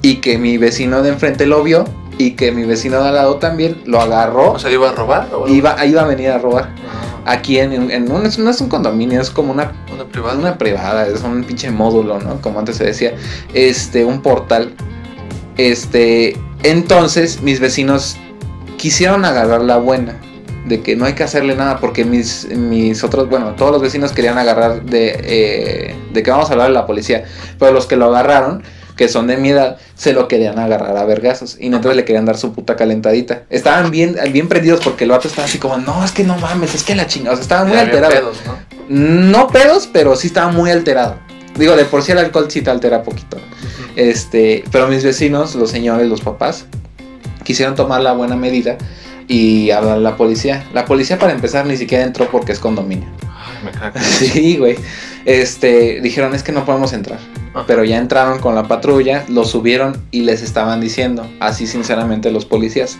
y 0.01 0.17
que 0.17 0.37
mi 0.37 0.57
vecino 0.57 1.01
de 1.01 1.09
enfrente 1.09 1.45
lo 1.45 1.63
vio 1.63 1.85
y 2.17 2.31
que 2.31 2.51
mi 2.51 2.63
vecino 2.63 3.01
de 3.01 3.09
al 3.09 3.15
lado 3.15 3.35
también 3.37 3.81
lo 3.85 4.01
agarró, 4.01 4.51
O 4.53 4.59
sea, 4.59 4.71
¿iba 4.71 4.89
a 4.89 4.93
robar 4.93 5.27
o 5.33 5.47
iba, 5.47 5.83
iba 5.85 6.01
a 6.01 6.05
venir 6.05 6.29
a 6.29 6.37
robar. 6.37 6.69
Ah, 6.87 7.14
Aquí 7.25 7.59
en, 7.59 7.91
en 7.91 8.11
un, 8.11 8.23
no 8.23 8.49
es 8.49 8.61
un 8.61 8.69
condominio, 8.69 9.19
es 9.19 9.29
como 9.29 9.51
una 9.51 9.71
una 9.93 10.05
privada. 10.05 10.37
una 10.37 10.57
privada, 10.57 11.07
es 11.07 11.21
un 11.21 11.43
pinche 11.43 11.71
módulo, 11.71 12.19
¿no? 12.19 12.41
Como 12.41 12.59
antes 12.59 12.77
se 12.77 12.85
decía, 12.85 13.15
este, 13.53 14.05
un 14.05 14.21
portal. 14.21 14.73
Este, 15.57 16.37
entonces 16.63 17.41
mis 17.41 17.59
vecinos 17.59 18.17
quisieron 18.77 19.25
agarrar 19.25 19.61
la 19.61 19.77
buena 19.77 20.19
de 20.65 20.81
que 20.81 20.95
no 20.95 21.05
hay 21.05 21.13
que 21.13 21.23
hacerle 21.23 21.55
nada 21.55 21.79
porque 21.79 22.03
mis, 22.03 22.47
mis 22.49 23.03
otros, 23.03 23.29
bueno, 23.29 23.53
todos 23.55 23.71
los 23.71 23.81
vecinos 23.81 24.11
querían 24.11 24.37
agarrar 24.37 24.83
de, 24.83 25.15
eh, 25.23 25.95
de 26.11 26.23
que 26.23 26.31
vamos 26.31 26.49
a 26.49 26.53
hablar 26.53 26.67
de 26.67 26.73
la 26.73 26.85
policía, 26.85 27.23
pero 27.59 27.71
los 27.71 27.85
que 27.85 27.95
lo 27.95 28.05
agarraron, 28.05 28.63
que 28.95 29.07
son 29.07 29.27
de 29.27 29.37
mi 29.37 29.49
edad, 29.49 29.77
se 29.95 30.13
lo 30.13 30.27
querían 30.27 30.59
agarrar 30.59 30.97
a 30.97 31.05
vergazos 31.05 31.57
y 31.59 31.67
entonces 31.67 31.95
le 31.95 32.05
querían 32.05 32.25
dar 32.25 32.37
su 32.37 32.53
puta 32.53 32.75
calentadita. 32.75 33.43
Estaban 33.49 33.91
bien, 33.91 34.15
bien 34.31 34.47
prendidos 34.47 34.81
porque 34.83 35.03
el 35.03 35.11
vato 35.11 35.27
estaba 35.27 35.47
así 35.47 35.57
como, 35.57 35.77
no, 35.77 36.03
es 36.03 36.11
que 36.11 36.23
no 36.23 36.37
mames, 36.37 36.75
es 36.75 36.83
que 36.83 36.95
la 36.95 37.07
chingada, 37.07 37.33
o 37.33 37.35
sea, 37.35 37.43
estaba 37.43 37.65
muy 37.65 37.77
alterado. 37.77 38.13
pedos, 38.13 38.37
¿no? 38.45 38.57
No 38.87 39.47
pedos, 39.47 39.89
pero 39.91 40.15
sí 40.15 40.27
estaba 40.27 40.51
muy 40.51 40.71
alterado. 40.71 41.17
Digo, 41.57 41.75
de 41.75 41.85
por 41.85 42.03
sí 42.03 42.11
el 42.11 42.17
alcohol 42.17 42.47
sí 42.49 42.61
te 42.61 42.69
altera 42.69 43.03
poquito. 43.03 43.37
Este, 43.95 44.63
pero 44.71 44.87
mis 44.87 45.03
vecinos, 45.03 45.55
los 45.55 45.71
señores, 45.71 46.07
los 46.07 46.21
papás, 46.21 46.65
quisieron 47.43 47.75
tomar 47.75 48.01
la 48.01 48.13
buena 48.13 48.35
medida 48.35 48.77
y 49.27 49.71
hablar 49.71 49.97
a 49.97 49.99
la 49.99 50.17
policía. 50.17 50.65
La 50.73 50.85
policía 50.85 51.17
para 51.17 51.33
empezar 51.33 51.65
ni 51.65 51.77
siquiera 51.77 52.03
entró 52.03 52.29
porque 52.29 52.51
es 52.51 52.59
condominio. 52.59 53.07
Ay, 53.21 53.65
me 53.65 53.71
cago. 53.71 53.99
Sí, 54.19 54.57
güey. 54.57 54.75
Este, 55.25 55.99
dijeron 56.01 56.33
es 56.35 56.43
que 56.43 56.51
no 56.51 56.65
podemos 56.65 56.93
entrar. 56.93 57.19
Ajá. 57.53 57.63
Pero 57.67 57.83
ya 57.83 57.97
entraron 57.97 58.39
con 58.39 58.55
la 58.55 58.63
patrulla, 58.67 59.23
lo 59.27 59.43
subieron 59.43 59.97
y 60.11 60.21
les 60.21 60.41
estaban 60.41 60.79
diciendo, 60.81 61.27
así 61.39 61.67
sinceramente 61.67 62.31
los 62.31 62.45
policías. 62.45 62.97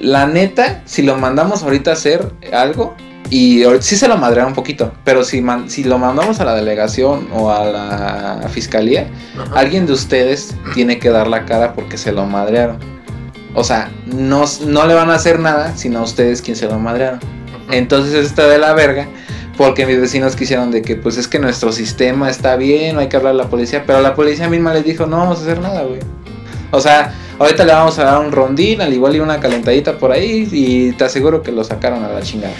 La 0.00 0.26
neta, 0.26 0.82
si 0.84 1.02
lo 1.02 1.16
mandamos 1.16 1.62
ahorita 1.62 1.90
a 1.90 1.94
hacer 1.94 2.32
algo, 2.52 2.94
y 3.30 3.62
sí 3.80 3.96
se 3.96 4.08
lo 4.08 4.18
madrearon 4.18 4.50
un 4.50 4.54
poquito, 4.54 4.92
pero 5.04 5.24
si, 5.24 5.40
man- 5.40 5.70
si 5.70 5.84
lo 5.84 5.96
mandamos 5.98 6.40
a 6.40 6.44
la 6.44 6.54
delegación 6.54 7.28
o 7.32 7.50
a 7.50 7.64
la 7.64 8.48
fiscalía, 8.50 9.06
Ajá. 9.40 9.58
alguien 9.58 9.86
de 9.86 9.92
ustedes 9.94 10.54
tiene 10.74 10.98
que 10.98 11.08
dar 11.08 11.28
la 11.28 11.46
cara 11.46 11.72
porque 11.72 11.96
se 11.96 12.12
lo 12.12 12.26
madrearon. 12.26 12.78
O 13.54 13.64
sea, 13.64 13.90
no, 14.06 14.44
no 14.66 14.86
le 14.86 14.94
van 14.94 15.08
a 15.10 15.14
hacer 15.14 15.38
nada, 15.38 15.76
sino 15.76 16.00
a 16.00 16.02
ustedes 16.02 16.42
quien 16.42 16.56
se 16.56 16.66
lo 16.66 16.78
madrearon. 16.78 17.20
Entonces 17.70 18.14
está 18.26 18.46
de 18.48 18.58
la 18.58 18.72
verga. 18.74 19.06
Porque 19.56 19.86
mis 19.86 20.00
vecinos 20.00 20.34
quisieron 20.34 20.70
de 20.70 20.82
que 20.82 20.96
pues 20.96 21.16
es 21.16 21.28
que 21.28 21.38
nuestro 21.38 21.72
sistema 21.72 22.30
está 22.30 22.56
bien, 22.56 22.94
no 22.94 23.00
hay 23.00 23.08
que 23.08 23.16
hablar 23.16 23.32
a 23.32 23.36
la 23.36 23.48
policía. 23.48 23.84
Pero 23.86 24.00
la 24.00 24.14
policía 24.14 24.48
misma 24.48 24.72
les 24.72 24.84
dijo, 24.84 25.06
no 25.06 25.18
vamos 25.18 25.38
a 25.38 25.42
hacer 25.42 25.60
nada, 25.60 25.82
güey. 25.82 26.00
O 26.70 26.80
sea, 26.80 27.14
ahorita 27.38 27.64
le 27.64 27.72
vamos 27.72 27.98
a 27.98 28.04
dar 28.04 28.20
un 28.20 28.32
rondín, 28.32 28.80
al 28.80 28.92
igual 28.92 29.14
y 29.16 29.20
una 29.20 29.40
calentadita 29.40 29.98
por 29.98 30.10
ahí. 30.10 30.48
Y 30.50 30.92
te 30.92 31.04
aseguro 31.04 31.42
que 31.42 31.52
lo 31.52 31.64
sacaron 31.64 32.02
a 32.02 32.08
la 32.08 32.22
chingada. 32.22 32.54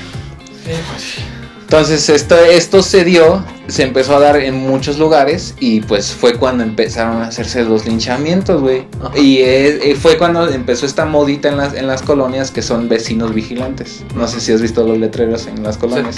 Sí, 0.65 0.73
pues. 0.91 1.32
Entonces 1.73 2.07
esto, 2.11 2.37
esto 2.37 2.83
se 2.83 3.03
dio, 3.03 3.43
se 3.67 3.83
empezó 3.83 4.15
a 4.15 4.21
dar 4.21 4.37
en 4.37 4.57
muchos 4.57 4.99
lugares 4.99 5.55
y 5.59 5.81
pues 5.81 6.13
fue 6.13 6.35
cuando 6.35 6.65
empezaron 6.65 7.23
a 7.23 7.29
hacerse 7.29 7.65
los 7.65 7.87
linchamientos, 7.87 8.61
güey. 8.61 8.85
Y 9.17 9.39
eh, 9.39 9.91
eh, 9.91 9.95
fue 9.95 10.19
cuando 10.19 10.47
empezó 10.51 10.85
esta 10.85 11.07
modita 11.07 11.49
en 11.49 11.57
las, 11.57 11.73
en 11.73 11.87
las 11.87 12.03
colonias 12.03 12.51
que 12.51 12.61
son 12.61 12.91
vecinos 12.91 13.33
vigilantes. 13.33 14.05
No 14.15 14.29
sé 14.29 14.41
si 14.41 14.53
has 14.53 14.61
visto 14.61 14.87
los 14.87 14.99
letreros 14.99 15.47
en 15.47 15.63
las 15.63 15.79
colonias. 15.79 16.17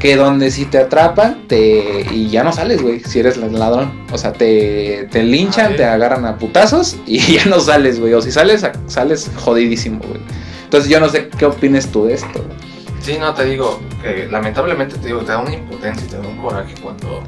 Que 0.00 0.16
donde 0.16 0.50
si 0.50 0.64
te 0.64 0.78
atrapan 0.78 1.46
te 1.46 2.04
y 2.10 2.28
ya 2.28 2.42
no 2.42 2.52
sales, 2.52 2.82
güey, 2.82 2.98
si 2.98 3.20
eres 3.20 3.36
ladrón. 3.36 3.92
O 4.10 4.18
sea, 4.18 4.32
te, 4.32 5.06
te 5.12 5.22
linchan, 5.22 5.74
Ah, 5.74 5.76
te 5.76 5.84
agarran 5.84 6.24
a 6.26 6.38
putazos 6.38 6.96
y 7.06 7.18
ya 7.34 7.44
no 7.44 7.60
sales, 7.60 8.00
güey. 8.00 8.14
O 8.14 8.20
si 8.20 8.32
sales, 8.32 8.66
sales 8.88 9.30
jodidísimo, 9.36 10.00
güey. 10.00 10.20
Entonces 10.64 10.90
yo 10.90 10.98
no 10.98 11.08
sé 11.08 11.28
qué 11.38 11.46
opines 11.46 11.86
tú 11.86 12.06
de 12.06 12.14
esto. 12.14 12.32
güey. 12.44 12.77
Sí, 13.08 13.16
no, 13.18 13.32
te 13.32 13.46
digo 13.46 13.80
que 14.02 14.28
lamentablemente 14.30 14.98
te 14.98 15.06
digo, 15.06 15.20
te 15.20 15.32
da 15.32 15.38
una 15.38 15.54
impotencia 15.54 16.06
y 16.06 16.10
te 16.10 16.18
da 16.18 16.28
un 16.28 16.36
coraje 16.36 16.74
cuando, 16.82 17.22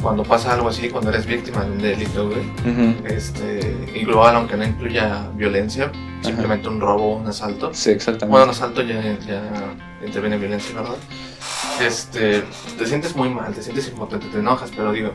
cuando 0.00 0.22
pasa 0.22 0.52
algo 0.52 0.68
así, 0.68 0.90
cuando 0.90 1.10
eres 1.10 1.26
víctima 1.26 1.64
de 1.64 1.72
un 1.72 1.78
delito, 1.78 2.28
güey. 2.28 2.38
Ujú. 2.64 3.04
Este, 3.08 3.90
y 3.92 4.04
global, 4.04 4.36
aunque 4.36 4.56
no 4.56 4.62
incluya 4.64 5.28
violencia, 5.34 5.90
simplemente 6.20 6.68
un 6.68 6.80
robo 6.80 7.16
un 7.16 7.26
asalto. 7.26 7.74
Sí, 7.74 7.90
exactamente. 7.90 8.30
Bueno, 8.30 8.44
un 8.44 8.50
asalto 8.50 8.80
ya, 8.82 9.02
ya 9.26 9.42
interviene 10.06 10.38
violencia, 10.38 10.72
¿verdad? 10.72 10.94
Este, 11.84 12.44
te 12.78 12.86
sientes 12.86 13.16
muy 13.16 13.28
mal, 13.28 13.52
te 13.52 13.60
sientes 13.60 13.88
impotente, 13.88 14.28
te 14.28 14.38
enojas, 14.38 14.70
pero 14.70 14.92
digo, 14.92 15.14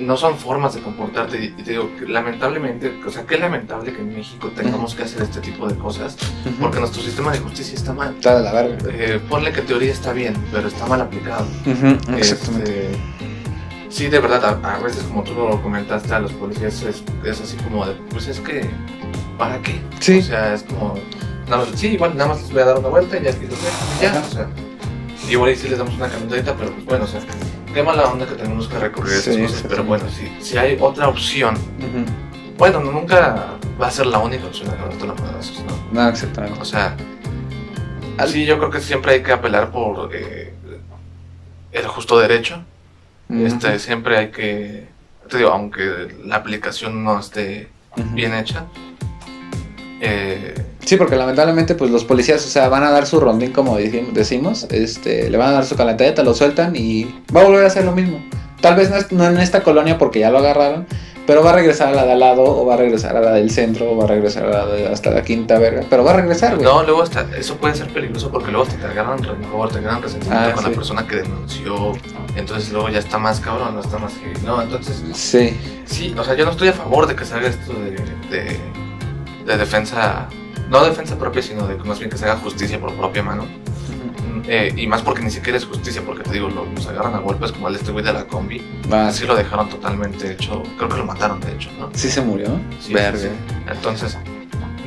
no 0.00 0.16
son 0.16 0.36
formas 0.36 0.74
de 0.74 0.80
comportarte. 0.80 1.44
Y 1.44 1.62
te 1.62 1.72
digo, 1.72 1.90
que 1.98 2.06
lamentablemente, 2.06 2.92
o 3.06 3.10
sea, 3.10 3.24
qué 3.26 3.38
lamentable 3.38 3.92
que 3.92 4.00
en 4.00 4.14
México 4.14 4.50
tengamos 4.54 4.94
que 4.94 5.02
hacer 5.04 5.22
este 5.22 5.40
tipo 5.40 5.68
de 5.68 5.76
cosas, 5.76 6.16
porque 6.60 6.80
nuestro 6.80 7.02
sistema 7.02 7.32
de 7.32 7.38
justicia 7.38 7.74
está 7.74 7.92
mal. 7.92 8.14
Está 8.14 8.38
de 8.38 8.44
la 8.44 8.52
verga. 8.52 8.76
Eh, 8.90 9.20
ponle 9.28 9.52
que 9.52 9.62
teoría 9.62 9.92
está 9.92 10.12
bien, 10.12 10.34
pero 10.50 10.68
está 10.68 10.86
mal 10.86 11.00
aplicado. 11.00 11.46
Exactamente. 12.16 12.92
Este, 12.92 12.98
sí, 13.88 14.08
de 14.08 14.18
verdad, 14.18 14.60
a, 14.62 14.74
a 14.76 14.78
veces 14.78 15.02
como 15.04 15.22
tú 15.22 15.34
lo 15.34 15.60
comentaste 15.62 16.12
a 16.14 16.20
los 16.20 16.32
policías 16.32 16.82
es, 16.82 17.02
es 17.24 17.40
así 17.40 17.56
como 17.58 17.86
de, 17.86 17.94
pues 18.10 18.26
es 18.28 18.40
que, 18.40 18.68
¿para 19.38 19.60
qué? 19.62 19.80
Sí. 20.00 20.18
O 20.18 20.22
sea, 20.22 20.54
es 20.54 20.62
como, 20.62 20.94
nada 21.48 21.64
más, 21.64 21.78
sí, 21.78 21.88
igual 21.88 22.16
nada 22.16 22.30
más 22.30 22.42
les 22.42 22.52
voy 22.52 22.62
a 22.62 22.66
dar 22.66 22.78
una 22.78 22.88
vuelta 22.88 23.16
y 23.18 23.24
ya 23.24 23.30
y 23.30 24.02
ya, 24.02 24.24
o 24.26 24.30
sea. 24.32 24.48
Y 25.28 25.32
igual 25.32 25.50
y 25.50 25.56
sí 25.56 25.68
les 25.68 25.78
damos 25.78 25.94
una 25.94 26.08
camioneta, 26.08 26.56
pero 26.56 26.72
pues 26.72 26.84
bueno, 26.86 27.04
o 27.04 27.06
sea, 27.06 27.20
qué 27.74 27.82
mala 27.82 28.04
onda 28.10 28.26
que 28.26 28.34
tenemos 28.34 28.68
que 28.68 28.78
recurrir 28.78 29.14
a 29.14 29.16
esas 29.18 29.34
Sí, 29.34 29.42
cosas, 29.42 29.64
pero 29.68 29.84
bueno, 29.84 30.04
si, 30.08 30.30
si 30.44 30.58
hay 30.58 30.76
otra 30.80 31.08
opción, 31.08 31.54
Ujú. 31.54 32.04
bueno, 32.58 32.80
no, 32.80 32.92
nunca 32.92 33.56
va 33.80 33.86
a 33.86 33.90
ser 33.90 34.06
la 34.06 34.18
única 34.18 34.46
opción 34.46 34.68
agarrarte 34.70 35.06
la 35.06 35.14
madrazos, 35.14 35.64
¿no? 35.64 36.02
No, 36.02 36.08
exactamente. 36.08 36.58
O 36.60 36.64
sea, 36.64 36.96
sí, 38.26 38.44
yo 38.44 38.58
creo 38.58 38.70
que 38.70 38.80
siempre 38.80 39.12
hay 39.14 39.22
que 39.22 39.32
apelar 39.32 39.70
por 39.70 40.10
eh, 40.14 40.52
el 41.72 41.86
justo 41.86 42.18
derecho. 42.18 42.62
Ujú. 43.28 43.46
Este, 43.46 43.78
siempre 43.78 44.18
hay 44.18 44.30
que, 44.30 44.88
te 45.28 45.38
digo, 45.38 45.50
aunque 45.50 46.16
la 46.24 46.36
aplicación 46.36 47.04
no 47.04 47.18
esté 47.20 47.70
Ujú. 47.96 48.08
bien 48.14 48.34
hecha, 48.34 48.64
eh, 50.00 50.54
Sí, 50.84 50.96
porque 50.96 51.16
lamentablemente 51.16 51.74
pues 51.74 51.90
los 51.90 52.04
policías, 52.04 52.44
o 52.44 52.48
sea, 52.48 52.68
van 52.68 52.82
a 52.82 52.90
dar 52.90 53.06
su 53.06 53.20
rondín 53.20 53.52
como 53.52 53.76
decimos, 53.76 54.66
este, 54.70 55.30
le 55.30 55.36
van 55.38 55.48
a 55.50 55.52
dar 55.52 55.64
su 55.64 55.76
calentadita, 55.76 56.22
lo 56.22 56.34
sueltan 56.34 56.74
y 56.74 57.04
va 57.34 57.42
a 57.42 57.44
volver 57.44 57.64
a 57.64 57.66
hacer 57.68 57.84
lo 57.84 57.92
mismo. 57.92 58.20
Tal 58.60 58.76
vez 58.76 58.90
no, 58.90 58.96
es- 58.96 59.12
no 59.12 59.24
en 59.26 59.38
esta 59.38 59.62
colonia 59.62 59.98
porque 59.98 60.18
ya 60.20 60.30
lo 60.30 60.38
agarraron, 60.38 60.86
pero 61.26 61.44
va 61.44 61.50
a 61.50 61.52
regresar 61.54 61.88
a 61.88 61.92
la 61.92 62.04
de 62.06 62.12
al 62.12 62.20
lado 62.20 62.42
o 62.44 62.66
va 62.66 62.74
a 62.74 62.76
regresar 62.76 63.16
a 63.16 63.20
la 63.20 63.32
del 63.32 63.50
centro 63.50 63.92
o 63.92 63.96
va 63.96 64.04
a 64.04 64.06
regresar 64.08 64.46
a 64.46 64.50
la 64.50 64.66
de 64.66 64.88
hasta 64.88 65.10
la 65.10 65.22
quinta 65.22 65.58
verga, 65.58 65.84
pero 65.88 66.02
va 66.02 66.10
a 66.12 66.16
regresar, 66.16 66.56
güey. 66.56 66.64
no, 66.66 66.82
luego 66.82 67.02
hasta, 67.02 67.24
eso 67.38 67.56
puede 67.56 67.74
ser 67.76 67.88
peligroso 67.92 68.30
porque 68.30 68.50
luego 68.50 68.66
hasta 68.66 68.76
te 68.80 68.86
agarran 68.86 69.22
rencor, 69.22 69.70
te 69.70 69.78
agarran 69.78 70.02
resentimiento 70.02 70.48
Ah, 70.48 70.52
con 70.52 70.64
sí. 70.64 70.70
la 70.70 70.74
persona 70.76 71.06
que 71.06 71.16
denunció, 71.16 71.92
entonces 72.36 72.72
luego 72.72 72.88
ya 72.88 72.98
está 72.98 73.18
más 73.18 73.38
cabrón, 73.38 73.74
no 73.74 73.80
está 73.80 73.98
más 73.98 74.12
que, 74.14 74.32
no, 74.44 74.60
entonces, 74.60 75.02
Sí. 75.12 75.56
sí, 75.84 76.14
o 76.18 76.24
sea, 76.24 76.34
yo 76.34 76.44
no 76.46 76.50
estoy 76.50 76.68
a 76.68 76.72
favor 76.72 77.06
de 77.06 77.14
que 77.14 77.24
se 77.24 77.34
haga 77.34 77.48
esto 77.48 77.72
de, 77.74 77.90
de, 78.36 78.58
de 79.46 79.56
defensa, 79.56 80.26
no 80.70 80.82
defensa 80.84 81.18
propia, 81.18 81.42
sino 81.42 81.66
de 81.66 81.76
que 81.76 81.84
más 81.84 81.98
bien 81.98 82.10
que 82.10 82.16
se 82.16 82.24
haga 82.24 82.36
justicia 82.36 82.80
por 82.80 82.94
propia 82.94 83.22
mano. 83.22 83.44
Eh, 84.46 84.72
y 84.76 84.86
más 84.86 85.02
porque 85.02 85.22
ni 85.22 85.30
siquiera 85.30 85.58
es 85.58 85.64
justicia, 85.66 86.02
porque 86.04 86.22
te 86.22 86.32
digo, 86.32 86.48
lo- 86.48 86.64
los 86.64 86.86
agarran 86.86 87.14
a 87.14 87.18
golpes 87.18 87.52
como 87.52 87.66
al 87.68 87.76
este 87.76 87.92
güey 87.92 88.04
de 88.04 88.12
la 88.12 88.24
combi. 88.26 88.60
Ah, 88.90 89.08
Así 89.08 89.24
lo 89.26 89.36
dejaron 89.36 89.68
totalmente 89.68 90.32
hecho. 90.32 90.62
Creo 90.76 90.88
que 90.88 90.96
lo 90.96 91.04
mataron, 91.04 91.40
de 91.40 91.52
hecho, 91.52 91.70
¿no? 91.78 91.90
sí 91.92 92.10
se 92.10 92.20
murió. 92.22 92.58
Sí, 92.80 92.92
verga. 92.94 93.18
sí, 93.18 93.26
sí. 93.28 93.54
Entonces, 93.70 94.16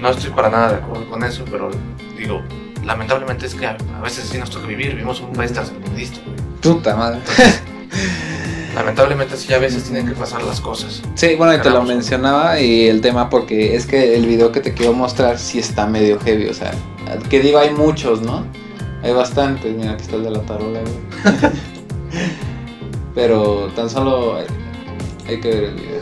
no 0.02 0.10
estoy 0.10 0.32
para 0.32 0.50
nada 0.50 0.70
de 0.72 0.76
acuerdo 0.78 1.08
con 1.10 1.24
eso, 1.24 1.46
pero 1.50 1.70
digo, 2.18 2.42
lamentablemente 2.84 3.46
es 3.46 3.56
que 3.56 3.66
a, 3.68 3.78
a 3.98 4.02
veces 4.02 4.26
sí 4.30 4.38
nos 4.38 4.50
toca 4.50 4.66
vivir. 4.68 4.90
Vivimos 4.94 5.20
en 5.20 5.26
un 5.28 5.34
país 5.34 5.54
tercermundista, 5.54 6.20
güey. 6.26 6.38
Puta 6.62 6.96
madre. 6.96 7.20
Lamentablemente 8.76 9.38
sí, 9.38 9.54
a 9.54 9.60
veces 9.60 9.84
tienen 9.84 10.08
que 10.08 10.16
pasar 10.16 10.44
las 10.44 10.60
cosas. 10.60 11.02
Sí, 11.16 11.36
bueno, 11.36 11.54
y 11.54 11.60
te 11.60 11.70
lo 11.70 11.84
mencionaba 11.84 12.60
y 12.60 12.88
el 12.88 13.02
tema 13.02 13.30
porque 13.30 13.76
es 13.76 13.86
que 13.86 14.16
el 14.16 14.26
video 14.26 14.52
que 14.52 14.62
te 14.62 14.74
quiero 14.74 14.94
mostrar 14.94 15.38
sí 15.38 15.60
está 15.60 15.86
medio 15.86 16.20
heavy, 16.20 16.48
o 16.48 16.54
sea, 16.54 16.72
que 17.30 17.40
digo, 17.40 17.60
hay 17.60 17.72
muchos, 17.72 18.22
¿no? 18.22 18.46
Hay 19.04 19.14
bastantes, 19.14 19.76
mira, 19.76 19.92
aquí 19.92 20.04
está 20.04 20.16
el 20.16 20.24
de 20.24 20.32
la 20.32 20.42
tarola, 20.42 20.80
güey. 20.80 21.52
Pero 23.16 23.70
tan 23.76 23.90
solo 23.90 24.38
hay 25.28 25.40
que 25.40 25.48
ver 25.48 25.64
el 25.66 25.76
video. 25.76 26.02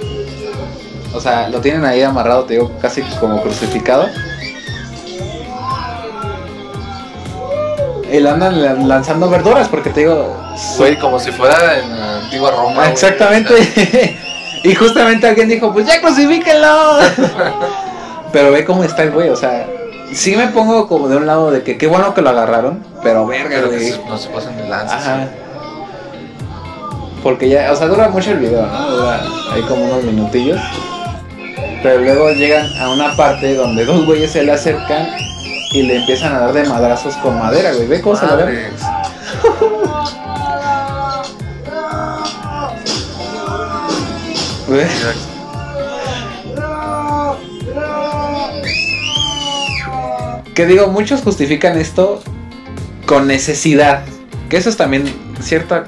O 1.13 1.19
sea, 1.19 1.49
lo 1.49 1.60
tienen 1.60 1.84
ahí 1.84 2.01
amarrado, 2.01 2.45
te 2.45 2.53
digo, 2.53 2.71
casi 2.81 3.01
como 3.19 3.41
crucificado. 3.41 4.07
Y 8.12 8.19
le 8.19 8.30
andan 8.30 8.62
la- 8.62 8.74
lanzando 8.74 9.30
verduras 9.30 9.67
porque 9.69 9.89
te 9.89 10.02
digo, 10.02 10.36
Güey, 10.78 10.97
como 11.00 11.19
si 11.19 11.32
fuera 11.32 11.80
en 11.80 11.97
la 12.00 12.17
antigua 12.17 12.52
Roma. 12.52 12.76
Güey. 12.76 12.89
exactamente. 12.91 14.17
y 14.63 14.76
justamente 14.76 15.28
alguien 15.28 15.47
dijo, 15.47 15.71
pues 15.71 15.86
ya 15.88 16.02
crucifíquenlo. 16.02 16.97
pero 18.34 18.52
ve 18.52 18.65
cómo 18.65 18.84
está 18.84 19.04
el 19.04 19.12
güey, 19.12 19.30
o 19.30 19.36
sea, 19.36 19.65
sí 20.13 20.36
me 20.36 20.47
pongo 20.47 20.88
como 20.88 21.08
de 21.08 21.17
un 21.17 21.26
lado 21.26 21.52
de 21.52 21.63
que 21.63 21.78
qué 21.78 21.88
bueno 21.88 22.13
que 22.13 22.21
lo 22.21 22.30
agarraron, 22.32 22.84
pero 23.02 23.26
verga, 23.26 23.50
Pero 23.62 23.67
güey. 23.67 23.93
no 24.10 24.17
se 24.17 24.30
pasan 24.30 24.58
de 24.58 24.67
lanza. 24.67 24.97
Ajá. 24.97 25.28
Porque 27.24 27.49
ya, 27.49 27.72
o 27.72 27.76
sea, 27.76 27.88
dura 27.88 28.09
mucho 28.09 28.32
el 28.32 28.39
video, 28.39 28.66
¿no? 28.66 28.89
Dura 28.91 29.22
ahí 29.53 29.62
como 29.64 29.86
unos 29.86 30.03
minutillos. 30.03 30.59
Pero 31.84 31.99
luego 32.01 32.32
llegan 32.32 32.68
a 32.80 32.89
una 32.89 33.16
parte 33.16 33.55
donde 33.55 33.86
dos 33.86 34.05
güeyes 34.05 34.32
se 34.32 34.43
le 34.43 34.51
acercan 34.51 35.07
y 35.72 35.84
le 35.84 35.97
empiezan 35.97 36.34
a 36.34 36.39
dar 36.39 36.53
de 36.53 36.65
madrazos 36.65 37.15
con 37.17 37.39
madera, 37.39 37.74
güey. 37.74 37.88
Ve 37.88 38.01
cómo 38.01 38.15
se. 38.15 38.26
Güey. 44.67 44.86
Que 50.53 50.65
digo, 50.65 50.88
muchos 50.88 51.22
justifican 51.22 51.78
esto 51.78 52.22
con 53.05 53.28
necesidad. 53.28 54.03
Que 54.49 54.57
eso 54.57 54.69
es 54.69 54.76
también 54.76 55.05
cierto 55.41 55.84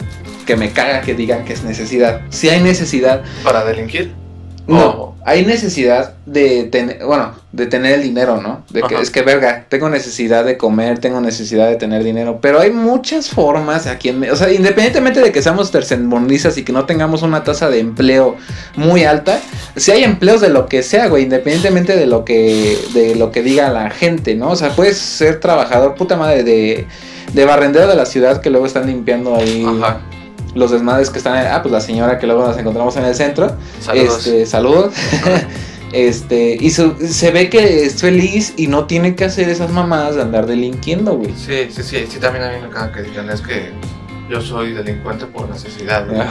que 0.46 0.56
me 0.56 0.72
caga 0.72 1.02
que 1.02 1.14
digan 1.14 1.44
que 1.44 1.54
es 1.54 1.64
necesidad. 1.64 2.22
Si 2.30 2.50
hay 2.50 2.62
necesidad, 2.62 3.24
¿Para 3.44 3.66
delinquir? 3.66 4.23
No, 4.68 5.16
hay 5.26 5.46
necesidad 5.46 6.14
de 6.26 6.64
tener, 6.66 7.04
bueno, 7.06 7.32
de 7.52 7.66
tener 7.66 7.94
el 7.94 8.04
dinero, 8.04 8.42
¿no? 8.42 8.64
De 8.70 8.82
que 8.82 8.96
Ajá. 8.96 9.04
es 9.04 9.10
que 9.10 9.22
verga, 9.22 9.66
tengo 9.70 9.90
necesidad 9.90 10.44
de 10.46 10.58
comer, 10.58 11.00
tengo 11.00 11.20
necesidad 11.22 11.68
de 11.68 11.76
tener 11.76 12.04
dinero, 12.04 12.40
pero 12.42 12.60
hay 12.60 12.72
muchas 12.72 13.30
formas 13.30 13.88
aquí 13.88 14.10
en, 14.10 14.20
Me- 14.20 14.32
o 14.32 14.36
sea, 14.36 14.52
independientemente 14.52 15.20
de 15.22 15.32
que 15.32 15.42
seamos 15.42 15.70
tercermundistas 15.72 16.58
y 16.58 16.64
que 16.64 16.72
no 16.74 16.86
tengamos 16.86 17.22
una 17.24 17.44
tasa 17.44 17.70
de 17.70 17.80
empleo 17.80 18.36
muy 18.76 19.04
alta, 19.04 19.40
si 19.76 19.92
hay 19.92 20.04
empleos 20.04 20.42
de 20.42 20.50
lo 20.50 20.68
que 20.68 20.82
sea, 20.84 21.08
güey, 21.08 21.24
independientemente 21.24 21.96
de 21.96 22.06
lo 22.06 22.24
que 22.26 22.78
de 22.94 23.16
lo 23.16 23.32
que 23.32 23.44
diga 23.44 23.70
la 23.70 23.90
gente, 23.90 24.36
¿no? 24.36 24.50
O 24.52 24.56
sea, 24.56 24.70
puedes 24.72 24.98
ser 24.98 25.40
trabajador 25.40 25.96
puta 25.96 26.16
madre 26.18 26.44
de 26.44 26.88
de 27.34 27.46
barrendero 27.46 27.88
de 27.88 27.96
la 27.96 28.06
ciudad 28.06 28.42
que 28.42 28.50
luego 28.50 28.66
están 28.68 28.86
limpiando 28.88 29.36
ahí 29.36 29.66
Ajá. 29.66 30.00
Los 30.56 30.72
desmadres 30.72 31.10
que 31.10 31.18
están, 31.18 31.36
ah, 31.48 31.62
pues 31.62 31.72
la 31.72 31.82
señora 31.82 32.20
que 32.20 32.28
luego 32.28 32.46
nos 32.48 32.58
encontramos 32.58 32.96
en 32.98 33.06
el 33.06 33.16
centro, 33.16 33.56
Saludos. 33.82 34.18
este, 34.28 34.46
saludos. 34.46 34.94
este, 35.94 36.58
y 36.60 36.72
su- 36.72 36.96
se 37.08 37.32
ve 37.32 37.50
que 37.50 37.86
es 37.86 38.02
feliz 38.02 38.54
y 38.58 38.68
no 38.68 38.86
tiene 38.86 39.16
que 39.16 39.26
hacer 39.26 39.50
esas 39.50 39.72
mamadas 39.72 40.16
de 40.16 40.22
andar 40.24 40.46
delinquiendo, 40.48 41.18
güey. 41.18 41.34
Sí, 41.36 41.68
sí, 41.72 41.84
sí, 41.84 42.06
sí, 42.10 42.20
también 42.20 42.44
a 42.46 42.50
mí 42.52 42.56
me 42.62 42.70
caga 42.70 42.92
que 42.92 43.02
digan, 43.04 43.30
es 43.30 43.42
que 43.42 43.72
yo 44.30 44.42
soy 44.42 44.74
delincuente 44.74 45.26
por 45.26 45.50
necesidad, 45.50 46.06
¿no? 46.06 46.22
Ah. 46.22 46.30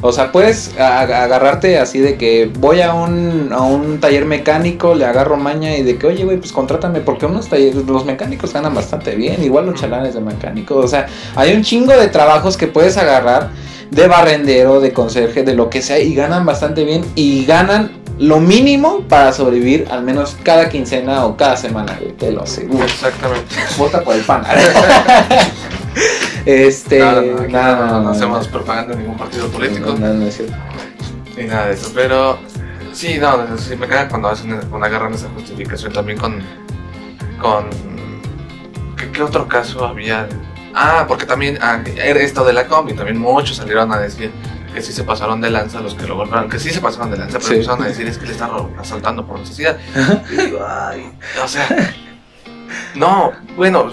O 0.00 0.12
sea. 0.12 0.32
Puedes 0.32 0.78
agarrarte 0.78 1.78
así 1.78 1.98
de 2.00 2.16
que 2.16 2.50
voy 2.58 2.80
a 2.80 2.92
un, 2.94 3.52
a 3.52 3.62
un 3.62 4.00
taller 4.00 4.24
mecánico, 4.24 4.94
le 4.94 5.04
agarro 5.04 5.36
maña 5.36 5.76
y 5.76 5.82
de 5.82 5.96
que, 5.96 6.06
oye, 6.06 6.24
güey, 6.24 6.38
pues 6.38 6.52
contrátame, 6.52 7.00
porque 7.00 7.26
unos 7.26 7.48
talleres, 7.48 7.86
los 7.86 8.04
mecánicos 8.04 8.52
ganan 8.52 8.74
bastante 8.74 9.14
bien, 9.14 9.42
igual 9.42 9.66
los 9.66 9.80
chalanes 9.80 10.14
de 10.14 10.20
mecánico. 10.20 10.76
O 10.76 10.88
sea, 10.88 11.06
hay 11.36 11.54
un 11.54 11.62
chingo 11.62 11.92
de 11.92 12.08
trabajos 12.08 12.56
que 12.56 12.66
puedes 12.66 12.96
agarrar 12.96 13.50
de 13.90 14.08
barrendero, 14.08 14.80
de 14.80 14.92
conserje, 14.92 15.42
de 15.44 15.54
lo 15.54 15.70
que 15.70 15.82
sea, 15.82 15.98
y 15.98 16.14
ganan 16.14 16.44
bastante 16.44 16.84
bien 16.84 17.04
y 17.14 17.44
ganan 17.44 18.04
lo 18.18 18.40
mínimo 18.40 19.00
para 19.08 19.32
sobrevivir 19.32 19.88
al 19.90 20.02
menos 20.02 20.36
cada 20.42 20.68
quincena 20.68 21.24
o 21.26 21.36
cada 21.36 21.56
semana, 21.56 21.96
güey, 22.00 22.12
te 22.12 22.30
lo 22.30 22.42
aseguro. 22.42 22.84
Exactamente. 22.84 23.54
Vota 23.76 24.02
por 24.02 24.14
el 24.14 24.22
pan. 24.22 24.44
este, 26.46 26.98
No, 26.98 27.20
no, 27.22 27.48
nada, 27.48 28.00
no, 28.00 28.08
hacemos 28.10 28.48
propaganda 28.48 28.92
en 28.94 29.00
ningún 29.00 29.16
partido 29.16 29.48
político. 29.48 29.94
no, 29.98 30.12
no, 30.14 30.26
es 30.26 30.36
cierto. 30.36 30.54
Ni 31.36 31.44
nada 31.44 31.66
de 31.66 31.74
eso, 31.74 31.90
pero 31.94 32.38
sí, 32.92 33.18
no, 33.18 33.58
sí 33.58 33.76
me 33.76 33.86
caga 33.88 34.08
cuando 34.08 34.28
hacen, 34.28 34.50
cuando 34.70 34.86
agarran 34.86 35.12
esa 35.14 35.28
justificación 35.30 35.92
también 35.92 36.18
con, 36.18 36.38
con, 37.40 37.64
¿qué, 38.96 39.10
qué 39.10 39.22
otro 39.22 39.48
caso 39.48 39.84
había? 39.84 40.28
Ah, 40.74 41.04
porque 41.08 41.26
también, 41.26 41.58
ah, 41.60 41.82
era 41.96 42.20
esto 42.20 42.44
de 42.44 42.52
la 42.52 42.66
combi, 42.66 42.92
también 42.94 43.18
muchos 43.18 43.56
salieron 43.56 43.92
a 43.92 43.98
decir 43.98 44.30
que 44.72 44.82
sí 44.82 44.92
se 44.92 45.04
pasaron 45.04 45.40
de 45.40 45.50
lanza 45.50 45.80
los 45.80 45.94
que 45.94 46.04
lo 46.06 46.16
golpearon, 46.16 46.48
que 46.50 46.58
sí 46.58 46.70
se 46.70 46.80
pasaron 46.80 47.10
de 47.10 47.16
lanza, 47.16 47.38
pero 47.38 47.46
Sí. 47.48 47.54
empezaron 47.54 47.82
a 47.84 47.86
decir 47.86 48.06
es 48.08 48.18
que 48.18 48.26
le 48.26 48.32
están 48.32 48.50
asaltando 48.78 49.24
por 49.26 49.38
necesidad. 49.38 49.76
Y 50.32 50.36
digo, 50.36 50.58
ay, 50.68 51.12
o 51.42 51.46
sea, 51.48 51.68
no, 52.96 53.32
bueno, 53.56 53.92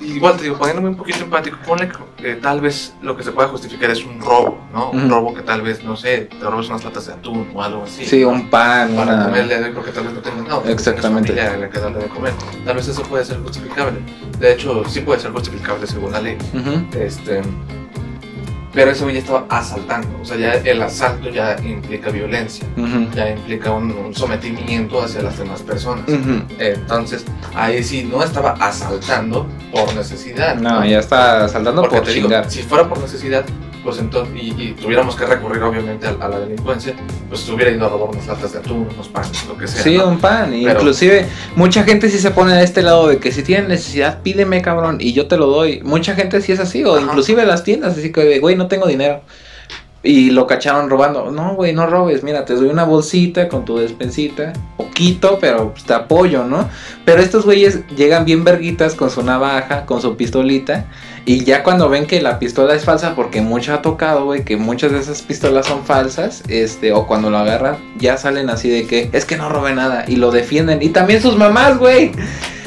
igual 0.00 0.36
te 0.36 0.44
digo, 0.44 0.58
poniéndome 0.58 0.88
un 0.90 0.96
poquito 0.96 1.24
empático, 1.24 1.58
ponle 1.66 1.88
que 2.16 2.32
eh, 2.32 2.36
tal 2.36 2.60
vez 2.60 2.94
lo 3.02 3.16
que 3.16 3.22
se 3.22 3.32
pueda 3.32 3.48
justificar 3.48 3.90
es 3.90 4.04
un 4.04 4.20
robo, 4.20 4.58
¿no? 4.72 4.90
Un 4.90 5.10
robo 5.10 5.34
que 5.34 5.42
tal 5.42 5.62
vez, 5.62 5.82
no 5.82 5.96
sé, 5.96 6.28
te 6.38 6.44
robes 6.48 6.68
unas 6.68 6.84
latas 6.84 7.06
de 7.06 7.14
atún 7.14 7.50
o 7.54 7.62
algo 7.62 7.84
así. 7.84 8.04
Sí, 8.04 8.20
¿no? 8.22 8.30
un 8.30 8.48
pan, 8.48 8.94
Para 8.94 9.14
una... 9.14 9.24
comerle 9.26 9.60
de 9.60 9.70
porque 9.70 9.90
tal 9.90 10.04
vez 10.04 10.14
no 10.14 10.20
tengas 10.20 10.46
no, 10.46 10.60
pues, 10.60 10.72
Exactamente. 10.74 11.32
familia 11.32 11.70
que 11.70 11.78
darle 11.78 11.98
de 12.00 12.08
comer. 12.08 12.32
Tal 12.64 12.76
vez 12.76 12.88
eso 12.88 13.02
puede 13.02 13.24
ser 13.24 13.38
justificable. 13.38 13.98
De 14.38 14.52
hecho, 14.52 14.84
sí 14.88 15.00
puede 15.00 15.20
ser 15.20 15.32
justificable 15.32 15.86
según 15.86 16.12
la 16.12 16.20
ley. 16.20 16.38
Este, 16.94 17.42
pero 18.74 18.90
ese 18.90 19.02
güey 19.04 19.14
ya 19.16 19.20
estaba 19.20 19.44
asaltando. 19.48 20.18
O 20.20 20.24
sea, 20.24 20.36
ya 20.36 20.54
el 20.54 20.80
asalto 20.82 21.28
ya 21.30 21.56
implica 21.62 22.10
violencia. 22.10 22.66
Ya 23.14 23.30
implica 23.30 23.70
un, 23.70 23.90
un 23.92 24.14
sometimiento 24.14 25.02
hacia 25.02 25.22
las 25.22 25.38
demás 25.38 25.60
personas. 25.62 26.04
Entonces, 26.58 27.24
ahí 27.54 27.82
sí 27.82 28.08
no 28.10 28.22
estaba 28.22 28.52
asaltando 28.52 29.46
por 29.72 29.94
necesidad. 29.94 30.56
No, 30.56 30.84
ya 30.84 30.98
está 31.00 31.48
saltando 31.48 31.82
Porque 31.82 31.96
por 31.96 32.04
te 32.06 32.12
digo, 32.12 32.28
chingar. 32.28 32.50
si 32.50 32.62
fuera 32.62 32.88
por 32.88 32.98
necesidad, 32.98 33.44
pues 33.84 33.98
entonces, 33.98 34.34
y, 34.40 34.48
y 34.60 34.72
tuviéramos 34.80 35.16
que 35.16 35.26
recurrir 35.26 35.62
obviamente 35.62 36.06
a, 36.06 36.10
a 36.24 36.28
la 36.28 36.38
delincuencia, 36.40 36.94
pues 37.28 37.48
hubiera 37.48 37.70
ido 37.70 37.84
a 37.86 37.88
robar 37.88 38.10
unas 38.10 38.26
latas 38.26 38.52
de 38.52 38.58
atún, 38.60 38.88
unos 38.94 39.08
panes, 39.08 39.44
lo 39.48 39.56
que 39.58 39.66
sea. 39.66 39.82
Sí, 39.82 39.96
¿no? 39.96 40.08
un 40.08 40.18
pan. 40.18 40.50
Pero- 40.52 40.70
Inclusive, 40.80 41.26
mucha 41.56 41.82
gente 41.84 42.08
sí 42.08 42.18
se 42.18 42.30
pone 42.30 42.52
a 42.52 42.62
este 42.62 42.82
lado 42.82 43.08
de 43.08 43.18
que 43.18 43.32
si 43.32 43.42
tienen 43.42 43.68
necesidad, 43.68 44.20
pídeme, 44.22 44.62
cabrón, 44.62 44.98
y 45.00 45.12
yo 45.12 45.26
te 45.26 45.36
lo 45.36 45.46
doy. 45.46 45.80
Mucha 45.82 46.14
gente 46.14 46.40
sí 46.40 46.52
es 46.52 46.60
así, 46.60 46.84
o 46.84 46.94
Ajá. 46.94 47.02
inclusive 47.04 47.44
las 47.44 47.64
tiendas, 47.64 47.98
así 47.98 48.12
que, 48.12 48.38
güey, 48.38 48.56
no 48.56 48.68
tengo 48.68 48.86
dinero. 48.86 49.22
Y 50.04 50.30
lo 50.30 50.48
cacharon 50.48 50.90
robando. 50.90 51.30
No, 51.30 51.54
güey, 51.54 51.72
no 51.72 51.86
robes. 51.86 52.24
Mira, 52.24 52.44
te 52.44 52.54
doy 52.54 52.66
una 52.68 52.82
bolsita 52.82 53.48
con 53.48 53.64
tu 53.64 53.78
despensita. 53.78 54.52
Poquito, 54.76 55.38
pero 55.40 55.70
pues, 55.70 55.84
te 55.84 55.94
apoyo, 55.94 56.42
¿no? 56.42 56.68
Pero 57.04 57.22
estos 57.22 57.44
güeyes 57.44 57.86
llegan 57.96 58.24
bien 58.24 58.42
verguitas 58.42 58.94
con 58.96 59.10
su 59.10 59.22
navaja, 59.22 59.86
con 59.86 60.02
su 60.02 60.16
pistolita. 60.16 60.86
Y 61.24 61.44
ya 61.44 61.62
cuando 61.62 61.88
ven 61.88 62.06
que 62.06 62.20
la 62.20 62.38
pistola 62.40 62.74
es 62.74 62.84
falsa, 62.84 63.14
porque 63.14 63.40
mucho 63.40 63.72
ha 63.74 63.82
tocado, 63.82 64.24
güey, 64.24 64.44
que 64.44 64.56
muchas 64.56 64.90
de 64.90 64.98
esas 64.98 65.22
pistolas 65.22 65.66
son 65.66 65.84
falsas, 65.84 66.42
este, 66.48 66.92
o 66.92 67.06
cuando 67.06 67.30
lo 67.30 67.38
agarran, 67.38 67.76
ya 67.96 68.16
salen 68.16 68.50
así 68.50 68.68
de 68.68 68.86
que 68.86 69.08
es 69.12 69.24
que 69.24 69.36
no 69.36 69.48
robé 69.48 69.74
nada. 69.74 70.04
Y 70.08 70.16
lo 70.16 70.32
defienden. 70.32 70.82
Y 70.82 70.88
también 70.88 71.22
sus 71.22 71.36
mamás, 71.36 71.78
güey. 71.78 72.12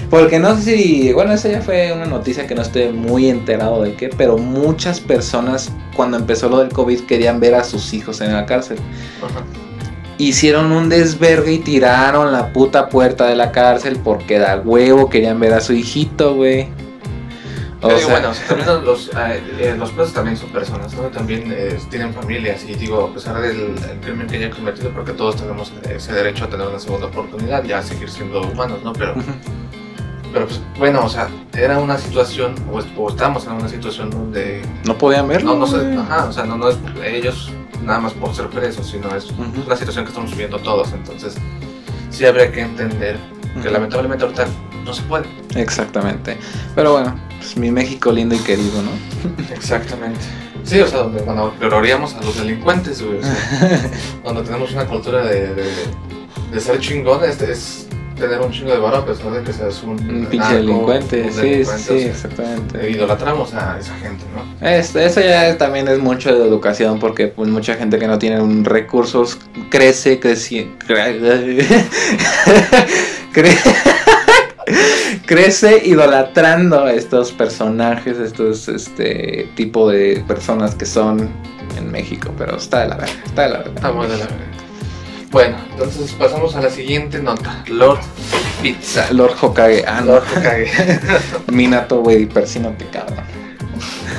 Porque 0.09 0.39
no 0.39 0.55
sé 0.55 0.77
si, 0.77 1.13
bueno, 1.13 1.33
esa 1.33 1.49
ya 1.49 1.61
fue 1.61 1.91
una 1.91 2.05
noticia 2.05 2.47
que 2.47 2.55
no 2.55 2.61
estoy 2.61 2.89
muy 2.89 3.27
enterado 3.27 3.83
de 3.83 3.95
qué, 3.95 4.09
pero 4.15 4.37
muchas 4.37 4.99
personas 5.01 5.71
cuando 5.95 6.15
empezó 6.15 6.47
lo 6.47 6.59
del 6.59 6.69
COVID 6.69 7.01
querían 7.01 7.39
ver 7.39 7.55
a 7.55 7.63
sus 7.63 7.93
hijos 7.93 8.21
en 8.21 8.31
la 8.31 8.45
cárcel. 8.45 8.77
Ajá. 9.23 9.43
Hicieron 10.17 10.71
un 10.71 10.87
desvergue 10.87 11.53
y 11.53 11.59
tiraron 11.59 12.31
la 12.31 12.53
puta 12.53 12.87
puerta 12.87 13.25
de 13.25 13.35
la 13.35 13.51
cárcel 13.51 13.99
porque 14.01 14.39
da 14.39 14.61
huevo 14.63 15.09
querían 15.09 15.39
ver 15.41 15.53
a 15.53 15.59
su 15.59 15.73
hijito, 15.73 16.35
güey. 16.35 16.69
O 17.87 17.97
sea, 17.97 18.07
bueno, 18.07 18.31
también 18.47 18.67
los, 18.67 18.83
los, 18.83 19.07
eh, 19.09 19.43
eh, 19.59 19.75
los 19.77 19.91
presos 19.91 20.13
también 20.13 20.37
son 20.37 20.49
personas, 20.49 20.93
¿no? 20.93 21.03
También 21.03 21.53
eh, 21.55 21.77
tienen 21.89 22.13
familias 22.13 22.63
y 22.63 22.73
digo, 22.75 23.05
a 23.05 23.13
pesar 23.13 23.39
del 23.41 23.75
el 23.77 23.99
crimen 24.01 24.27
que 24.27 24.37
hayan 24.37 24.51
cometido, 24.51 24.89
porque 24.91 25.11
todos 25.13 25.35
tenemos 25.35 25.71
ese 25.89 26.13
derecho 26.13 26.45
a 26.45 26.49
tener 26.49 26.67
una 26.67 26.79
segunda 26.79 27.07
oportunidad, 27.07 27.63
ya 27.63 27.79
a 27.79 27.83
seguir 27.83 28.09
siendo 28.09 28.41
humanos, 28.41 28.79
¿no? 28.83 28.93
Pero, 28.93 29.13
pero 30.33 30.47
pues, 30.47 30.59
bueno, 30.77 31.05
o 31.05 31.09
sea, 31.09 31.29
era 31.53 31.77
una 31.79 31.97
situación, 31.97 32.55
o, 32.71 32.79
o 33.01 33.09
estamos 33.09 33.45
en 33.45 33.53
una 33.53 33.69
situación 33.69 34.09
donde 34.09 34.61
no 34.85 34.97
podían 34.97 35.27
verlo. 35.27 35.55
no, 35.55 35.67
no 35.67 36.01
ajá, 36.01 36.25
o 36.25 36.31
sea, 36.31 36.43
no, 36.45 36.57
no 36.57 36.69
es 36.69 36.77
ellos 37.03 37.51
nada 37.83 37.99
más 37.99 38.13
por 38.13 38.33
ser 38.33 38.47
presos, 38.47 38.87
sino 38.87 39.15
es 39.15 39.29
Ujú. 39.31 39.61
una 39.65 39.75
situación 39.75 40.05
que 40.05 40.09
estamos 40.09 40.31
viviendo 40.31 40.57
todos, 40.59 40.91
entonces 40.93 41.35
sí 42.09 42.25
habría 42.25 42.51
que 42.51 42.61
entender 42.61 43.17
que 43.61 43.69
lamentablemente 43.69 44.25
ahorita 44.25 44.47
no 44.83 44.93
se 44.93 45.01
puede. 45.03 45.25
Exactamente. 45.55 46.37
Pero 46.73 46.93
bueno, 46.93 47.15
pues 47.45 47.57
mi 47.57 47.71
México 47.71 48.11
lindo 48.11 48.35
y 48.35 48.39
querido, 48.39 48.81
¿no? 48.81 48.91
Exactamente. 49.53 50.19
Sí, 50.63 50.79
o 50.79 50.87
sea, 50.87 50.99
donde 50.99 51.21
cuando 51.21 51.53
gloriamos 51.59 52.15
a 52.15 52.21
los 52.23 52.37
delincuentes, 52.37 53.01
güey, 53.03 53.19
o 53.19 53.21
sea, 53.21 53.91
donde 54.23 54.41
tenemos 54.43 54.71
una 54.71 54.85
cultura 54.85 55.23
de, 55.25 55.53
de, 55.53 55.65
de 56.51 56.59
ser 56.59 56.79
chingón, 56.79 57.23
es, 57.23 57.87
tener 58.17 58.39
un 58.39 58.49
chingo 58.51 58.71
de 58.71 58.77
varo 58.79 58.97
a 58.97 59.05
pesar 59.05 59.29
de 59.31 59.43
que 59.43 59.51
seas 59.53 59.83
un, 59.83 59.89
Un 59.91 60.25
pinche 60.25 60.37
narco, 60.37 60.55
delincuente, 60.55 61.21
un 61.23 61.33
sí, 61.33 61.41
delincuente, 61.41 61.83
sí, 61.83 61.93
o 61.93 61.99
sea, 61.99 62.11
exactamente. 62.11 62.87
eh, 62.87 62.91
idolatramos 62.91 63.53
a 63.53 63.77
esa 63.77 63.93
gente, 63.97 64.23
¿no? 64.33 64.67
Es- 64.67 64.95
eso 64.95 65.21
ya 65.21 65.55
también 65.57 65.87
es 65.89 65.99
mucho 65.99 66.33
de 66.33 66.47
educación 66.47 66.97
porque 66.99 67.27
pues 67.27 67.49
mucha 67.49 67.75
gente 67.75 67.99
que 67.99 68.07
no 68.07 68.17
tiene 68.17 68.41
un 68.41 68.63
recursos 68.65 69.37
crece, 69.69 70.19
creci- 70.19 70.69
cre- 70.87 71.19
cre- 73.33 73.57
crece 75.25 75.81
idolatrando 75.85 76.83
a 76.83 76.93
estos 76.93 77.31
personajes, 77.31 78.17
estos 78.17 78.67
este 78.67 79.49
tipo 79.55 79.89
de 79.89 80.23
personas 80.27 80.75
que 80.75 80.85
son 80.85 81.29
en 81.77 81.91
México, 81.91 82.31
pero 82.37 82.57
está 82.57 82.81
de 82.81 82.89
la 82.89 82.97
verga, 82.97 83.13
está 83.25 83.41
de 83.43 83.49
la 83.49 83.57
verga. 83.59 83.73
Está 83.75 83.91
muy 83.91 84.07
de 84.07 84.17
la 84.17 84.25
verga. 84.25 84.45
Bueno, 85.31 85.57
entonces 85.71 86.13
pasamos 86.13 86.55
a 86.55 86.61
la 86.61 86.69
siguiente 86.69 87.21
nota. 87.21 87.63
Lord 87.67 87.99
Pizza. 88.61 89.11
Lord 89.11 89.35
Hokage, 89.41 89.83
ah 89.85 89.99
no, 90.01 90.13
Lord 90.13 90.23
Hokage. 90.31 90.71
Minato, 91.51 92.01
güey, 92.01 92.25
persínate, 92.25 92.85
cabrón. 92.85 93.25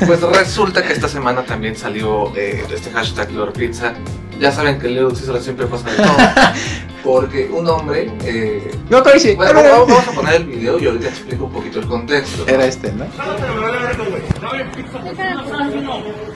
Pues 0.06 0.20
resulta 0.20 0.82
que 0.82 0.92
esta 0.92 1.08
semana 1.08 1.42
también 1.42 1.74
salió 1.74 2.36
eh, 2.36 2.64
este 2.70 2.90
hashtag 2.90 3.32
Lord 3.32 3.54
Pizza. 3.54 3.94
Ya 4.38 4.52
saben 4.52 4.78
que 4.78 4.88
Little 4.88 5.08
Caesar 5.08 5.40
siempre 5.40 5.66
pasa 5.66 5.90
de 5.90 5.96
todo. 5.96 6.16
Porque 7.06 7.48
un 7.52 7.68
hombre. 7.68 8.10
eh, 8.24 8.68
No, 8.90 9.00
Coichi, 9.00 9.36
bueno, 9.36 9.62
vamos, 9.62 9.88
vamos 9.88 10.08
a 10.08 10.12
poner 10.12 10.34
el 10.34 10.44
video 10.44 10.76
y 10.80 10.86
ahorita 10.86 11.06
explico 11.06 11.44
un 11.44 11.52
poquito 11.52 11.78
el 11.78 11.86
contexto. 11.86 12.44
¿no? 12.44 12.52
era 12.52 12.66
este, 12.66 12.90
¿no? 12.90 13.04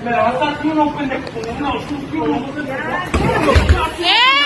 Me 0.05 0.11
la 0.13 0.23
vas 0.23 0.35
a 0.37 0.39
dar 0.39 0.63
tú 0.63 0.73
no, 0.73 0.97
pendejo, 0.97 1.23
como 1.35 1.61
no, 1.61 1.81
tú, 1.87 1.97
tú 2.13 2.25
no. 2.25 2.37
¡Ey! 3.99 4.41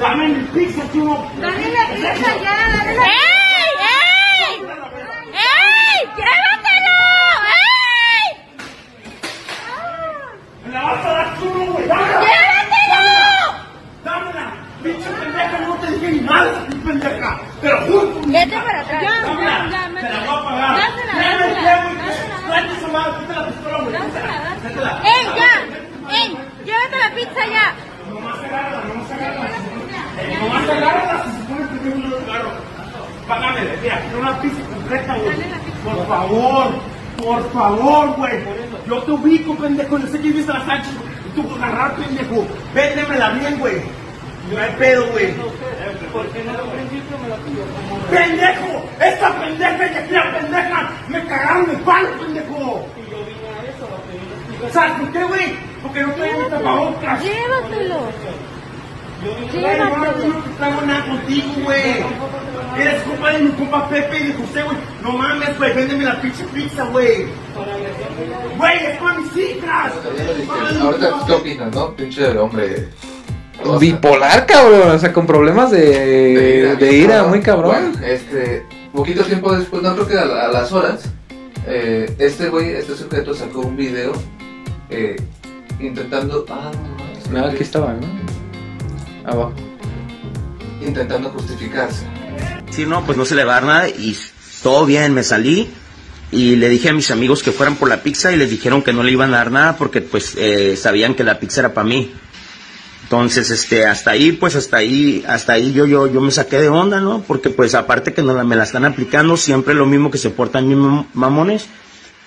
Tú. 0.00 0.06
Dame 0.06 0.28
mi 0.28 0.44
pizza 0.44 0.82
no. 0.94 1.30
Dale 1.40 1.72
la 1.72 1.84
pizza 1.94 2.32
ya, 2.42 2.54
dale 2.72 2.92
la 2.96 3.04
¡Ey, 3.04 3.72
ey! 3.92 4.52
¡Ey! 5.34 5.98
¡Llévatelo! 6.16 6.96
¡Ey! 7.52 8.26
Me 10.64 10.72
la 10.72 10.80
vas 10.84 11.04
a 11.04 11.06
dar 11.10 11.28
no, 11.38 11.64
güey. 11.72 11.86
Dámela. 11.86 12.20
¡Llévatelo! 12.20 13.28
Dámela. 14.04 14.46
Pinche 14.82 15.10
pendeja, 15.10 15.58
no 15.66 15.74
te 15.74 15.86
dije 15.92 16.08
ni 16.12 16.20
nada, 16.20 16.50
esa 16.50 16.62
pinche 16.66 16.86
pendeja. 16.86 17.30
Pero 17.60 17.76
justo. 17.82 18.20
Vete 18.24 18.56
para 18.56 18.80
atrás. 18.80 19.00
Te 19.00 19.04
la 19.04 20.20
voy 20.20 20.28
a 20.28 20.44
pagar. 20.44 20.76
Dásela, 20.76 21.14
dásela, 23.92 24.80
dásela. 24.80 25.02
¡Ey, 25.04 25.24
ya! 25.36 25.52
¡Ey! 26.16 26.28
¡Llévate 26.64 26.96
la 26.98 27.10
pizza 27.14 27.46
ya! 27.46 27.74
Nomás 28.08 28.38
agárrala, 28.42 28.84
nomás 28.84 29.10
agárrala. 29.10 29.48
Eh, 30.20 30.29
Nomás 30.40 30.68
agárrala 30.68 31.24
si 31.24 31.30
se 31.30 31.44
pone 31.48 31.66
primero 31.66 31.96
y 31.96 32.02
luego 32.02 32.30
agarro. 32.30 32.50
Págame, 33.28 33.60
mira, 33.82 34.00
quiero 34.00 34.20
una 34.20 34.40
pizza 34.40 34.62
completa, 34.74 35.16
güey. 35.16 35.36
Por 35.84 36.06
favor, 36.08 36.66
por 37.22 37.52
favor, 37.52 38.16
güey. 38.16 38.32
Yo 38.88 39.02
te 39.02 39.12
ubico, 39.12 39.54
pendejo. 39.56 39.98
Yo 39.98 40.06
sé 40.08 40.20
que 40.20 40.30
viste 40.30 40.50
a 40.50 40.58
la 40.58 40.66
Sánchez. 40.66 40.92
Y 41.26 41.36
tú 41.36 41.46
puedes 41.46 41.62
agarrar, 41.62 41.94
pendejo. 41.94 42.46
Véndemela 42.74 43.30
bien, 43.30 43.58
güey. 43.58 43.82
No 44.50 44.60
hay 44.60 44.70
pedo, 44.78 45.06
güey. 45.12 45.32
¡Pendejo! 48.10 48.82
¡Esta 49.00 49.40
pendeja 49.40 49.86
y 49.86 49.96
aquella 49.96 50.38
pendeja! 50.38 50.90
¡Me 51.08 51.24
cagaron 51.26 51.70
el 51.70 51.76
palo, 51.78 52.08
pendejo! 52.18 52.86
¿Sabes 54.72 54.92
por 54.98 55.12
qué, 55.12 55.24
güey? 55.24 55.56
Porque 55.82 56.02
no 56.02 56.12
tengo 56.14 56.46
tapabocas. 56.48 57.22
¡Llévatelo! 57.22 58.00
Güey, 59.22 59.78
no, 59.78 59.96
no, 59.96 60.04
no 60.06 60.44
traigo 60.56 60.80
nada 60.82 61.06
contigo, 61.06 61.46
güey. 61.64 62.04
Eres 62.78 63.02
compa 63.02 63.32
de 63.32 63.38
mi 63.40 63.50
compa 63.50 63.88
Pepe 63.90 64.18
y 64.18 64.26
de 64.28 64.32
José, 64.34 64.62
güey. 64.62 64.76
No 65.02 65.12
mames, 65.12 65.58
güey, 65.58 65.74
véndeme 65.74 66.04
la 66.04 66.20
pinche 66.20 66.44
pizza, 66.54 66.84
güey. 66.86 67.26
Güey, 68.56 68.86
es 68.86 68.98
para 68.98 69.18
mis 69.18 69.36
hijas. 69.36 69.92
Ahorita, 70.80 71.14
¿qué 71.26 71.32
opinas, 71.32 71.74
no? 71.74 71.94
Pinche 71.96 72.26
hombre. 72.38 72.88
o 73.62 73.70
sea, 73.70 73.78
Bipolar, 73.78 74.46
cabrón. 74.46 74.90
O 74.92 74.98
sea, 74.98 75.12
con 75.12 75.26
problemas 75.26 75.70
de, 75.70 76.76
de 76.76 76.92
ira, 76.92 77.24
muy 77.24 77.40
cabrón. 77.40 77.92
Bueno, 77.92 78.06
este, 78.06 78.64
poquito 78.92 79.22
tiempo 79.24 79.54
después, 79.54 79.82
no 79.82 79.94
creo 79.94 80.08
que 80.08 80.18
a, 80.18 80.24
la- 80.24 80.44
a 80.46 80.48
las 80.48 80.72
horas, 80.72 81.02
eh, 81.66 82.14
este 82.18 82.48
güey, 82.48 82.70
este 82.70 82.94
sujeto 82.96 83.34
sacó 83.34 83.60
un 83.60 83.76
video 83.76 84.12
eh, 84.88 85.16
intentando. 85.80 86.46
Ah, 86.48 86.70
no, 86.72 87.04
mames, 87.04 87.30
No, 87.30 87.44
aquí 87.46 87.62
estaba, 87.62 87.92
¿no? 87.92 88.39
Abajo. 89.24 89.52
Intentando 90.84 91.30
justificarse. 91.30 92.04
Sí, 92.70 92.86
no, 92.86 93.04
pues 93.04 93.18
no 93.18 93.24
se 93.24 93.34
le 93.34 93.44
va 93.44 93.52
a 93.52 93.54
dar 93.60 93.64
nada 93.64 93.88
y 93.88 94.16
todo 94.62 94.86
bien, 94.86 95.12
me 95.12 95.22
salí 95.22 95.68
y 96.32 96.56
le 96.56 96.68
dije 96.68 96.90
a 96.90 96.92
mis 96.92 97.10
amigos 97.10 97.42
que 97.42 97.52
fueran 97.52 97.76
por 97.76 97.88
la 97.88 98.02
pizza 98.02 98.32
y 98.32 98.36
les 98.36 98.50
dijeron 98.50 98.82
que 98.82 98.92
no 98.92 99.02
le 99.02 99.10
iban 99.12 99.34
a 99.34 99.38
dar 99.38 99.50
nada 99.50 99.76
porque 99.76 100.00
pues 100.00 100.34
eh, 100.36 100.76
sabían 100.76 101.14
que 101.14 101.24
la 101.24 101.38
pizza 101.38 101.60
era 101.60 101.74
para 101.74 101.86
mí. 101.88 102.12
Entonces, 103.02 103.50
este, 103.50 103.86
hasta 103.86 104.12
ahí, 104.12 104.30
pues 104.32 104.54
hasta 104.54 104.76
ahí, 104.76 105.24
hasta 105.26 105.54
ahí 105.54 105.72
yo, 105.72 105.84
yo, 105.84 106.06
yo 106.06 106.20
me 106.20 106.30
saqué 106.30 106.60
de 106.60 106.68
onda, 106.68 107.00
¿no? 107.00 107.22
Porque 107.26 107.50
pues 107.50 107.74
aparte 107.74 108.14
que 108.14 108.22
no 108.22 108.32
la- 108.34 108.44
me 108.44 108.54
la 108.54 108.62
están 108.62 108.84
aplicando, 108.84 109.36
siempre 109.36 109.74
lo 109.74 109.84
mismo 109.84 110.12
que 110.12 110.18
se 110.18 110.30
portan 110.30 110.68
mis 110.68 110.76
mam- 110.76 111.06
mamones. 111.12 111.66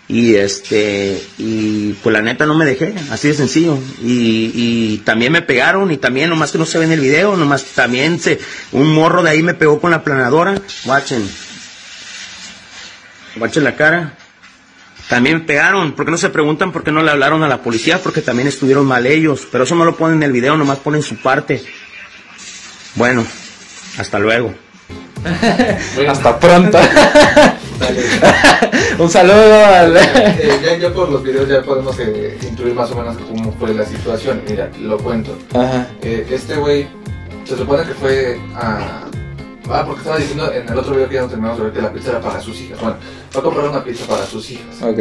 Y 0.08 0.36
este, 0.36 1.22
y 1.38 1.94
pues 1.94 2.14
la 2.14 2.22
neta 2.22 2.46
no 2.46 2.56
me 2.56 2.66
dejé, 2.66 2.94
así 3.10 3.30
de 3.30 3.34
sencillo. 3.34 3.78
Y, 4.02 4.52
y 4.54 4.98
también 5.06 5.32
me 5.32 5.42
pegaron, 5.42 5.92
y 5.92 5.98
también, 5.98 6.30
nomás 6.30 6.52
que 6.52 6.58
no 6.58 6.66
se 6.66 6.78
ve 6.78 6.86
en 6.86 6.92
el 6.92 7.00
video, 7.00 7.38
nomás 7.38 7.64
también 7.64 8.20
se, 8.20 8.40
un 8.74 8.94
morro 8.94 9.24
de 9.24 9.30
ahí 9.30 9.44
me 9.44 9.54
pegó 9.54 9.80
con 9.80 9.92
la 9.92 10.04
planadora. 10.04 10.62
Guachen. 10.84 11.28
Guachen 13.38 13.64
la 13.64 13.76
cara. 13.76 14.18
También 15.10 15.40
me 15.40 15.44
pegaron, 15.44 15.94
¿por 15.94 16.06
qué 16.06 16.12
no 16.12 16.18
se 16.18 16.30
preguntan 16.30 16.72
por 16.72 16.84
qué 16.84 16.92
no 16.92 17.04
le 17.04 17.12
hablaron 17.12 17.44
a 17.44 17.48
la 17.48 17.62
policía? 17.62 18.02
Porque 18.02 18.22
también 18.22 18.48
estuvieron 18.48 18.86
mal 18.86 19.06
ellos, 19.06 19.48
pero 19.52 19.64
eso 19.64 19.76
no 19.76 19.86
lo 19.86 19.96
ponen 19.96 20.18
en 20.18 20.24
el 20.24 20.32
video, 20.32 20.58
nomás 20.58 20.80
ponen 20.80 21.02
su 21.02 21.18
parte. 21.18 21.64
Bueno, 22.96 23.26
hasta 23.98 24.20
luego. 24.20 24.54
Hasta 26.08 26.40
pronto. 26.40 26.80
Un 29.00 29.10
saludo 29.10 29.66
al. 29.66 29.98
Eh, 29.98 30.60
ya, 30.64 30.78
ya 30.78 30.94
por 30.94 31.10
los 31.10 31.24
videos 31.24 31.48
ya 31.50 31.62
podemos 31.62 31.98
eh, 32.00 32.38
intuir 32.42 32.74
más 32.74 32.92
o 32.92 32.96
menos 32.96 33.18
cómo 33.18 33.52
fue 33.54 33.74
la 33.74 33.86
situación. 33.86 34.42
Mira, 34.48 34.70
lo 34.80 34.98
cuento. 34.98 35.38
Ajá. 35.54 35.88
Eh, 36.02 36.26
este 36.30 36.56
güey 36.56 36.88
se 37.46 37.58
supone 37.58 37.84
que 37.84 37.94
fue 37.94 38.40
a. 38.56 39.02
Ah, 39.70 39.84
porque 39.86 40.02
estaba 40.02 40.18
diciendo 40.18 40.52
en 40.52 40.68
el 40.68 40.78
otro 40.78 40.94
video 40.94 41.08
que 41.08 41.16
ya 41.16 41.22
no 41.22 41.28
terminamos 41.30 41.58
de 41.58 41.64
ver 41.66 41.74
que 41.74 41.82
la 41.82 41.94
pizza 41.94 42.10
era 42.12 42.22
para 42.22 42.40
sus 42.42 42.60
hijas. 42.62 42.80
Bueno, 42.82 42.98
fue 43.30 43.40
a 43.40 43.44
comprar 43.44 43.70
una 43.70 43.84
pizza 43.84 44.06
para 44.06 44.26
sus 44.26 44.50
hijas. 44.52 44.82
Ok. 44.82 45.00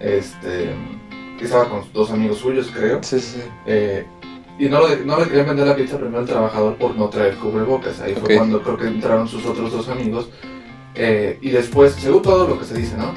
Este. 0.00 0.70
Que 1.38 1.44
estaba 1.44 1.68
con 1.68 1.84
dos 1.92 2.10
amigos 2.10 2.38
suyos, 2.38 2.70
creo. 2.74 3.02
Sí, 3.02 3.18
sí. 3.18 3.42
Eh, 3.66 4.04
y 4.58 4.68
no, 4.68 4.80
lo- 4.80 4.96
no 5.04 5.18
le 5.18 5.26
querían 5.28 5.46
vender 5.46 5.66
la 5.66 5.74
pizza 5.74 5.96
primero 5.96 6.18
al 6.20 6.26
trabajador 6.26 6.76
por 6.76 6.94
no 6.94 7.08
traer 7.08 7.34
cubrebocas. 7.36 8.00
Ahí 8.00 8.14
fue 8.14 8.36
cuando 8.36 8.62
creo 8.62 8.76
que 8.76 8.86
entraron 8.86 9.26
sus 9.26 9.44
otros 9.46 9.72
dos 9.72 9.88
amigos. 9.88 10.28
Eh, 10.94 11.38
y 11.40 11.50
después, 11.50 11.94
según 11.94 12.22
todo 12.22 12.46
lo 12.46 12.58
que 12.58 12.64
se 12.64 12.74
dice, 12.74 12.96
¿no? 12.96 13.14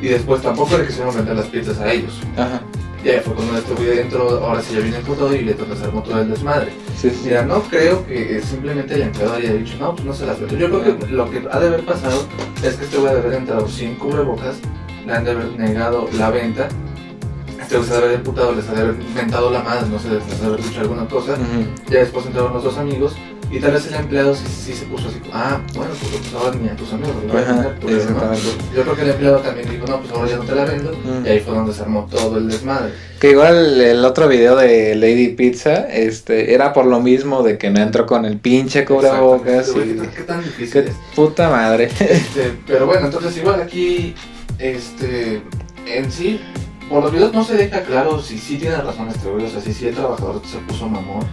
Y 0.00 0.08
después 0.08 0.42
tampoco 0.42 0.78
le 0.78 0.86
quisieron 0.86 1.14
vender 1.14 1.36
las 1.36 1.46
pizzas 1.46 1.78
a 1.80 1.92
ellos. 1.92 2.20
Ajá. 2.36 2.62
Y 3.04 3.10
ahí 3.10 3.20
fue 3.20 3.34
cuando 3.34 3.56
este 3.56 3.74
güey 3.74 3.98
entró, 4.00 4.28
ahora 4.44 4.60
sí 4.60 4.74
ya 4.74 4.80
viene 4.80 4.98
todo 4.98 5.32
y 5.34 5.42
le 5.42 5.54
toca 5.54 5.74
hacer 5.74 5.90
todo 5.90 6.20
el 6.20 6.30
desmadre. 6.30 6.72
Sí, 6.96 7.10
sí. 7.10 7.22
Mira, 7.26 7.44
no 7.44 7.62
creo 7.62 8.04
que 8.06 8.40
simplemente 8.42 8.94
el 8.94 9.02
empleado 9.02 9.34
haya 9.34 9.52
dicho, 9.52 9.76
no, 9.78 9.94
pues 9.94 10.04
no 10.04 10.12
se 10.12 10.26
las 10.26 10.40
vendo. 10.40 10.56
Yo 10.56 10.68
creo 10.68 10.98
que 10.98 11.06
lo 11.06 11.30
que 11.30 11.42
ha 11.50 11.60
de 11.60 11.66
haber 11.68 11.84
pasado 11.84 12.26
es 12.62 12.74
que 12.74 12.84
este 12.84 12.96
güey 12.96 13.10
ha 13.10 13.14
de 13.14 13.20
haber 13.20 13.34
entrado 13.34 13.68
sin 13.68 13.94
cubrebocas, 13.94 14.56
le 15.06 15.12
han 15.12 15.24
de 15.24 15.30
haber 15.30 15.58
negado 15.58 16.08
la 16.18 16.30
venta, 16.30 16.68
este 17.60 17.82
se 17.82 17.96
haber 17.96 18.14
imputado, 18.14 18.54
les 18.54 18.68
haber 18.68 18.96
inventado 19.00 19.50
la 19.50 19.62
madre, 19.62 19.88
no 19.90 19.98
sé, 19.98 20.08
les 20.08 20.42
haber 20.42 20.62
dicho 20.62 20.80
alguna 20.80 21.06
cosa. 21.06 21.36
Ya 21.88 22.00
después 22.00 22.26
entraron 22.26 22.54
los 22.54 22.64
dos 22.64 22.78
amigos 22.78 23.14
y 23.50 23.58
tal 23.60 23.72
vez 23.72 23.86
el 23.86 23.94
empleado 23.94 24.34
sí, 24.34 24.44
sí 24.46 24.72
se 24.74 24.84
puso 24.86 25.08
así, 25.08 25.20
ah, 25.32 25.60
bueno, 25.74 25.92
pues, 26.00 26.20
pues 26.22 26.34
ahora 26.34 26.56
ni 26.60 26.68
a 26.68 26.76
tus 26.76 26.92
amigos 26.92 27.14
voy 27.26 27.40
a 27.40 27.44
vender, 27.52 27.74
pues, 27.80 27.94
¿no? 27.94 28.00
exactamente. 28.00 28.48
Yo 28.76 28.82
creo 28.82 28.94
que 28.96 29.02
el 29.02 29.08
empleado 29.10 29.38
también 29.38 29.70
dijo, 29.70 29.86
no, 29.86 30.00
pues 30.00 30.12
ahora 30.12 30.28
ya 30.30 30.36
no 30.36 30.44
te 30.44 30.54
la 30.54 30.64
vendo, 30.64 30.92
Mm. 30.92 31.26
y 31.26 31.28
ahí 31.28 31.40
fue 31.40 31.54
donde 31.54 31.72
se 31.72 31.82
armó 31.82 32.06
todo 32.10 32.36
el 32.38 32.48
desmadre. 32.48 32.92
Que 33.20 33.30
igual 33.30 33.80
el 33.80 34.04
otro 34.04 34.28
video 34.28 34.54
de 34.56 34.94
Lady 34.94 35.28
Pizza, 35.28 35.88
este, 35.88 36.52
era 36.54 36.72
por 36.72 36.84
lo 36.86 37.00
mismo 37.00 37.42
de 37.42 37.56
que 37.58 37.70
no 37.70 37.80
entró 37.80 38.06
con 38.06 38.24
el 38.24 38.38
pinche 38.38 38.84
cubrebocas 38.84 39.68
y... 39.68 39.72
güey, 39.72 39.96
¿Qué, 39.98 40.08
qué 40.16 40.22
tan 40.22 40.42
difícil 40.44 40.84
Qué 40.84 40.90
es? 40.90 40.96
puta 41.16 41.48
madre. 41.48 41.88
Este, 42.00 42.52
pero 42.66 42.86
bueno, 42.86 43.06
entonces 43.06 43.36
igual 43.36 43.60
aquí, 43.62 44.14
este, 44.58 45.42
en 45.86 46.10
sí, 46.12 46.40
por 46.88 47.02
los 47.02 47.12
videos 47.12 47.32
no 47.32 47.44
se 47.44 47.54
deja 47.54 47.82
claro 47.82 48.20
si 48.22 48.38
sí 48.38 48.56
tiene 48.56 48.76
razón 48.76 49.08
este 49.08 49.28
güey, 49.28 49.46
o 49.46 49.50
sea, 49.50 49.60
si 49.60 49.72
sí 49.72 49.88
el 49.88 49.94
trabajador 49.94 50.40
se 50.46 50.58
puso 50.58 50.88
mamón. 50.88 51.26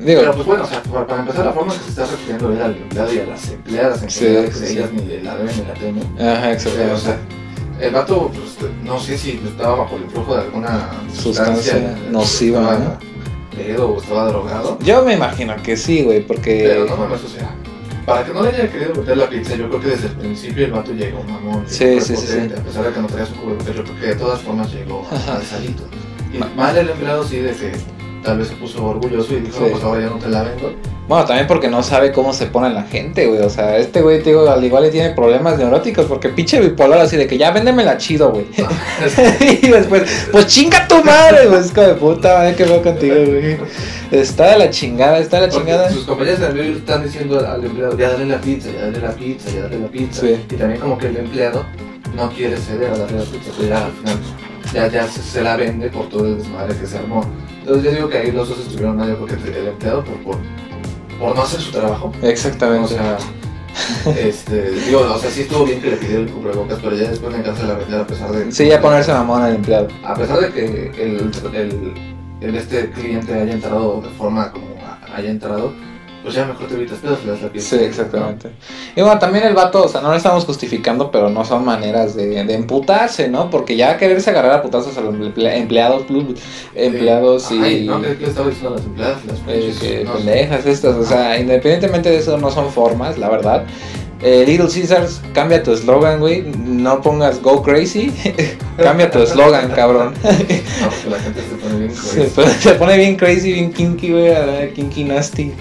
Digo, 0.00 0.20
Pero 0.20 0.34
pues 0.34 0.46
bueno, 0.46 0.64
o 0.64 0.66
sea, 0.66 0.82
para, 0.82 1.06
para 1.06 1.20
empezar 1.22 1.44
la 1.46 1.52
forma 1.52 1.72
que 1.72 1.80
se 1.80 1.88
está 1.90 2.06
refiriendo 2.06 2.52
él 2.52 2.62
al 2.62 2.76
empleado 2.76 3.12
y 3.14 3.18
a 3.20 3.26
las 3.26 3.48
empleadas 3.50 4.02
en 4.02 4.10
Sí, 4.10 4.20
que 4.20 4.50
sí, 4.52 4.60
de 4.60 4.66
sí. 4.66 4.78
ellas 4.78 4.92
ni 4.92 5.00
la 5.22 5.36
deben 5.36 5.56
ni 5.56 5.64
la 5.66 5.74
temen. 5.74 6.02
ajá, 6.20 6.52
Eh, 6.52 6.90
o 6.92 6.98
sea, 6.98 7.18
el 7.80 7.90
vato, 7.92 8.30
pues, 8.32 8.70
no 8.84 8.98
sé 9.00 9.18
si 9.18 9.40
estaba 9.46 9.76
bajo 9.76 9.96
el 9.96 10.02
influjo 10.02 10.34
de 10.34 10.42
alguna 10.42 10.90
Sustancia 11.12 11.72
sustancia, 11.72 11.98
nociva, 12.10 12.60
estaba 12.62 12.78
¿no? 12.78 12.98
pedo 13.56 13.88
o 13.90 14.00
estaba 14.00 14.28
drogado. 14.28 14.78
Yo 14.80 15.02
me 15.04 15.14
imagino 15.14 15.54
que 15.62 15.76
sí, 15.76 16.02
güey, 16.04 16.20
porque... 16.26 16.64
Pero 16.68 16.84
no 16.86 16.96
mames, 16.96 17.24
o 17.24 17.28
sea, 17.28 17.54
para 18.04 18.24
que 18.24 18.32
no 18.32 18.42
le 18.42 18.50
haya 18.50 18.70
querido 18.70 18.94
meter 18.94 19.16
la 19.16 19.28
pizza, 19.28 19.56
yo 19.56 19.68
creo 19.68 19.80
que 19.80 19.88
desde 19.88 20.06
el 20.06 20.12
principio 20.12 20.64
el 20.66 20.72
vato 20.72 20.92
llegó 20.92 21.22
mamón. 21.24 21.64
Sí, 21.66 22.00
sí, 22.00 22.16
sí. 22.16 22.50
A 22.56 22.62
pesar 22.62 22.84
de 22.84 22.92
que 22.92 23.00
no 23.00 23.06
traía 23.08 23.26
su 23.26 23.34
cubrebocas, 23.34 23.74
yo 23.74 23.82
creo 23.84 24.00
que 24.00 24.06
de 24.06 24.14
todas 24.14 24.40
formas 24.42 24.72
llegó 24.72 25.06
Ajá. 25.10 25.36
alzadito. 25.36 25.82
Y 26.32 26.38
Ma- 26.38 26.50
mal 26.54 26.76
el 26.78 26.88
empleado 26.90 27.24
sí 27.26 27.38
de 27.38 27.52
que 27.52 27.72
tal 28.26 28.38
vez 28.38 28.48
se 28.48 28.56
puso 28.56 28.84
orgulloso 28.84 29.34
y 29.34 29.40
dijo, 29.40 29.56
Sí. 29.64 29.70
pues 29.70 29.84
ahora 29.84 30.00
ya 30.00 30.08
no 30.08 30.16
te 30.16 30.28
la 30.28 30.42
vendo. 30.42 30.74
Bueno, 31.08 31.24
también 31.24 31.46
porque 31.46 31.68
no 31.68 31.84
sabe 31.84 32.10
cómo 32.10 32.32
se 32.32 32.46
pone 32.46 32.68
la 32.70 32.82
gente, 32.82 33.28
güey. 33.28 33.40
O 33.40 33.48
sea, 33.48 33.76
este 33.76 34.02
güey, 34.02 34.18
te 34.24 34.30
digo, 34.30 34.50
al 34.50 34.64
igual 34.64 34.82
le 34.82 34.90
tiene 34.90 35.10
problemas 35.10 35.56
neuróticos. 35.56 36.06
Porque 36.06 36.30
pinche 36.30 36.60
bipolar 36.60 36.98
así 36.98 37.16
de 37.16 37.28
que 37.28 37.38
ya 37.38 37.52
véndemela 37.52 37.96
chido, 37.96 38.32
güey. 38.32 38.46
y 39.62 39.68
después, 39.68 40.02
pues 40.32 40.46
chinga 40.48 40.88
tu 40.88 41.04
madre, 41.04 41.46
güey. 41.46 41.60
Es 41.60 41.70
como 41.70 41.86
de 41.86 41.94
puta 41.94 42.34
madre 42.38 42.56
que 42.56 42.64
veo 42.64 42.82
contigo, 42.82 43.14
güey. 43.14 43.56
Está 44.10 44.50
de 44.50 44.58
la 44.58 44.70
chingada, 44.70 45.18
está 45.18 45.40
de 45.40 45.46
la 45.46 45.52
Porque 45.52 45.70
chingada. 45.70 45.90
sus 45.90 46.04
compañeros 46.04 46.52
video 46.52 46.76
están 46.76 47.04
diciendo 47.04 47.38
al, 47.38 47.64
empleado, 47.64 47.96
ya 47.96 48.10
dale 48.10 48.26
la 48.26 48.40
pizza, 48.40 48.70
ya 48.72 48.86
dale 48.86 49.00
la 49.00 49.10
pizza, 49.12 49.50
ya 49.50 49.62
dale 49.62 49.78
la 49.78 49.88
pizza. 49.88 50.20
Sí. 50.22 50.36
Y 50.50 50.54
también 50.56 50.80
como 50.80 50.98
que 50.98 51.06
el 51.06 51.16
empleado 51.18 51.64
no 52.16 52.30
quiere 52.30 52.56
ceder 52.56 52.90
a 52.90 52.98
darle 52.98 53.18
la 53.18 53.24
pizza, 53.24 53.50
pero 53.56 53.76
al 53.76 53.92
final 53.92 54.18
ya, 54.72 54.88
ya 54.88 55.06
se, 55.08 55.22
se 55.22 55.42
la 55.42 55.56
vende 55.56 55.88
por 55.90 56.08
todo 56.08 56.26
el 56.26 56.38
desmadre 56.38 56.76
que 56.76 56.86
se 56.86 56.98
armó. 56.98 57.24
Entonces 57.60 57.84
yo 57.84 57.90
digo 57.92 58.08
que 58.08 58.18
ahí 58.18 58.32
los 58.32 58.48
dos 58.48 58.58
estuvieron 58.60 58.96
mal, 58.96 59.08
yo 59.08 59.24
creo 59.24 59.42
que 59.42 59.58
el 59.58 59.66
empleado 59.68 60.04
por, 60.04 60.16
por, 60.22 60.36
por 61.18 61.34
no 61.34 61.42
hacer 61.42 61.60
su 61.60 61.72
trabajo. 61.72 62.12
O 62.22 62.26
Exactamente. 62.26 62.94
sea, 62.94 63.18
Este, 64.18 64.70
digo, 64.70 65.00
o 65.00 65.18
sea, 65.18 65.30
sí 65.30 65.42
estuvo 65.42 65.64
bien 65.64 65.80
que 65.80 65.90
le 65.90 65.96
pidiera 65.96 66.20
el 66.22 66.30
cubrebocas, 66.30 66.78
pero 66.82 66.96
ya 66.96 67.10
después 67.10 67.32
le 67.32 67.40
encanta 67.40 67.62
la 67.64 67.74
vender 67.74 68.00
a 68.00 68.06
pesar 68.06 68.30
de. 68.30 68.50
Sí, 68.50 68.66
ya 68.68 68.80
ponerse 68.80 69.12
mamón 69.12 69.42
al 69.42 69.56
empleado. 69.56 69.88
A 70.04 70.14
pesar 70.14 70.40
de 70.40 70.50
que 70.50 70.90
el, 70.96 71.30
el, 71.54 71.94
el 72.40 72.54
este 72.56 72.90
cliente 72.90 73.34
haya 73.34 73.52
entrado 73.52 74.00
de 74.00 74.08
forma 74.10 74.50
como 74.52 74.66
haya 75.14 75.30
entrado, 75.30 75.72
pues 76.26 76.34
ya 76.34 76.44
mejor 76.44 76.66
te 76.66 76.74
evitas 76.74 76.98
pedos, 76.98 77.24
le 77.24 77.30
das 77.30 77.42
la 77.42 77.48
piel. 77.50 77.62
Sí, 77.62 77.76
exactamente. 77.76 78.50
Y 78.96 79.00
bueno, 79.00 79.16
también 79.20 79.44
el 79.46 79.54
vato, 79.54 79.84
o 79.84 79.88
sea, 79.88 80.00
no 80.00 80.08
lo 80.10 80.16
estamos 80.16 80.44
justificando, 80.44 81.12
pero 81.12 81.30
no 81.30 81.44
son 81.44 81.64
maneras 81.64 82.16
de, 82.16 82.42
de 82.44 82.54
emputarse, 82.54 83.28
¿no? 83.28 83.48
Porque 83.48 83.76
ya 83.76 83.96
quererse 83.96 84.30
agarrar 84.30 84.50
a 84.54 84.62
putazos 84.62 84.98
a 84.98 85.02
los 85.02 85.14
emple- 85.14 85.54
empleados, 85.56 86.02
empleados 86.74 87.50
y... 87.52 87.62
Ay, 87.62 87.84
no, 87.86 88.02
¿qué, 88.02 88.16
qué 88.16 88.24
estaba 88.24 88.48
diciendo 88.48 88.70
a 88.70 88.76
las 88.78 88.84
empleadas? 88.86 89.18
Las 89.24 89.38
eh, 89.46 89.72
que 89.80 90.04
no 90.04 90.14
pendejas 90.14 90.66
estas, 90.66 90.96
o 90.96 91.04
sea, 91.04 91.38
independientemente 91.38 92.10
de 92.10 92.16
eso, 92.18 92.36
no 92.38 92.50
son 92.50 92.70
formas, 92.72 93.18
la 93.18 93.28
verdad. 93.28 93.64
Eh, 94.22 94.44
Little 94.46 94.66
Caesars, 94.68 95.20
cambia 95.34 95.62
tu 95.62 95.72
eslogan, 95.72 96.18
güey. 96.20 96.42
No 96.42 97.02
pongas 97.02 97.40
go 97.42 97.62
crazy. 97.62 98.10
cambia 98.76 99.10
tu 99.10 99.20
eslogan, 99.20 99.70
cabrón. 99.70 100.14
No, 100.24 100.88
porque 100.90 101.10
la 101.10 101.18
gente 101.20 101.40
se 101.40 101.54
pone 101.56 101.78
bien 101.78 101.90
se, 101.94 102.10
crazy. 102.16 102.30
pone, 102.34 102.50
se 102.54 102.74
pone 102.74 102.96
bien 102.96 103.16
crazy, 103.16 103.52
bien 103.52 103.72
kinky, 103.72 104.10
güey. 104.12 104.30
ah, 104.32 104.68
Kinky 104.74 105.04
nasty. 105.04 105.52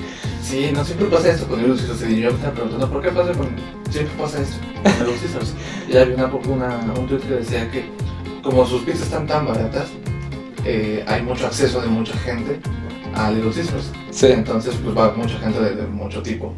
Sí, 0.55 0.71
no 0.73 0.85
siempre 0.85 1.07
pasa 1.07 1.31
esto 1.31 1.47
con 1.49 1.59
Caesars. 1.59 2.01
Y 2.09 2.21
yo 2.21 2.29
me 2.29 2.35
estaba 2.35 2.53
preguntando, 2.53 2.89
¿por 2.89 3.01
qué 3.01 3.09
pasa 3.09 3.33
con... 3.33 3.49
Siempre 3.89 4.15
pasa 4.17 4.41
esto 4.41 4.55
con 4.81 4.91
Little 4.93 5.19
Caesars? 5.19 5.53
Y 5.89 5.97
había 5.97 6.15
una, 6.15 6.27
una, 6.27 6.93
un 6.97 7.07
tweet 7.07 7.19
que 7.19 7.33
decía 7.33 7.69
que 7.69 7.89
como 8.41 8.65
sus 8.65 8.83
pizzas 8.83 9.01
están 9.01 9.27
tan 9.27 9.45
baratas, 9.45 9.89
eh, 10.63 11.03
hay 11.07 11.23
mucho 11.23 11.45
acceso 11.45 11.81
de 11.81 11.87
mucha 11.87 12.13
gente 12.19 12.61
a 13.15 13.31
Little 13.31 13.51
Caesars. 13.51 13.91
Sí. 14.11 14.27
Entonces, 14.27 14.75
pues 14.81 14.97
va 14.97 15.11
mucha 15.11 15.37
gente 15.39 15.59
de, 15.59 15.75
de 15.75 15.87
mucho 15.87 16.21
tipo. 16.21 16.53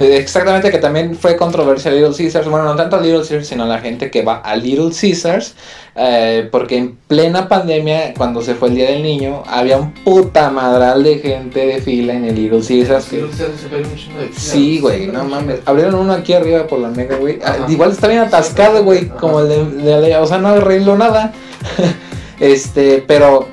Eh, 0.00 0.16
Exactamente, 0.18 0.70
que 0.70 0.78
también 0.78 1.14
fue 1.14 1.36
controversia 1.36 1.90
Little 1.90 2.14
Caesars. 2.16 2.48
Bueno, 2.48 2.64
no 2.64 2.76
tanto 2.76 3.00
Little 3.00 3.18
Caesars, 3.20 3.46
sino 3.48 3.66
la 3.66 3.78
gente 3.78 4.10
que 4.10 4.22
va 4.22 4.36
a 4.36 4.56
Little 4.56 4.90
Caesars. 4.98 5.54
eh, 5.98 6.48
porque 6.52 6.76
en 6.76 6.96
plena 7.08 7.48
pandemia, 7.48 8.12
cuando 8.14 8.42
se 8.42 8.54
fue 8.54 8.68
el 8.68 8.74
Día 8.74 8.90
del 8.90 9.02
Niño, 9.02 9.42
había 9.46 9.78
un 9.78 9.92
puta 9.94 10.50
madral 10.50 11.02
de 11.02 11.18
gente 11.20 11.66
de 11.66 11.80
fila 11.80 12.12
en 12.12 12.24
el 12.26 12.34
Little 12.34 12.60
Caesars. 12.60 13.10
Little 13.12 13.28
Caesars 13.30 13.60
se 13.60 13.68
de 13.68 14.30
Sí, 14.36 14.78
güey, 14.80 15.06
no 15.06 15.24
mames. 15.24 15.60
Abrieron 15.64 15.94
uno 15.94 16.12
aquí 16.12 16.34
arriba 16.34 16.66
por 16.66 16.80
la 16.80 16.88
mega, 16.88 17.16
güey. 17.16 17.38
Ah, 17.44 17.56
igual 17.68 17.92
está 17.92 18.08
bien 18.08 18.20
atascado, 18.20 18.84
güey, 18.84 19.08
como 19.08 19.40
el 19.40 19.48
de, 19.48 19.64
de 19.64 20.08
la- 20.10 20.20
O 20.22 20.26
sea, 20.26 20.36
no 20.38 20.48
arregló 20.48 20.96
nada. 20.98 21.32
este, 22.40 23.02
pero 23.06 23.48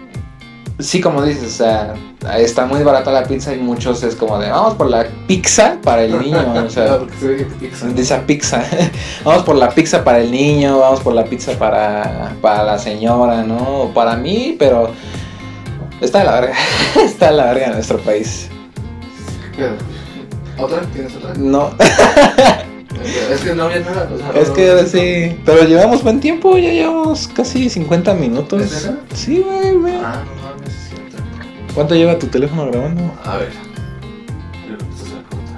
sí, 0.80 1.02
como 1.02 1.24
dices, 1.24 1.44
o 1.44 1.50
sea, 1.58 1.94
está 2.38 2.66
muy 2.66 2.84
barata 2.84 3.12
la 3.12 3.24
pizza 3.24 3.54
y 3.54 3.60
muchos 3.60 4.02
es 4.04 4.16
como 4.16 4.38
de, 4.40 4.50
vamos 4.50 4.74
por 4.76 4.90
la 4.90 5.06
pizza 5.28 5.78
para 5.84 6.04
el 6.04 6.20
niño, 6.20 6.54
o 6.66 6.70
sea, 6.70 7.00
pizza. 7.60 7.88
esa 7.96 8.22
pizza. 8.26 8.64
vamos 9.24 9.44
por 9.44 9.56
la 9.56 9.70
pizza 9.70 10.04
para 10.04 10.20
el 10.20 10.32
niño, 10.32 10.80
vamos 10.80 11.00
por 11.02 11.14
la 11.14 11.26
pizza 11.26 11.54
para, 11.54 12.36
para 12.42 12.64
la 12.64 12.80
señora, 12.80 13.44
¿no? 13.44 13.82
O 13.84 13.94
para 13.94 14.16
mí, 14.16 14.56
pero 14.58 14.90
está 16.02 16.20
de 16.20 16.26
la 16.26 16.32
verga. 16.42 16.54
está 17.06 17.28
de 17.32 17.38
la 17.38 17.46
verga 17.46 17.66
en 17.68 17.74
nuestro 17.74 17.98
país. 18.00 18.50
¿Otra? 20.58 20.82
¿Tienes 20.94 21.16
otra? 21.16 21.34
No, 21.36 21.72
Es 23.32 23.42
que 23.42 23.54
no 23.56 23.64
había 23.64 23.80
nada. 23.80 24.08
o 24.14 24.18
sea, 24.18 24.42
es 24.42 24.50
no- 24.50 24.54
que 24.54 24.86
sí, 24.86 25.40
pero 25.46 25.64
llevamos 25.66 26.04
buen 26.04 26.20
tiempo, 26.20 26.58
ya 26.58 26.70
llevamos 26.72 27.28
casi 27.36 27.70
50 27.70 28.14
minutos. 28.14 28.62
¿Es? 28.62 28.90
Sí, 29.14 29.44
güey, 29.46 29.74
güey. 29.76 29.96
Ah, 30.04 30.24
¿Cuánto 31.74 31.96
lleva 31.96 32.20
tu 32.20 32.28
teléfono 32.28 32.68
grabando? 32.68 33.12
A 33.26 33.38
ver. 33.38 33.50
Yo 34.70 34.78
creo 34.78 34.90
que 34.90 34.96
esta 34.96 35.16
la 35.16 35.24
corta. 35.24 35.54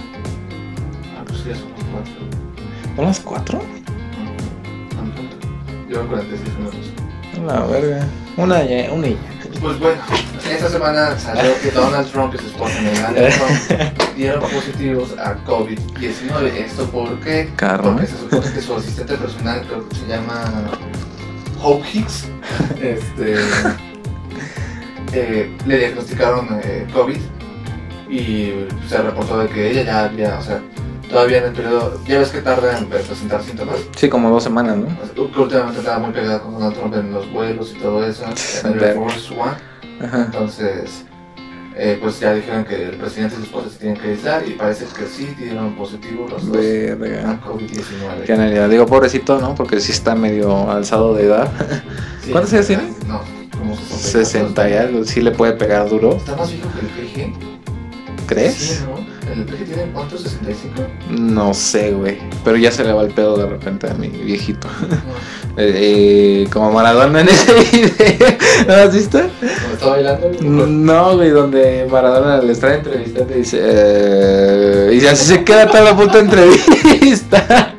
Ah, 1.18 1.24
pues 1.28 1.40
sí, 1.40 1.50
ya 1.50 1.56
son 1.56 1.72
las 1.72 1.84
cuatro. 1.92 2.14
¿Son 2.96 3.06
las 3.06 3.20
4? 3.20 3.58
Ujú. 3.58 4.96
Tan 4.96 5.12
pronto. 5.12 5.38
Llevan 5.90 6.08
46 6.08 6.58
minutos. 6.58 6.80
La 7.46 7.66
verga. 7.66 8.08
Una 8.38 8.64
ya, 8.64 8.92
una 8.94 9.08
ya. 9.10 9.16
Pues 9.62 9.80
bueno, 9.80 10.02
esta 10.50 10.70
semana 10.70 11.18
salió 11.18 11.52
que 11.62 11.72
Donald 11.72 12.10
Trump 12.12 12.34
y 12.36 12.38
su 12.38 12.48
esposa 12.48 12.74
Melania 12.82 13.30
Trump 13.30 14.16
dieron 14.16 14.42
positivos 14.42 15.16
a 15.18 15.36
COVID-19. 15.46 16.46
¿Esto 16.58 16.86
por 16.90 17.20
qué? 17.20 17.50
Carro. 17.56 17.84
Porque 17.84 18.08
se 18.08 18.18
supone 18.18 18.52
que 18.54 18.62
su 18.62 18.76
asistente 18.76 19.16
personal, 19.16 19.62
creo 19.68 19.88
que 19.90 19.96
se 19.96 20.08
llama 20.08 20.44
Hope 21.62 21.86
Hicks, 21.94 22.28
este, 22.82 23.36
eh, 25.14 25.56
le 25.66 25.78
diagnosticaron 25.78 26.60
eh, 26.64 26.88
COVID 26.94 27.18
y 28.10 28.54
se 28.88 28.98
reportó 28.98 29.40
de 29.40 29.48
que 29.48 29.72
ella 29.72 29.84
ya 29.84 30.06
había, 30.06 30.38
o 30.38 30.42
sea, 30.42 30.62
todavía 31.10 31.40
en 31.40 31.46
el 31.46 31.54
periodo, 31.54 32.00
ya 32.06 32.20
ves 32.20 32.30
que 32.30 32.42
tarda 32.42 32.78
en 32.78 32.88
presentar 32.88 33.42
síntomas. 33.44 33.78
Sí, 33.96 34.10
como 34.10 34.30
dos 34.30 34.44
semanas, 34.44 34.78
¿no? 34.78 34.88
Que 35.14 35.40
últimamente 35.40 35.80
estaba 35.80 36.00
muy 36.00 36.12
pegada 36.12 36.42
con 36.42 36.54
Donald 36.54 36.76
Trump 36.76 36.96
en 36.96 37.12
los 37.12 37.32
vuelos 37.32 37.74
y 37.76 37.80
todo 37.80 38.06
eso, 38.06 38.26
en 38.64 38.74
el 38.74 38.84
Air. 38.84 38.96
Force 38.96 39.34
One. 39.34 40.06
Ajá. 40.06 40.26
Entonces, 40.26 41.06
eh, 41.78 41.98
pues 42.02 42.20
ya 42.22 42.34
dijeron 42.34 42.64
que 42.64 42.90
el 42.90 42.96
presidente 42.96 43.36
y 43.36 43.40
su 43.40 43.44
esposa 43.44 43.70
se 43.70 43.80
tienen 43.80 43.98
que 43.98 44.10
aislar 44.10 44.48
y 44.48 44.52
parece 44.52 44.86
que 44.98 45.08
sí 45.08 45.26
dieron 45.38 45.76
positivo 45.76 46.26
los 46.30 46.46
dos 46.48 46.56
a 46.56 47.42
COVID-19. 47.42 48.24
Qué 48.26 48.34
analidad. 48.34 48.70
Digo, 48.70 48.86
pobrecito, 48.86 49.40
¿no? 49.42 49.56
Porque 49.56 49.82
sí 49.82 49.92
está 49.92 50.16
medio 50.16 50.72
alzado 50.72 51.14
de 51.14 51.26
edad. 51.26 51.52
Sí, 52.24 52.32
¿Cuántos 52.32 52.54
años 52.54 52.68
tiene? 52.68 52.84
No, 53.08 53.22
como 53.58 53.76
60. 53.76 54.26
60 54.26 54.70
y 54.70 54.74
algo. 54.74 55.06
Sí 55.06 55.22
le 55.22 55.32
puede 55.32 55.54
pegar 55.54 55.90
duro. 55.90 56.16
Está 56.18 56.36
más 56.36 56.52
viejo 56.52 56.70
que 56.74 56.80
el 56.82 56.88
PG. 57.32 57.34
¿Crees? 58.28 58.54
Sí, 58.56 58.80
¿no? 58.86 59.06
¿El 59.32 59.44
PG 59.46 59.66
tiene 59.66 59.92
cuántos? 59.94 60.24
¿65? 60.26 61.10
No 61.10 61.54
sé, 61.54 61.92
güey. 61.92 62.18
Pero 62.44 62.58
ya 62.58 62.72
se 62.72 62.84
le 62.84 62.94
va 62.94 63.04
el 63.04 63.12
pedo 63.12 63.38
de 63.38 63.46
repente 63.46 63.88
a 63.90 63.94
mi 63.94 64.08
viejito. 64.10 64.68
No. 64.90 64.96
Eh, 65.58 66.44
eh, 66.44 66.48
como 66.52 66.70
Maradona 66.74 67.22
en 67.22 67.30
ese 67.30 67.54
video. 67.72 68.28
¿No 68.68 68.76
lo 68.76 68.82
has 68.82 68.94
visto? 68.94 69.20
¿Cómo 69.20 69.74
está 69.74 69.88
bailando? 69.88 70.30
No, 70.42 71.16
güey, 71.16 71.30
donde 71.30 71.88
Maradona 71.90 72.42
le 72.42 72.52
está 72.52 72.74
entrevistando 72.76 73.34
y 73.34 73.38
dice. 73.38 73.60
eh, 73.62 75.00
y 75.02 75.06
así 75.06 75.24
se 75.28 75.46
queda 75.46 75.66
toda 75.68 75.84
la 75.86 75.96
puta 75.96 76.20
entrevista. 76.20 77.74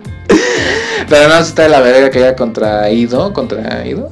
Pero 1.11 1.29
no, 1.29 1.39
está 1.39 1.65
de 1.65 1.69
la 1.69 1.81
verga 1.83 2.09
que 2.09 2.21
haya 2.21 2.35
contraído, 2.35 3.35
contraído. 3.35 4.11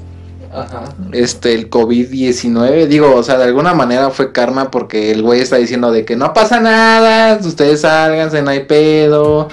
Ajá. 0.55 0.85
Este, 1.13 1.55
el 1.55 1.69
COVID-19, 1.69 2.87
digo, 2.87 3.15
o 3.15 3.23
sea, 3.23 3.39
de 3.39 3.45
alguna 3.45 3.75
manera 3.75 4.11
fue 4.11 4.33
karma 4.33 4.71
porque 4.71 5.11
el 5.11 5.23
güey 5.23 5.41
está 5.41 5.57
diciendo 5.57 5.91
de 5.91 6.05
que 6.05 6.15
no 6.15 6.33
pasa 6.33 6.61
nada, 6.61 7.39
ustedes 7.45 7.81
sálganse, 7.81 8.41
no 8.43 8.51
hay 8.51 8.61
pedo, 8.61 9.49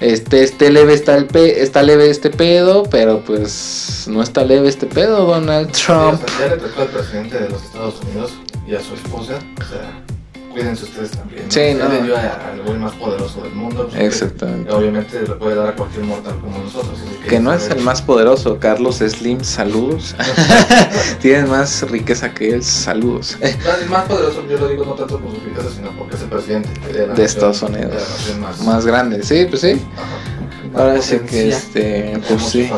este, 0.00 0.42
este 0.42 0.70
leve 0.70 0.94
está 0.94 1.16
el 1.16 1.26
pe 1.26 1.62
está 1.62 1.82
leve 1.82 2.10
este 2.10 2.28
pedo, 2.28 2.82
pero 2.84 3.20
pues 3.24 4.06
no 4.08 4.22
está 4.22 4.44
leve 4.44 4.68
este 4.68 4.86
pedo, 4.86 5.24
Donald 5.24 5.70
Trump. 5.72 6.20
Sí, 6.20 6.24
o 6.26 6.38
sea, 6.38 6.48
ya 6.48 6.54
le 6.54 6.60
tocó 6.60 6.82
al 6.82 6.88
presidente 6.88 7.38
de 7.38 7.48
los 7.48 7.62
Estados 7.62 7.94
Unidos 8.02 8.32
y 8.66 8.74
a 8.74 8.80
su 8.80 8.94
esposa. 8.94 9.38
O 9.60 9.64
sea, 9.64 10.02
cuídense 10.52 10.84
ustedes 10.84 11.10
también. 11.12 11.44
Sí, 11.50 11.60
Él 11.60 11.78
no. 11.78 11.88
le 11.88 12.02
dio 12.02 12.16
al 12.16 12.62
güey 12.64 12.78
más 12.78 12.92
poderoso 12.92 13.40
del 13.42 13.52
mundo. 13.52 13.88
pues, 13.90 14.00
Exactamente. 14.02 14.68
que 14.68 14.74
obviamente 14.74 15.20
le 15.20 15.34
puede 15.34 15.54
dar 15.56 15.68
a 15.68 15.74
cualquier 15.76 16.04
mortal 16.04 16.34
como 16.40 16.58
nosotros. 16.58 16.98
Que 17.28 17.40
no 17.40 17.52
es 17.52 17.68
el 17.70 17.80
más 17.80 18.02
poderoso, 18.02 18.58
Carlos 18.58 18.96
Slim, 18.98 19.42
saludos. 19.42 20.14
Tienes 21.20 21.48
más 21.48 21.82
riqueza 21.90 22.32
que 22.34 22.50
él, 22.54 22.62
saludos. 22.62 23.36
El 23.40 23.88
más 23.88 24.04
poderoso, 24.04 24.44
yo 24.48 24.58
lo 24.58 24.68
digo 24.68 24.84
no 24.84 24.92
tanto 24.94 25.18
por 25.18 25.30
su 25.34 25.40
riqueza, 25.40 25.68
sino 25.74 25.90
porque 25.98 26.16
es 26.16 26.22
el 26.22 26.28
presidente 26.28 26.68
de, 26.68 26.92
la 26.92 26.98
De 27.00 27.06
nación- 27.08 27.26
Estados 27.26 27.62
Unidos. 27.62 27.90
de 27.90 27.94
la 27.94 28.00
nación 28.08 28.40
más, 28.40 28.60
Más 28.62 28.86
grande, 28.86 29.22
sí, 29.22 29.46
pues 29.48 29.60
sí. 29.62 29.72
Ajá. 29.96 30.21
Ahora 30.74 31.02
sí 31.02 31.18
que 31.18 31.48
este, 31.48 32.18
pues 32.28 32.42
sí. 32.42 32.70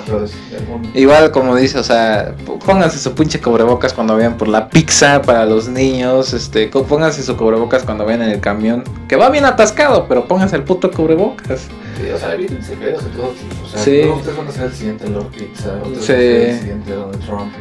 Igual 0.94 1.30
como 1.30 1.54
dice, 1.56 1.78
o 1.78 1.84
sea, 1.84 2.34
pónganse 2.64 2.98
su 2.98 3.12
pinche 3.14 3.40
cubrebocas 3.40 3.92
cuando 3.92 4.16
vayan 4.16 4.36
por 4.36 4.48
la 4.48 4.68
pizza 4.68 5.22
para 5.22 5.44
los 5.46 5.68
niños, 5.68 6.32
este, 6.32 6.68
pónganse 6.68 7.22
su 7.22 7.36
cubrebocas 7.36 7.82
cuando 7.84 8.04
vayan 8.04 8.22
en 8.22 8.30
el 8.30 8.40
camión, 8.40 8.84
que 9.08 9.16
va 9.16 9.30
bien 9.30 9.44
atascado, 9.44 10.06
pero 10.08 10.26
pónganse 10.26 10.56
el 10.56 10.64
puto 10.64 10.90
cubrebocas. 10.90 11.68
Sí, 12.00 12.10
o 12.10 12.18
sea, 12.18 12.34
evítense 12.34 12.74
pedos 12.76 13.04
de 13.04 13.10
todo 13.10 13.28
tipo. 13.28 13.64
O 13.64 13.68
sea, 13.68 13.80
Sí. 13.80 14.00
ustedes 14.08 14.36
van 14.36 14.48
a 14.48 14.50
ser 14.50 14.64
el 14.64 14.72
siguiente 14.72 15.08
Lord 15.08 15.28
Pizza, 15.28 15.74
ustedes 15.84 16.04
Sí. 16.04 16.12
van 16.12 16.20
a 16.20 16.22
ser 16.24 16.48
el 16.50 16.58
siguiente 16.58 16.92
Donald 16.92 17.24
Trump. 17.24 17.52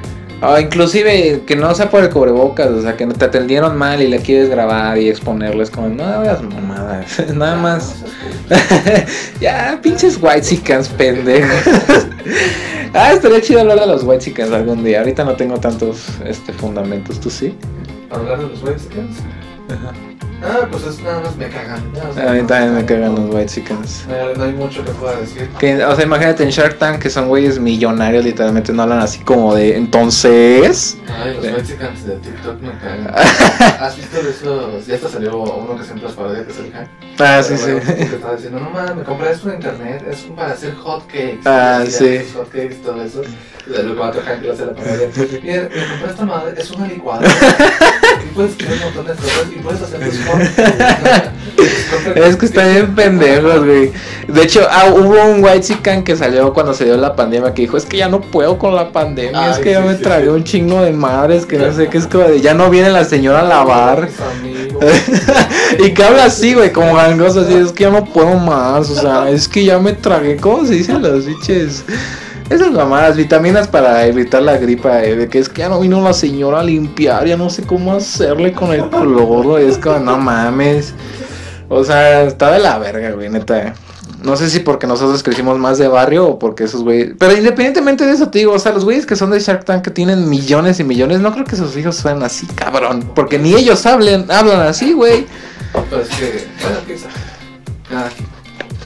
O 0.41 0.59
inclusive 0.59 1.43
que 1.45 1.55
no 1.55 1.73
sea 1.73 1.89
por 1.89 2.03
el 2.03 2.09
cubrebocas, 2.09 2.69
o 2.69 2.81
sea, 2.81 2.97
que 2.97 3.05
no 3.05 3.13
te 3.13 3.25
atendieron 3.25 3.77
mal 3.77 4.01
y 4.01 4.07
le 4.07 4.19
quieres 4.19 4.49
grabar 4.49 4.97
y 4.97 5.07
exponerles 5.07 5.69
como, 5.69 5.87
no 5.87 6.03
hagas 6.03 6.41
mamadas, 6.41 7.27
nada 7.35 7.55
más. 7.55 8.03
ya, 9.39 9.79
pinches 9.81 10.19
white 10.21 10.45
pendejos. 10.97 11.73
ah, 12.93 13.13
estaría 13.13 13.41
chido 13.41 13.61
hablar 13.61 13.79
de 13.79 13.87
los 13.87 14.03
white 14.03 14.43
algún 14.43 14.83
día. 14.83 14.99
Ahorita 14.99 15.23
no 15.23 15.35
tengo 15.35 15.57
tantos 15.59 16.07
este 16.25 16.51
fundamentos, 16.51 17.19
¿tú 17.19 17.29
sí? 17.29 17.55
Hablar 18.09 18.39
de 18.39 18.47
los 18.49 18.61
güeyes, 18.61 18.83
¿qué? 18.87 19.01
Ah, 20.45 20.67
pues 20.69 20.83
es 20.83 20.99
nada 21.01 21.21
más 21.21 21.35
me 21.37 21.47
cagan. 21.47 21.81
sea, 22.13 22.29
A 22.29 22.33
mí 22.33 22.41
no, 22.41 22.47
también 22.47 22.75
me 22.75 22.85
cagan 22.85 23.15
los 23.15 23.33
White 23.33 23.45
Chickens. 23.47 24.05
No, 24.09 24.33
no 24.35 24.43
hay 24.43 24.51
mucho 24.53 24.83
que 24.83 24.91
pueda 24.91 25.15
decir. 25.19 25.49
Que, 25.59 25.83
o 25.83 25.95
sea, 25.95 26.03
imagínate 26.05 26.43
en 26.43 26.49
Shark 26.49 26.77
Tank 26.77 26.99
que 27.01 27.09
son 27.09 27.27
güeyes 27.29 27.59
millonarios, 27.59 28.25
literalmente 28.25 28.73
no 28.73 28.83
hablan 28.83 28.99
así 28.99 29.19
como 29.19 29.55
de 29.55 29.77
entonces. 29.77 30.97
Ay, 31.07 31.35
los 31.35 31.45
Sí. 31.45 31.51
Mexicans 31.51 32.05
de 32.05 32.15
TikTok 32.17 32.61
me 32.61 32.71
cagan. 32.77 33.13
¿Has 33.79 33.95
visto 33.95 34.21
de 34.21 34.29
esos? 34.29 34.85
Ya 34.87 34.95
hasta 34.95 35.09
salió 35.09 35.37
uno 35.39 35.77
que 35.77 35.83
siempre 35.85 36.07
es 36.09 36.13
parodia, 36.15 36.45
que 36.45 36.51
es 36.51 36.59
el. 36.59 36.73
Ah, 37.19 37.41
sí, 37.43 37.55
sí. 37.57 37.71
Que 37.95 38.03
estaba 38.03 38.35
diciendo, 38.35 38.59
no 38.59 38.69
mames, 38.69 38.95
me 38.95 39.03
compré 39.03 39.31
esto 39.31 39.49
en 39.49 39.55
internet, 39.55 40.03
es 40.09 40.17
para 40.35 40.51
hacer 40.53 40.73
hotcakes. 40.75 41.39
Ah, 41.45 41.83
Y 41.87 41.91
sí. 41.91 42.19
Hotcakes, 42.35 42.75
todo 42.83 43.01
eso. 43.03 43.21
Y 43.67 43.81
luego 43.81 44.03
otro 44.03 44.21
Hank 44.25 44.41
le 44.41 44.51
hace 44.51 44.65
la 44.65 44.73
parodia. 44.73 45.07
Mira, 45.41 45.61
me 45.63 45.69
compré 45.69 46.09
esta 46.09 46.25
madre, 46.25 46.53
es 46.57 46.71
una 46.71 46.87
licuadora. 46.87 47.29
y 48.25 48.33
puedes 48.33 48.57
tener 48.57 48.73
un 48.79 48.83
montón 48.83 49.05
de 49.07 49.13
cosas 49.13 49.45
y 49.55 49.59
puedes 49.59 49.81
hacer 49.81 49.99
tus 50.01 50.19
hotcakes. 50.25 50.32
Es 52.15 52.35
que 52.35 52.45
está 52.45 52.67
bien 52.67 52.95
pendejos, 52.95 53.63
güey. 53.63 53.91
De 54.27 54.43
hecho, 54.43 54.61
ah, 54.69 54.87
hubo 54.93 55.23
un 55.23 55.43
White 55.43 55.61
Chicken 55.61 56.03
que 56.03 56.15
salió 56.15 56.53
cuando 56.53 56.73
se 56.73 56.85
dio 56.85 56.97
la 56.97 57.15
pandemia 57.15 57.53
que 57.53 57.63
dijo, 57.63 57.77
es 57.77 57.85
que 57.85 57.97
ya 57.97 58.09
no 58.09 58.21
puedo 58.21 58.57
con 58.57 58.75
la 58.75 58.91
pandemia, 58.91 59.51
es 59.51 59.59
que 59.59 59.71
ya 59.71 59.81
me 59.81 59.95
sí, 59.95 60.03
tragué 60.03 60.25
sí. 60.25 60.29
un 60.29 60.43
chingo 60.43 60.81
de 60.81 60.91
madres, 60.91 61.45
que 61.45 61.57
no 61.57 61.71
sé 61.73 61.87
qué 61.87 61.97
es 61.97 62.07
como 62.07 62.25
de, 62.25 62.41
ya 62.41 62.53
no 62.53 62.69
viene 62.69 62.89
la 62.89 63.05
señora 63.05 63.41
a 63.41 63.43
lavar. 63.43 64.09
Y 65.79 65.93
que 65.93 66.03
habla 66.03 66.25
así, 66.25 66.53
güey, 66.53 66.71
como 66.71 66.95
gangoso, 66.95 67.41
así, 67.41 67.53
es 67.53 67.71
que 67.71 67.83
ya 67.85 67.89
no 67.89 68.03
puedo 68.05 68.35
más, 68.35 68.89
o 68.89 68.95
sea, 68.95 69.29
es 69.29 69.47
que 69.47 69.63
ya 69.63 69.79
me 69.79 69.93
tragué, 69.93 70.37
¿cómo 70.37 70.65
se 70.65 70.73
dicen 70.73 71.01
los 71.01 71.25
biches? 71.25 71.83
Esas 72.49 72.71
mamadas, 72.71 73.15
vitaminas 73.15 73.67
para 73.67 74.05
evitar 74.05 74.41
la 74.43 74.57
gripa, 74.57 75.03
eh, 75.03 75.15
de 75.15 75.27
que 75.29 75.39
es 75.39 75.49
que 75.49 75.59
ya 75.61 75.69
no 75.69 75.79
vino 75.79 76.01
la 76.01 76.13
señora 76.13 76.59
a 76.59 76.63
limpiar, 76.63 77.25
ya 77.25 77.37
no 77.37 77.49
sé 77.49 77.63
cómo 77.63 77.93
hacerle 77.93 78.51
con 78.53 78.71
el 78.71 78.87
cloro, 78.89 79.57
es 79.57 79.77
como, 79.77 79.99
no 79.99 80.17
mames. 80.17 80.93
O 81.69 81.83
sea, 81.83 82.23
está 82.23 82.51
de 82.51 82.59
la 82.59 82.77
verga, 82.77 83.11
güey, 83.11 83.29
neta. 83.29 83.59
eh. 83.67 83.73
No 84.21 84.37
sé 84.37 84.49
si 84.49 84.59
porque 84.59 84.87
nosotros 84.87 85.21
crecimos 85.21 85.57
más 85.57 85.77
de 85.77 85.87
barrio 85.87 86.27
o 86.27 86.39
porque 86.39 86.63
esos 86.65 86.83
güeyes. 86.83 87.13
Pero 87.17 87.35
independientemente 87.35 88.05
de 88.05 88.13
eso, 88.13 88.29
te 88.29 88.39
digo, 88.39 88.53
o 88.53 88.59
sea, 88.59 88.71
los 88.71 88.85
güeyes 88.85 89.05
que 89.05 89.15
son 89.15 89.31
de 89.31 89.39
Shark 89.39 89.65
Tank 89.65 89.83
que 89.83 89.91
tienen 89.91 90.29
millones 90.29 90.79
y 90.79 90.83
millones, 90.83 91.19
no 91.19 91.33
creo 91.33 91.43
que 91.43 91.55
sus 91.57 91.75
hijos 91.75 91.97
sean 91.97 92.23
así, 92.23 92.45
cabrón. 92.47 93.11
Porque 93.15 93.37
ni 93.39 93.53
ellos 93.53 93.85
hablen, 93.85 94.31
hablan 94.31 94.61
así, 94.61 94.93
güey. 94.93 95.25
Pero 95.89 96.01
es 96.01 96.09
que, 96.09 96.47
bueno, 96.61 96.99
sabe. 96.99 97.13
Cada 97.89 98.09
quien. 98.09 98.32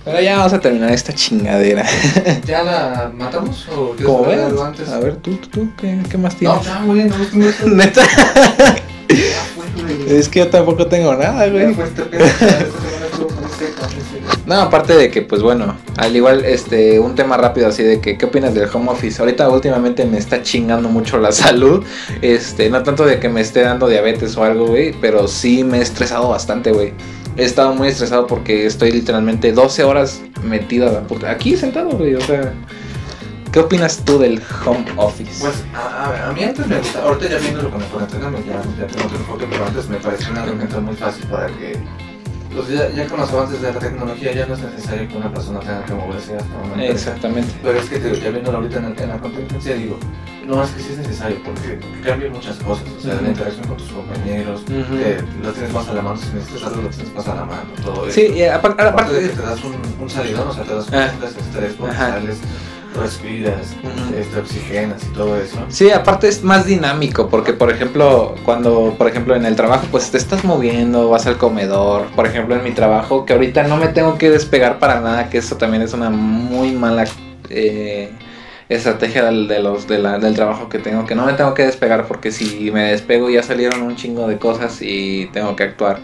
Pero 0.07 0.21
ya 0.21 0.37
vamos 0.37 0.53
a 0.53 0.59
terminar 0.61 0.91
esta 0.91 1.11
chingadera. 1.13 1.83
¿Ya 2.45 2.63
la 2.63 3.11
matamos 3.13 3.67
o 3.69 3.93
Como 4.01 4.25
veas. 4.25 4.53
antes? 4.59 4.87
A 4.87 4.99
ver, 4.99 5.17
tú, 5.17 5.35
tú, 5.35 5.47
tú, 5.49 5.67
¿qué, 5.77 5.99
qué 6.09 6.17
más 6.17 6.33
No, 6.41 6.59
tienes? 6.59 6.65
ya, 6.65 6.83
güey, 6.85 7.03
no, 7.03 7.17
no, 7.33 7.45
no, 7.65 7.75
Neta, 7.75 8.01
es 10.07 10.29
que 10.29 10.39
yo 10.39 10.47
tampoco 10.47 10.87
tengo 10.87 11.13
nada, 11.13 11.47
güey. 11.49 11.75
No, 14.45 14.55
aparte 14.61 14.93
de 14.95 15.11
que, 15.11 15.21
pues 15.23 15.41
bueno, 15.41 15.75
al 15.97 16.15
igual, 16.15 16.45
este, 16.45 16.99
un 17.01 17.15
tema 17.15 17.35
rápido 17.35 17.67
así 17.67 17.83
de 17.83 17.99
que, 17.99 18.17
¿qué 18.17 18.25
opinas 18.27 18.53
del 18.53 18.69
home 18.73 18.89
office? 18.91 19.21
Ahorita 19.21 19.49
últimamente 19.49 20.05
me 20.05 20.17
está 20.17 20.41
chingando 20.41 20.87
mucho 20.87 21.17
la 21.17 21.31
salud, 21.33 21.83
este, 22.21 22.69
no 22.69 22.81
tanto 22.81 23.05
de 23.05 23.19
que 23.19 23.27
me 23.27 23.41
esté 23.41 23.61
dando 23.61 23.89
diabetes 23.89 24.37
o 24.37 24.43
algo, 24.45 24.67
güey, 24.67 24.93
pero 25.01 25.27
sí 25.27 25.65
me 25.65 25.79
he 25.79 25.81
estresado 25.81 26.29
bastante, 26.29 26.71
güey. 26.71 26.93
He 27.37 27.43
estado 27.43 27.73
muy 27.73 27.87
estresado 27.89 28.25
porque 28.25 28.65
estoy 28.65 28.91
literalmente 28.91 29.51
12 29.51 29.83
horas 29.83 30.21
metido 30.43 30.87
a 30.87 30.91
la 30.91 31.01
puta, 31.01 31.29
aquí 31.29 31.55
sentado, 31.55 31.89
güey, 31.91 32.15
o 32.15 32.21
sea, 32.21 32.51
¿qué 33.51 33.59
opinas 33.59 33.97
tú 34.03 34.17
del 34.17 34.41
home 34.65 34.85
office? 34.95 35.39
Pues, 35.39 35.63
a, 35.75 36.31
mí 36.33 36.43
antes 36.43 36.65
me 36.65 36.77
gustaba, 36.79 37.09
ahorita 37.09 37.29
ya 37.29 37.37
viendo 37.37 37.61
lo 37.61 37.69
con 37.69 37.79
la 37.81 37.87
cuarentena, 37.87 38.29
me- 38.31 38.39
ya, 38.39 38.61
ya 38.79 38.87
tengo 38.87 39.05
otro 39.05 39.17
enfoque, 39.19 39.45
pero 39.51 39.65
antes 39.67 39.87
me 39.87 39.97
parecía 39.97 40.31
una 40.31 40.43
herramienta 40.45 40.79
muy 40.79 40.95
fácil 40.95 41.25
para 41.27 41.47
que, 41.47 41.77
pues 42.53 42.67
ya, 42.69 42.89
ya 42.89 43.07
con 43.07 43.19
los 43.19 43.31
avances 43.31 43.61
de 43.61 43.71
la 43.73 43.79
tecnología 43.79 44.31
ya 44.33 44.45
no 44.45 44.53
es 44.55 44.59
necesario 44.61 45.07
que 45.07 45.17
una 45.17 45.31
persona 45.31 45.59
tenga 45.59 45.83
que 45.85 45.93
moverse 45.93 46.35
hasta 46.35 46.55
una 46.57 46.73
empresa. 46.73 46.91
Exactamente. 46.93 47.53
Pero 47.63 47.79
es 47.79 47.89
que 47.89 47.99
te- 47.99 48.19
ya 48.19 48.29
viendo 48.29 48.51
ahorita 48.51 48.77
en, 48.79 48.85
el- 48.85 48.99
en 48.99 49.09
la 49.09 49.17
contingencia 49.19 49.75
digo, 49.75 49.97
no, 50.45 50.63
es 50.63 50.69
que 50.71 50.79
sí 50.81 50.93
es 50.93 50.97
necesario 50.99 51.37
porque 51.43 51.77
cambian 52.03 52.31
muchas 52.31 52.55
cosas, 52.57 52.85
o 52.97 53.01
sea, 53.01 53.15
la 53.15 53.21
Ujú. 53.21 53.29
interacción 53.31 53.67
con 53.67 53.77
tus 53.77 53.89
compañeros, 53.89 54.61
eh, 54.69 55.21
lo 55.43 55.51
tienes 55.51 55.73
más 55.73 55.87
a 55.89 55.93
la 55.93 56.01
mano, 56.01 56.15
si 56.17 56.33
necesitas 56.33 56.63
algo 56.63 56.81
lo 56.83 56.89
tienes 56.89 57.13
más 57.13 57.27
a 57.27 57.35
la 57.35 57.43
mano, 57.45 57.63
todo 57.83 58.05
eso. 58.07 58.15
Sí, 58.15 58.27
y 58.33 58.43
aparte, 58.43 58.81
Aparte 58.81 59.13
de 59.13 59.19
que 59.19 59.25
aparte 59.25 59.41
te 59.41 59.41
das 59.49 59.63
un, 59.65 59.75
un 60.01 60.09
salidón, 60.09 60.47
o 60.47 60.53
sea, 60.53 60.63
te 60.63 60.73
das 60.73 60.87
un 60.87 60.95
Ah. 60.95 61.11
estrés 61.21 61.75
sales, 61.97 62.37
respiras, 62.97 63.75
Ujú. 63.83 64.15
este, 64.17 64.39
oxigenas 64.39 65.03
y 65.03 65.13
todo 65.13 65.37
eso. 65.37 65.57
Sí, 65.69 65.91
aparte 65.91 66.27
es 66.27 66.43
más 66.43 66.65
dinámico, 66.65 67.29
porque 67.29 67.53
por 67.53 67.71
ejemplo, 67.71 68.35
cuando, 68.43 68.95
por 68.97 69.07
ejemplo, 69.07 69.35
en 69.35 69.45
el 69.45 69.55
trabajo, 69.55 69.87
pues 69.91 70.11
te 70.11 70.17
estás 70.17 70.43
moviendo, 70.43 71.09
vas 71.09 71.25
al 71.27 71.37
comedor, 71.37 72.07
por 72.15 72.25
ejemplo, 72.27 72.55
en 72.55 72.63
mi 72.63 72.71
trabajo, 72.71 73.25
que 73.25 73.33
ahorita 73.33 73.63
no 73.63 73.77
me 73.77 73.87
tengo 73.87 74.17
que 74.17 74.29
despegar 74.29 74.79
para 74.79 74.99
nada, 75.01 75.29
que 75.29 75.37
eso 75.37 75.55
también 75.57 75.83
es 75.83 75.93
una 75.93 76.09
muy 76.09 76.71
mala 76.71 77.05
eh, 77.49 78.11
estrategia 78.69 79.23
del, 79.23 79.47
de 79.47 79.59
los, 79.59 79.87
de 79.87 79.97
la- 79.99 80.19
del 80.19 80.35
trabajo 80.35 80.67
que 80.67 80.79
tengo, 80.79 81.05
que 81.05 81.15
no 81.15 81.25
me 81.25 81.33
tengo 81.33 81.53
que 81.53 81.63
despegar, 81.65 82.05
porque 82.07 82.31
si 82.31 82.69
me 82.71 82.91
despego 82.91 83.29
ya 83.29 83.41
salieron 83.41 83.81
un 83.81 83.95
chingo 83.95 84.27
de 84.27 84.37
cosas 84.37 84.79
y 84.81 85.27
tengo 85.31 85.55
que 85.55 85.63
actuar. 85.63 85.99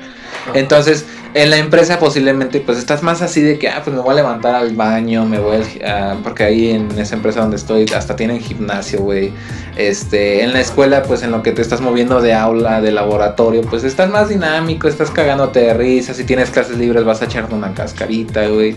Entonces, 0.53 1.05
en 1.36 1.49
la 1.49 1.57
empresa 1.57 1.97
posiblemente 1.99 2.59
pues 2.59 2.77
estás 2.77 3.01
más 3.01 3.21
así 3.21 3.41
de 3.41 3.57
que, 3.57 3.67
ah, 3.69 3.81
pues 3.84 3.95
me 3.95 4.01
voy 4.01 4.11
a 4.13 4.15
levantar 4.15 4.53
al 4.55 4.75
baño, 4.75 5.25
me 5.25 5.39
voy 5.39 5.55
al, 5.57 5.65
gi- 5.65 5.79
ah, 5.84 6.15
porque 6.23 6.43
ahí 6.43 6.69
en 6.71 6.91
esa 6.99 7.15
empresa 7.15 7.41
donde 7.41 7.55
estoy 7.55 7.86
hasta 7.95 8.15
tienen 8.15 8.39
gimnasio, 8.39 8.99
güey. 9.01 9.31
Este, 9.75 10.43
en 10.43 10.53
la 10.53 10.59
escuela 10.61 11.01
pues 11.03 11.23
en 11.23 11.31
lo 11.31 11.41
que 11.41 11.51
te 11.51 11.61
estás 11.61 11.81
moviendo 11.81 12.21
de 12.21 12.34
aula, 12.34 12.81
de 12.81 12.91
laboratorio, 12.91 13.61
pues 13.61 13.84
estás 13.84 14.09
más 14.11 14.29
dinámico, 14.29 14.88
estás 14.88 15.09
cagándote 15.09 15.61
de 15.61 15.73
risa, 15.73 16.13
si 16.13 16.23
tienes 16.23 16.51
clases 16.51 16.77
libres 16.77 17.03
vas 17.03 17.21
a 17.21 17.25
echarte 17.25 17.55
una 17.55 17.73
cascarita, 17.73 18.47
güey. 18.47 18.75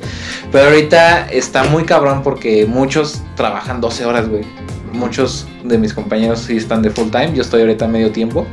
Pero 0.51 0.65
ahorita 0.65 1.29
está 1.31 1.65
muy 1.65 1.85
cabrón 1.85 2.23
porque 2.23 2.65
muchos 2.67 3.23
trabajan 3.35 3.81
12 3.81 4.07
horas, 4.07 4.29
güey. 4.29 4.45
Muchos 4.93 5.47
de 5.63 5.77
mis 5.77 5.93
compañeros 5.93 6.39
sí 6.41 6.57
están 6.57 6.81
de 6.81 6.89
full 6.91 7.11
time, 7.11 7.33
yo 7.35 7.43
estoy 7.43 7.61
ahorita 7.61 7.87
medio 7.87 8.11
tiempo. 8.13 8.47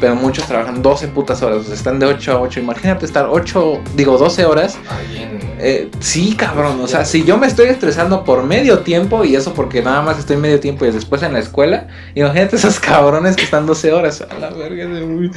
Pero 0.00 0.14
muchos 0.14 0.46
trabajan 0.46 0.82
12 0.82 1.08
putas 1.08 1.42
horas, 1.42 1.58
o 1.58 1.64
sea, 1.64 1.74
están 1.74 1.98
de 1.98 2.06
8 2.06 2.32
a 2.32 2.40
8. 2.40 2.60
Imagínate 2.60 3.06
estar 3.06 3.26
8, 3.30 3.82
digo 3.94 4.18
12 4.18 4.44
horas. 4.44 4.78
En... 5.14 5.56
Eh, 5.58 5.90
sí, 6.00 6.36
cabrón, 6.36 6.80
o 6.82 6.86
sea, 6.86 7.04
si 7.04 7.24
yo 7.24 7.38
me 7.38 7.46
estoy 7.46 7.68
estresando 7.68 8.24
por 8.24 8.44
medio 8.44 8.80
tiempo, 8.80 9.24
y 9.24 9.36
eso 9.36 9.54
porque 9.54 9.82
nada 9.82 10.02
más 10.02 10.18
estoy 10.18 10.36
medio 10.36 10.60
tiempo 10.60 10.84
y 10.84 10.90
después 10.90 11.22
en 11.22 11.32
la 11.32 11.38
escuela, 11.38 11.88
imagínate 12.14 12.56
esos 12.56 12.78
cabrones 12.78 13.36
que 13.36 13.44
están 13.44 13.66
12 13.66 13.92
horas. 13.92 14.20
A 14.20 14.34
la 14.34 14.50
verga, 14.50 14.84
es 14.84 15.06
muy... 15.06 15.30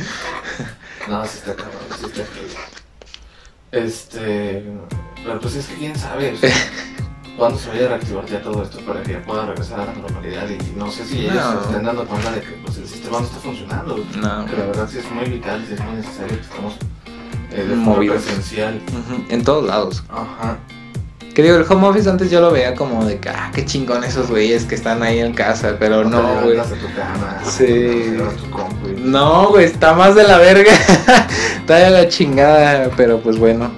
No, 1.07 1.25
sí 1.25 1.37
está 1.37 1.55
cabrón, 1.55 1.81
sí 1.97 2.05
está 2.05 2.23
cabrón. 2.23 2.49
Este... 3.71 4.63
Pero 5.23 5.39
pues 5.39 5.55
es 5.55 5.67
que 5.67 5.75
quién 5.75 5.95
sabe, 5.97 6.33
cuándo 7.39 7.57
se 7.57 7.69
vaya 7.69 7.85
a 7.85 7.89
reactivar 7.89 8.25
ya 8.27 8.41
todo 8.41 8.61
esto 8.63 8.79
para 8.81 9.01
que 9.01 9.13
ya 9.13 9.21
pueda 9.23 9.45
regresar 9.45 9.79
a 9.79 9.85
la 9.85 9.93
normalidad 9.93 10.47
y 10.49 10.77
no 10.77 10.91
sé 10.91 11.05
si 11.05 11.21
ellos 11.21 11.35
No. 11.35 11.59
se 11.61 11.67
estén 11.69 11.83
dando 11.85 12.05
cuenta 12.05 12.31
de 12.31 12.41
que 12.41 12.51
pues, 12.63 12.77
el 12.77 12.87
sistema 12.87 13.19
no 13.19 13.25
está 13.25 13.39
funcionando. 13.39 13.95
No. 13.97 14.45
Que 14.45 14.57
la 14.57 14.65
verdad 14.65 14.89
sí 14.91 14.99
es 14.99 15.11
muy 15.11 15.25
vital, 15.25 15.63
sí 15.67 15.73
es 15.73 15.79
muy 15.83 15.93
necesario 15.95 16.35
que 16.35 16.43
estemos 16.43 16.73
eh, 17.51 17.55
de 17.63 17.63
forma 17.69 17.85
Movidos. 17.85 18.21
presencial. 18.23 18.79
En 19.29 19.43
todos 19.43 19.65
lados. 19.65 20.03
Ajá. 20.09 20.57
Que 21.33 21.43
digo, 21.43 21.55
el 21.57 21.65
home 21.69 21.87
office 21.87 22.09
antes 22.09 22.29
yo 22.31 22.41
lo 22.41 22.51
veía 22.51 22.75
como 22.75 23.05
de 23.05 23.19
que, 23.19 23.29
ah, 23.29 23.49
qué 23.53 23.63
chingón 23.63 24.03
esos 24.03 24.29
güeyes 24.29 24.65
que 24.65 24.75
están 24.75 25.01
ahí 25.03 25.19
en 25.19 25.33
casa, 25.33 25.77
pero 25.79 26.03
no, 26.03 26.41
güey. 26.41 26.57
tu 26.57 26.93
cama, 26.95 27.39
Sí. 27.45 28.17
tu 28.41 28.49
compu 28.49 28.87
No, 28.97 29.49
güey, 29.49 29.65
está 29.65 29.93
más 29.93 30.15
de 30.15 30.23
la 30.23 30.37
verga. 30.37 30.71
está 31.59 31.75
de 31.77 31.89
la 31.91 32.07
chingada, 32.09 32.89
pero 32.97 33.19
pues 33.21 33.37
bueno. 33.37 33.71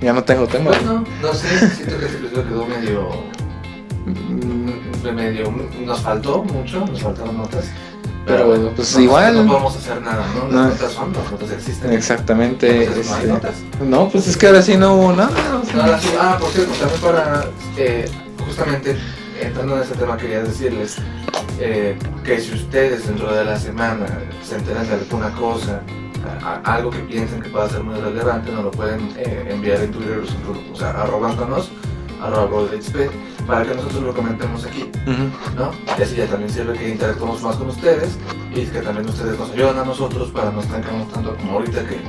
Ya 0.00 0.12
no 0.12 0.22
tengo 0.24 0.46
tema. 0.46 0.70
Bueno, 0.70 1.04
no 1.22 1.32
sé, 1.34 1.48
siento 1.70 1.98
que 1.98 2.06
este 2.06 2.18
episodio 2.18 2.48
quedó 2.48 2.66
medio. 2.66 3.08
mm, 4.06 5.14
medio. 5.14 5.52
Nos 5.84 6.00
faltó 6.00 6.44
mucho, 6.44 6.80
nos 6.86 7.00
faltaron 7.02 7.38
notas. 7.38 7.66
Pero 8.26 8.48
bueno, 8.48 8.70
pues 8.74 8.94
no, 8.96 9.02
igual. 9.02 9.36
No 9.46 9.52
podemos 9.52 9.76
hacer 9.76 10.02
nada, 10.02 10.26
¿no? 10.34 10.44
Las 10.44 10.52
No. 10.52 10.68
notas 10.68 10.92
son, 10.92 11.12
las 11.12 11.30
notas 11.30 11.50
existen. 11.52 11.92
Exactamente. 11.92 12.82
Entonces, 12.84 13.06
no 13.06 13.14
hay 13.14 13.20
este, 13.22 13.32
notas. 13.32 13.54
No, 13.84 14.08
pues 14.08 14.26
es 14.26 14.36
que 14.36 14.46
ahora 14.48 14.62
sí 14.62 14.76
no 14.76 14.94
hubo 14.94 15.12
nada. 15.12 15.30
o 15.62 15.64
sea. 15.64 15.84
Ahora 15.84 16.00
sí, 16.00 16.08
ah, 16.20 16.36
por 16.40 16.50
cierto, 16.50 16.72
también 16.74 17.00
para. 17.00 17.44
eh, 17.76 18.10
justamente 18.44 18.96
entrando 19.40 19.76
en 19.76 19.82
ese 19.82 19.94
tema, 19.94 20.16
quería 20.16 20.42
decirles 20.42 20.96
eh, 21.60 21.96
que 22.24 22.40
si 22.40 22.54
ustedes 22.54 23.06
dentro 23.06 23.32
de 23.32 23.44
la 23.44 23.58
semana 23.58 24.06
se 24.44 24.56
enteran 24.56 24.88
de 24.88 24.94
alguna 24.94 25.30
cosa, 25.32 25.82
a- 26.42 26.60
a- 26.64 26.74
algo 26.74 26.90
que 26.90 26.98
piensen 27.00 27.40
que 27.40 27.48
pueda 27.48 27.68
ser 27.68 27.82
muy 27.82 27.94
relevante, 28.00 28.50
nos 28.52 28.64
lo 28.64 28.70
pueden 28.70 29.12
eh, 29.16 29.48
enviar 29.50 29.80
en 29.80 29.92
Twitter, 29.92 30.20
o 30.72 30.76
sea, 30.76 30.90
arrobándonos, 30.90 31.70
arroba 32.22 32.68
para 33.46 33.62
que 33.64 33.74
nosotros 33.74 34.02
lo 34.02 34.14
comentemos 34.14 34.64
aquí. 34.64 34.90
¿no? 35.56 35.70
Y 35.98 36.02
así 36.02 36.16
ya 36.16 36.26
también 36.26 36.50
sirve 36.50 36.76
que 36.76 36.88
interactuemos 36.88 37.40
más 37.42 37.56
con 37.56 37.68
ustedes 37.68 38.16
y 38.54 38.64
que 38.66 38.80
también 38.80 39.08
ustedes 39.08 39.38
nos 39.38 39.50
ayudan 39.52 39.78
a 39.78 39.84
nosotros 39.84 40.30
para 40.30 40.50
no 40.50 40.60
estancarnos 40.60 41.12
tanto 41.12 41.36
como 41.36 41.52
ahorita 41.52 41.84
que, 41.86 42.00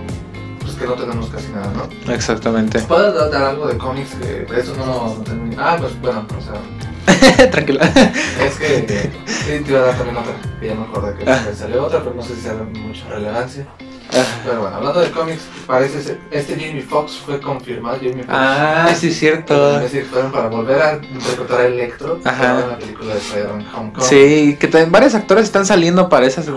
pues 0.61 0.73
que 0.75 0.85
no 0.85 0.93
tenemos 0.93 1.27
casi 1.29 1.51
nada, 1.51 1.71
¿no? 1.73 2.11
Exactamente. 2.13 2.79
¿Puedo 2.81 3.13
dar, 3.13 3.29
dar 3.29 3.43
algo 3.51 3.67
de 3.67 3.77
cómics? 3.77 4.15
Que 4.15 4.51
de 4.51 4.59
eso 4.61 4.73
no, 4.75 5.15
no 5.15 5.23
tengo 5.23 5.45
ni- 5.45 5.55
Ah, 5.59 5.77
pues 5.79 5.99
bueno, 6.01 6.25
o 6.35 6.41
sea, 6.41 7.49
Tranquila. 7.51 7.83
es 7.85 8.55
que 8.57 9.11
sí, 9.27 9.63
te 9.63 9.71
iba 9.71 9.79
a 9.79 9.83
dar 9.83 9.95
también 9.97 10.17
otra, 10.17 10.33
que 10.59 10.67
ya 10.67 10.75
me 10.75 10.83
acordé 10.83 11.13
que 11.23 11.29
Ah. 11.29 11.45
salió 11.55 11.85
otra, 11.85 11.99
pero 11.99 12.15
no 12.15 12.21
sé 12.23 12.35
si 12.35 12.41
sea 12.41 12.53
mucha 12.53 13.07
relevancia. 13.09 13.67
Pero 14.45 14.61
bueno, 14.61 14.75
hablando 14.77 15.01
de 15.01 15.11
cómics, 15.11 15.41
parece 15.65 16.01
ser, 16.01 16.19
este 16.31 16.53
Jamie 16.53 16.81
Foxx 16.81 17.17
fue 17.17 17.39
confirmado. 17.39 17.97
Jamie 17.97 18.23
Foxx. 18.23 18.29
Ah, 18.29 18.93
sí, 18.97 19.09
es 19.09 19.19
cierto. 19.19 19.75
Es 19.75 19.83
decir, 19.91 20.05
fueron 20.05 20.31
para 20.31 20.47
volver 20.47 20.81
a 20.81 20.99
reclutar 21.29 21.61
a 21.61 21.65
Electro 21.65 22.19
Ajá. 22.23 22.61
en 22.61 22.69
la 22.69 22.77
película 22.77 23.13
de 23.13 23.19
Spider-Man 23.19 23.65
Homecoming. 23.75 24.09
Sí, 24.09 24.57
que 24.59 24.67
también 24.67 24.91
varios 24.91 25.13
actores 25.15 25.43
están 25.45 25.65
saliendo 25.65 26.07
para 26.07 26.25
esas. 26.25 26.47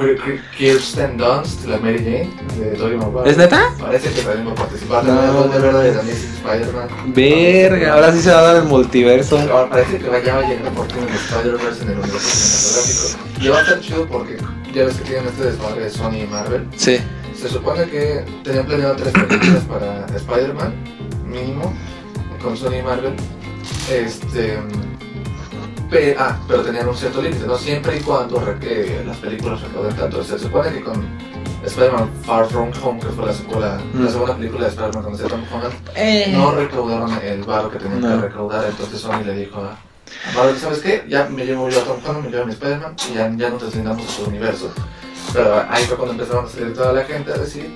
Kirsten 0.56 1.16
Dunst, 1.16 1.66
la 1.66 1.78
Mary 1.78 1.98
Jane, 1.98 2.30
de 2.58 2.76
Tobey 2.76 2.96
Maguire. 2.96 3.30
¿Es 3.30 3.36
neta? 3.36 3.74
Parece 3.78 4.10
que 4.10 4.22
también 4.22 4.48
va 4.48 4.52
a 4.52 4.54
participar. 4.54 5.04
No. 5.04 5.48
De 5.48 5.58
verdad 5.58 5.82
de 5.82 5.90
Amazing 5.90 6.34
Spider-Man. 6.44 6.88
Verga, 7.14 7.94
ahora 7.94 8.12
sí 8.12 8.20
se 8.22 8.30
va 8.30 8.38
a 8.38 8.42
dar 8.42 8.56
el 8.56 8.64
multiverso. 8.64 9.38
Ahora 9.38 9.68
parece 9.70 9.98
que 9.98 10.08
vaya 10.08 10.38
a 10.38 10.42
llegar 10.42 10.72
por 10.72 10.86
fin 10.86 11.02
el 11.02 11.14
Spider-Verse 11.14 11.82
en 11.82 11.88
el 11.90 11.98
universo 11.98 12.28
cinematográfico. 12.30 13.40
Y 13.40 13.48
va 13.48 13.58
a 13.58 13.62
estar 13.62 13.80
chido 13.80 14.06
porque 14.06 14.36
ya 14.72 14.84
ves 14.84 14.94
que 14.96 15.04
tienen 15.04 15.26
este 15.26 15.44
desmadre 15.44 15.84
de 15.84 15.90
Sony 15.90 16.22
y 16.22 16.26
Marvel. 16.26 16.66
Sí. 16.76 17.00
Se 17.40 17.48
supone 17.48 17.84
que 17.88 18.24
tenían 18.44 18.66
planeado 18.66 18.96
tres 18.96 19.12
películas 19.12 19.62
para 19.64 20.06
Spider-Man, 20.14 20.74
mínimo, 21.26 21.72
con 22.42 22.56
Sony 22.56 22.76
y 22.80 22.82
Marvel. 22.82 23.14
Este. 23.90 24.58
pe- 25.90 26.14
ah, 26.18 26.38
pero 26.46 26.62
tenían 26.62 26.88
un 26.88 26.96
cierto 26.96 27.22
límite, 27.22 27.46
¿no? 27.46 27.56
Siempre 27.56 27.96
y 27.96 28.00
cuando 28.00 28.40
las 28.40 29.16
películas 29.18 29.60
recauden 29.62 29.96
tanto. 29.96 30.22
Se 30.22 30.38
supone 30.38 30.70
que 30.72 30.82
con 30.82 31.02
Spider-Man 31.64 32.10
Far 32.24 32.46
From 32.46 32.70
Home, 32.82 33.00
que 33.00 33.06
fue 33.06 33.26
la 33.26 33.32
secuela, 33.32 33.80
Mm. 33.94 34.04
la 34.04 34.10
segunda 34.10 34.36
película 34.36 34.64
de 34.64 34.68
Spider-Man 34.70 35.02
con 35.02 35.16
Tom 35.18 35.42
Holland, 35.52 35.74
Eh. 35.96 36.32
no 36.36 36.52
recaudaron 36.52 37.10
el 37.22 37.42
varo 37.42 37.70
que 37.70 37.78
tenían 37.78 38.00
No. 38.02 38.08
que 38.20 38.28
recaudar. 38.28 38.66
Entonces 38.68 39.00
Sony 39.00 39.22
le 39.24 39.32
dijo 39.34 39.60
a, 39.60 39.78
Marvel, 40.36 40.56
¿sabes 40.58 40.80
qué? 40.80 41.04
Ya 41.08 41.26
me 41.28 41.44
llevo 41.46 41.68
yo 41.70 41.80
a 41.80 41.84
Tom 41.84 41.96
Holland, 42.06 42.24
me 42.26 42.30
llevo 42.30 42.42
a 42.42 42.46
mi 42.46 42.52
Spider-Man 42.52 42.94
y 43.10 43.14
ya, 43.14 43.32
ya 43.36 43.50
nos 43.50 43.62
deslindamos 43.62 44.06
de 44.06 44.12
su 44.12 44.24
universo. 44.24 44.70
Pero 45.32 45.64
ahí 45.68 45.84
fue 45.84 45.96
cuando 45.96 46.14
empezaron 46.14 46.44
a 46.44 46.48
salir 46.48 46.74
toda 46.74 46.92
la 46.92 47.04
gente 47.04 47.32
a 47.32 47.36
decir 47.38 47.70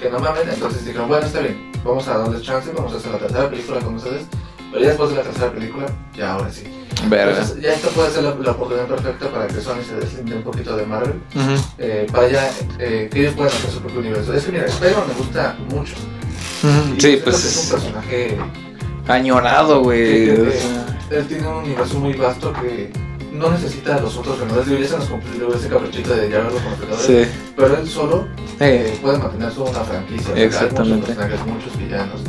que 0.00 0.10
no 0.10 0.18
mamen. 0.18 0.48
Entonces 0.48 0.84
dijeron, 0.84 1.08
bueno, 1.08 1.26
está 1.26 1.40
bien, 1.40 1.70
vamos 1.84 2.06
a 2.08 2.18
darles 2.18 2.42
chance, 2.42 2.70
vamos 2.74 2.92
a 2.92 2.96
hacer 2.96 3.10
la 3.12 3.18
tercera 3.18 3.50
película 3.50 3.80
con 3.80 3.94
ustedes. 3.96 4.22
Pero 4.70 4.82
ya 4.82 4.88
después 4.90 5.10
de 5.10 5.16
la 5.16 5.22
tercera 5.22 5.50
película, 5.52 5.86
ya 6.16 6.32
ahora 6.34 6.50
sí. 6.52 6.62
Verga. 7.08 7.32
Entonces, 7.32 7.60
ya 7.62 7.72
esta 7.72 7.88
puede 7.88 8.10
ser 8.10 8.22
la, 8.24 8.34
la 8.36 8.50
oportunidad 8.52 8.86
perfecta 8.86 9.28
para 9.30 9.46
que 9.48 9.60
Sony 9.60 9.82
se 9.86 9.96
deslinde 9.96 10.36
un 10.36 10.42
poquito 10.42 10.76
de 10.76 10.86
Marvel. 10.86 11.20
Ujú. 11.34 11.60
eh, 11.78 12.06
para 12.12 12.28
ya, 12.28 12.50
eh, 12.78 13.08
que 13.10 13.20
ellos 13.20 13.34
puedan 13.34 13.52
hacer 13.52 13.70
su 13.70 13.80
propio 13.80 14.00
universo. 14.00 14.32
Es 14.34 14.44
que 14.44 14.52
mira, 14.52 14.66
Spider-Man 14.66 15.08
me 15.08 15.14
gusta 15.14 15.56
mucho. 15.70 15.94
Y 16.96 17.00
Sí, 17.00 17.20
pues 17.24 17.44
es 17.44 17.64
un 17.64 17.70
personaje 17.80 18.38
añorado, 19.08 19.80
güey. 19.82 20.28
él 20.30 21.26
tiene 21.26 21.48
un 21.48 21.54
universo 21.64 21.98
muy 21.98 22.12
vasto 22.14 22.52
que 22.52 22.92
no 23.40 23.50
necesita 23.50 23.96
a 23.96 24.00
los 24.00 24.16
otros 24.16 24.38
se 24.38 24.96
nos 24.98 25.06
cumplió 25.06 25.54
ese 25.54 25.68
caprichito 25.68 26.14
de 26.14 26.28
ya 26.30 26.38
verlo 26.38 26.58
con 26.60 26.70
los 26.70 26.80
Vengadores. 26.80 27.26
Sí. 27.26 27.52
Pero 27.56 27.76
él 27.78 27.88
solo 27.88 28.28
Eh, 28.60 28.98
puede 29.00 29.18
mantener 29.18 29.50
su 29.52 29.64
una 29.64 29.80
franquicia. 29.80 30.34
Exactamente. 30.36 31.12
Hay 31.12 31.30
muchos 31.30 31.46
muchos 31.46 31.78
villanos. 31.78 32.20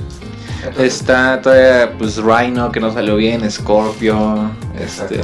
Entonces, 0.64 0.93
Está 0.93 1.41
todavía, 1.41 1.93
pues, 1.97 2.18
Rhino, 2.18 2.72
que 2.72 2.80
no 2.80 2.93
salió 2.93 3.16
bien, 3.18 3.49
Scorpio, 3.51 4.51
este... 4.80 5.20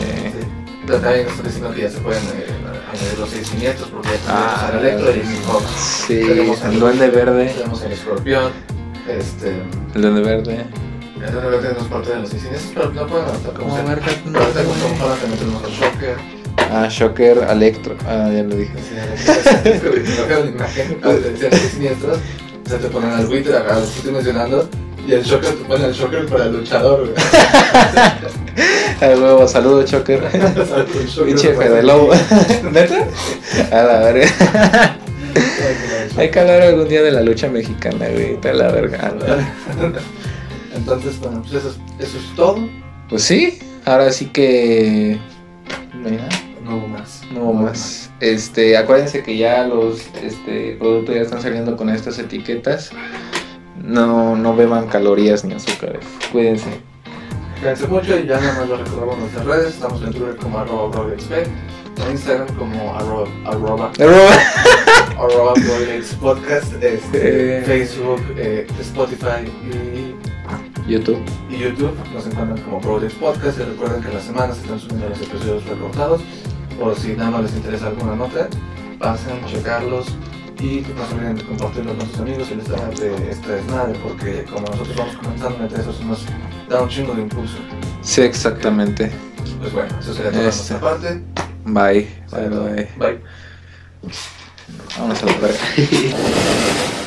Pero 0.86 1.00
también 1.00 1.28
están 1.28 1.46
diciendo 1.46 1.72
que 1.74 1.82
ya 1.82 1.90
se 1.90 1.98
pueden 2.00 2.24
eh, 2.24 2.48
añadir 2.92 3.20
los 3.20 3.30
seis 3.30 3.48
siniestros 3.48 3.90
porque 3.90 4.10
ya 4.10 4.16
Ah, 4.30 4.70
tenemos 4.72 5.04
al 5.04 5.06
Electro 5.06 5.16
y 5.16 5.36
Foxx. 5.46 5.70
Sí, 6.08 6.22
el 6.66 6.80
Duende 6.80 7.10
Verde, 7.10 7.46
Tenemos 7.56 7.82
el 7.84 7.92
Escorpión. 7.92 8.52
Este. 9.08 9.62
el 9.96 10.02
Duende 10.02 10.22
Verde. 10.22 10.66
El 11.26 11.34
Verde 11.36 11.74
no 11.76 11.82
es 11.82 11.88
parte 11.88 12.10
de 12.12 12.20
los 12.20 12.30
siniestros, 12.30 12.72
pero 12.74 12.92
no 12.94 13.08
pueden 13.08 13.26
adaptar 13.26 13.54
como 13.54 13.70
¿Cómo 13.70 13.76
sea. 13.76 13.86
verga? 13.86 14.06
Pero 14.26 14.40
ahorita 14.40 14.64
con 14.64 14.80
Tom 14.80 15.02
Holland 15.02 15.20
también 15.22 15.40
tenemos 15.40 15.64
al 15.64 15.72
Shocker. 15.72 16.16
Ah, 16.72 16.88
Shocker, 16.90 17.38
Electro, 17.50 17.96
ah, 18.08 18.30
ya 18.34 18.44
lo 18.44 18.56
dije. 18.56 18.74
siniestros, 21.72 22.18
se 22.68 22.78
te 22.78 22.88
ponen 22.88 23.12
al 23.12 23.26
buitre, 23.28 23.56
a 23.56 23.60
lo 23.60 23.82
que 23.82 23.84
estoy 23.84 24.12
mencionando, 24.12 24.70
y 25.08 25.14
el 25.14 25.24
Shocker 25.24 25.50
te 25.52 25.64
pone 25.66 25.86
al 25.86 25.94
Shocker 25.94 26.26
para 26.28 26.46
el 26.46 26.54
luchador, 26.54 27.00
güey. 27.02 27.14
Al 29.00 29.22
huevo, 29.22 29.48
saludo, 29.48 29.86
Shocker. 29.86 30.24
El 30.34 31.26
Pinche 31.26 31.50
para- 31.50 31.68
Fede 31.68 31.84
Lobo. 31.84 32.10
¿Neta? 32.72 33.06
A 33.72 33.84
la 33.84 34.00
verga. 34.00 34.98
Hay 36.18 36.32
que 36.32 36.40
hablar 36.40 36.64
algún 36.64 36.88
día 36.90 37.04
de 37.04 37.12
la 37.12 37.22
lucha 37.22 37.48
mexicana, 37.48 38.08
güey. 38.10 38.34
Está 38.34 38.54
la 38.54 38.72
verga. 38.72 39.14
Entonces, 40.78 41.20
bueno, 41.20 41.42
pues 41.42 41.54
eso 41.54 41.70
es, 41.70 42.08
eso 42.08 42.18
es 42.18 42.36
todo. 42.36 42.68
Pues 43.10 43.24
sí, 43.24 43.60
ahora 43.86 44.12
sí 44.12 44.28
que. 44.28 45.20
No 45.94 46.08
hay 46.08 46.16
nada. 46.18 46.30
No 46.64 46.78
hubo 46.78 46.88
más. 46.88 47.22
No 47.34 47.42
hubo 47.42 47.54
más. 47.54 48.10
Este, 48.20 48.78
acuérdense 48.78 49.24
que 49.24 49.38
ya 49.38 49.66
los 49.66 50.02
este, 50.24 50.76
productos 50.80 51.16
ya 51.16 51.22
están 51.22 51.42
saliendo 51.42 51.76
con 51.78 51.90
estas 51.90 52.20
etiquetas. 52.20 52.92
No, 53.82 54.36
no 54.36 54.56
beban 54.56 54.88
calorías 54.88 55.46
ni 55.46 55.54
azúcares. 55.54 56.06
Cuídense. 56.32 56.70
Cuídense 57.60 57.88
mucho 57.88 58.20
y 58.20 58.28
ya 58.28 58.40
nada 58.40 58.60
más 58.60 58.70
lo 58.70 58.78
recordamos 58.78 59.16
en 59.16 59.22
nuestras 59.22 59.46
redes. 59.46 59.74
Estamos 59.76 60.02
en 60.02 60.12
Twitter 60.12 60.36
como 60.36 60.60
arroba 60.60 60.92
en 62.06 62.12
Instagram 62.12 62.48
como 62.56 62.96
arroba, 62.96 63.28
arroba, 63.46 63.92
arroba 65.18 65.54
BroidX 65.54 66.14
Podcast, 66.16 66.74
este, 66.82 67.60
Eh. 67.60 67.64
Facebook, 67.66 68.22
eh, 68.38 68.68
Spotify 68.80 69.50
y, 69.72 70.16
YouTube. 70.88 71.20
y 71.50 71.58
YouTube. 71.60 71.94
Nos 72.14 72.26
encuentran 72.26 72.62
como 72.62 72.80
BroidX 72.80 73.14
Podcast 73.16 73.60
y 73.60 73.64
recuerden 73.64 74.02
que 74.02 74.14
las 74.14 74.24
semanas 74.24 74.58
están 74.58 74.80
subiendo 74.80 75.10
los 75.10 75.22
episodios 75.22 75.66
recortados. 75.66 76.22
Por 76.80 76.96
si 76.98 77.14
nada 77.14 77.32
más 77.32 77.44
les 77.44 77.56
interesa 77.56 77.88
alguna 77.88 78.16
nota, 78.16 78.48
pasen, 79.00 79.44
checarlos 79.48 80.08
y 80.60 80.84
no 80.96 81.06
se 81.08 81.14
olviden 81.16 81.36
de 81.36 81.44
compartirlo 81.44 81.96
con 81.98 82.08
sus 82.10 82.20
amigos 82.20 82.48
y 82.52 82.56
les 82.56 82.68
da 82.68 82.78
de 82.90 83.32
esta 83.32 83.50
desmadre 83.52 84.00
porque 84.04 84.44
como 84.46 84.62
nosotros 84.68 84.96
vamos 84.96 85.16
comenzando, 85.18 85.60
neta, 85.60 85.82
eso 85.82 85.94
nos 86.06 86.26
da 86.70 86.82
un 86.82 86.90
chingo 86.90 87.14
de 87.14 87.22
impulso. 87.24 87.58
Sí, 88.02 88.22
exactamente. 88.22 89.12
Pues 89.60 89.74
bueno, 89.74 89.90
eso 90.00 90.14
sería 90.14 90.32
todo 90.32 90.48
Este. 90.48 90.74
nuestra 90.74 90.80
parte. 90.80 91.22
Bye. 91.66 92.08
Bye, 92.32 92.50
bye. 92.50 92.90
Bye. 92.98 93.22
Vamos 95.00 95.24
a 95.24 95.26
la 95.26 95.34
verga. 95.38 95.60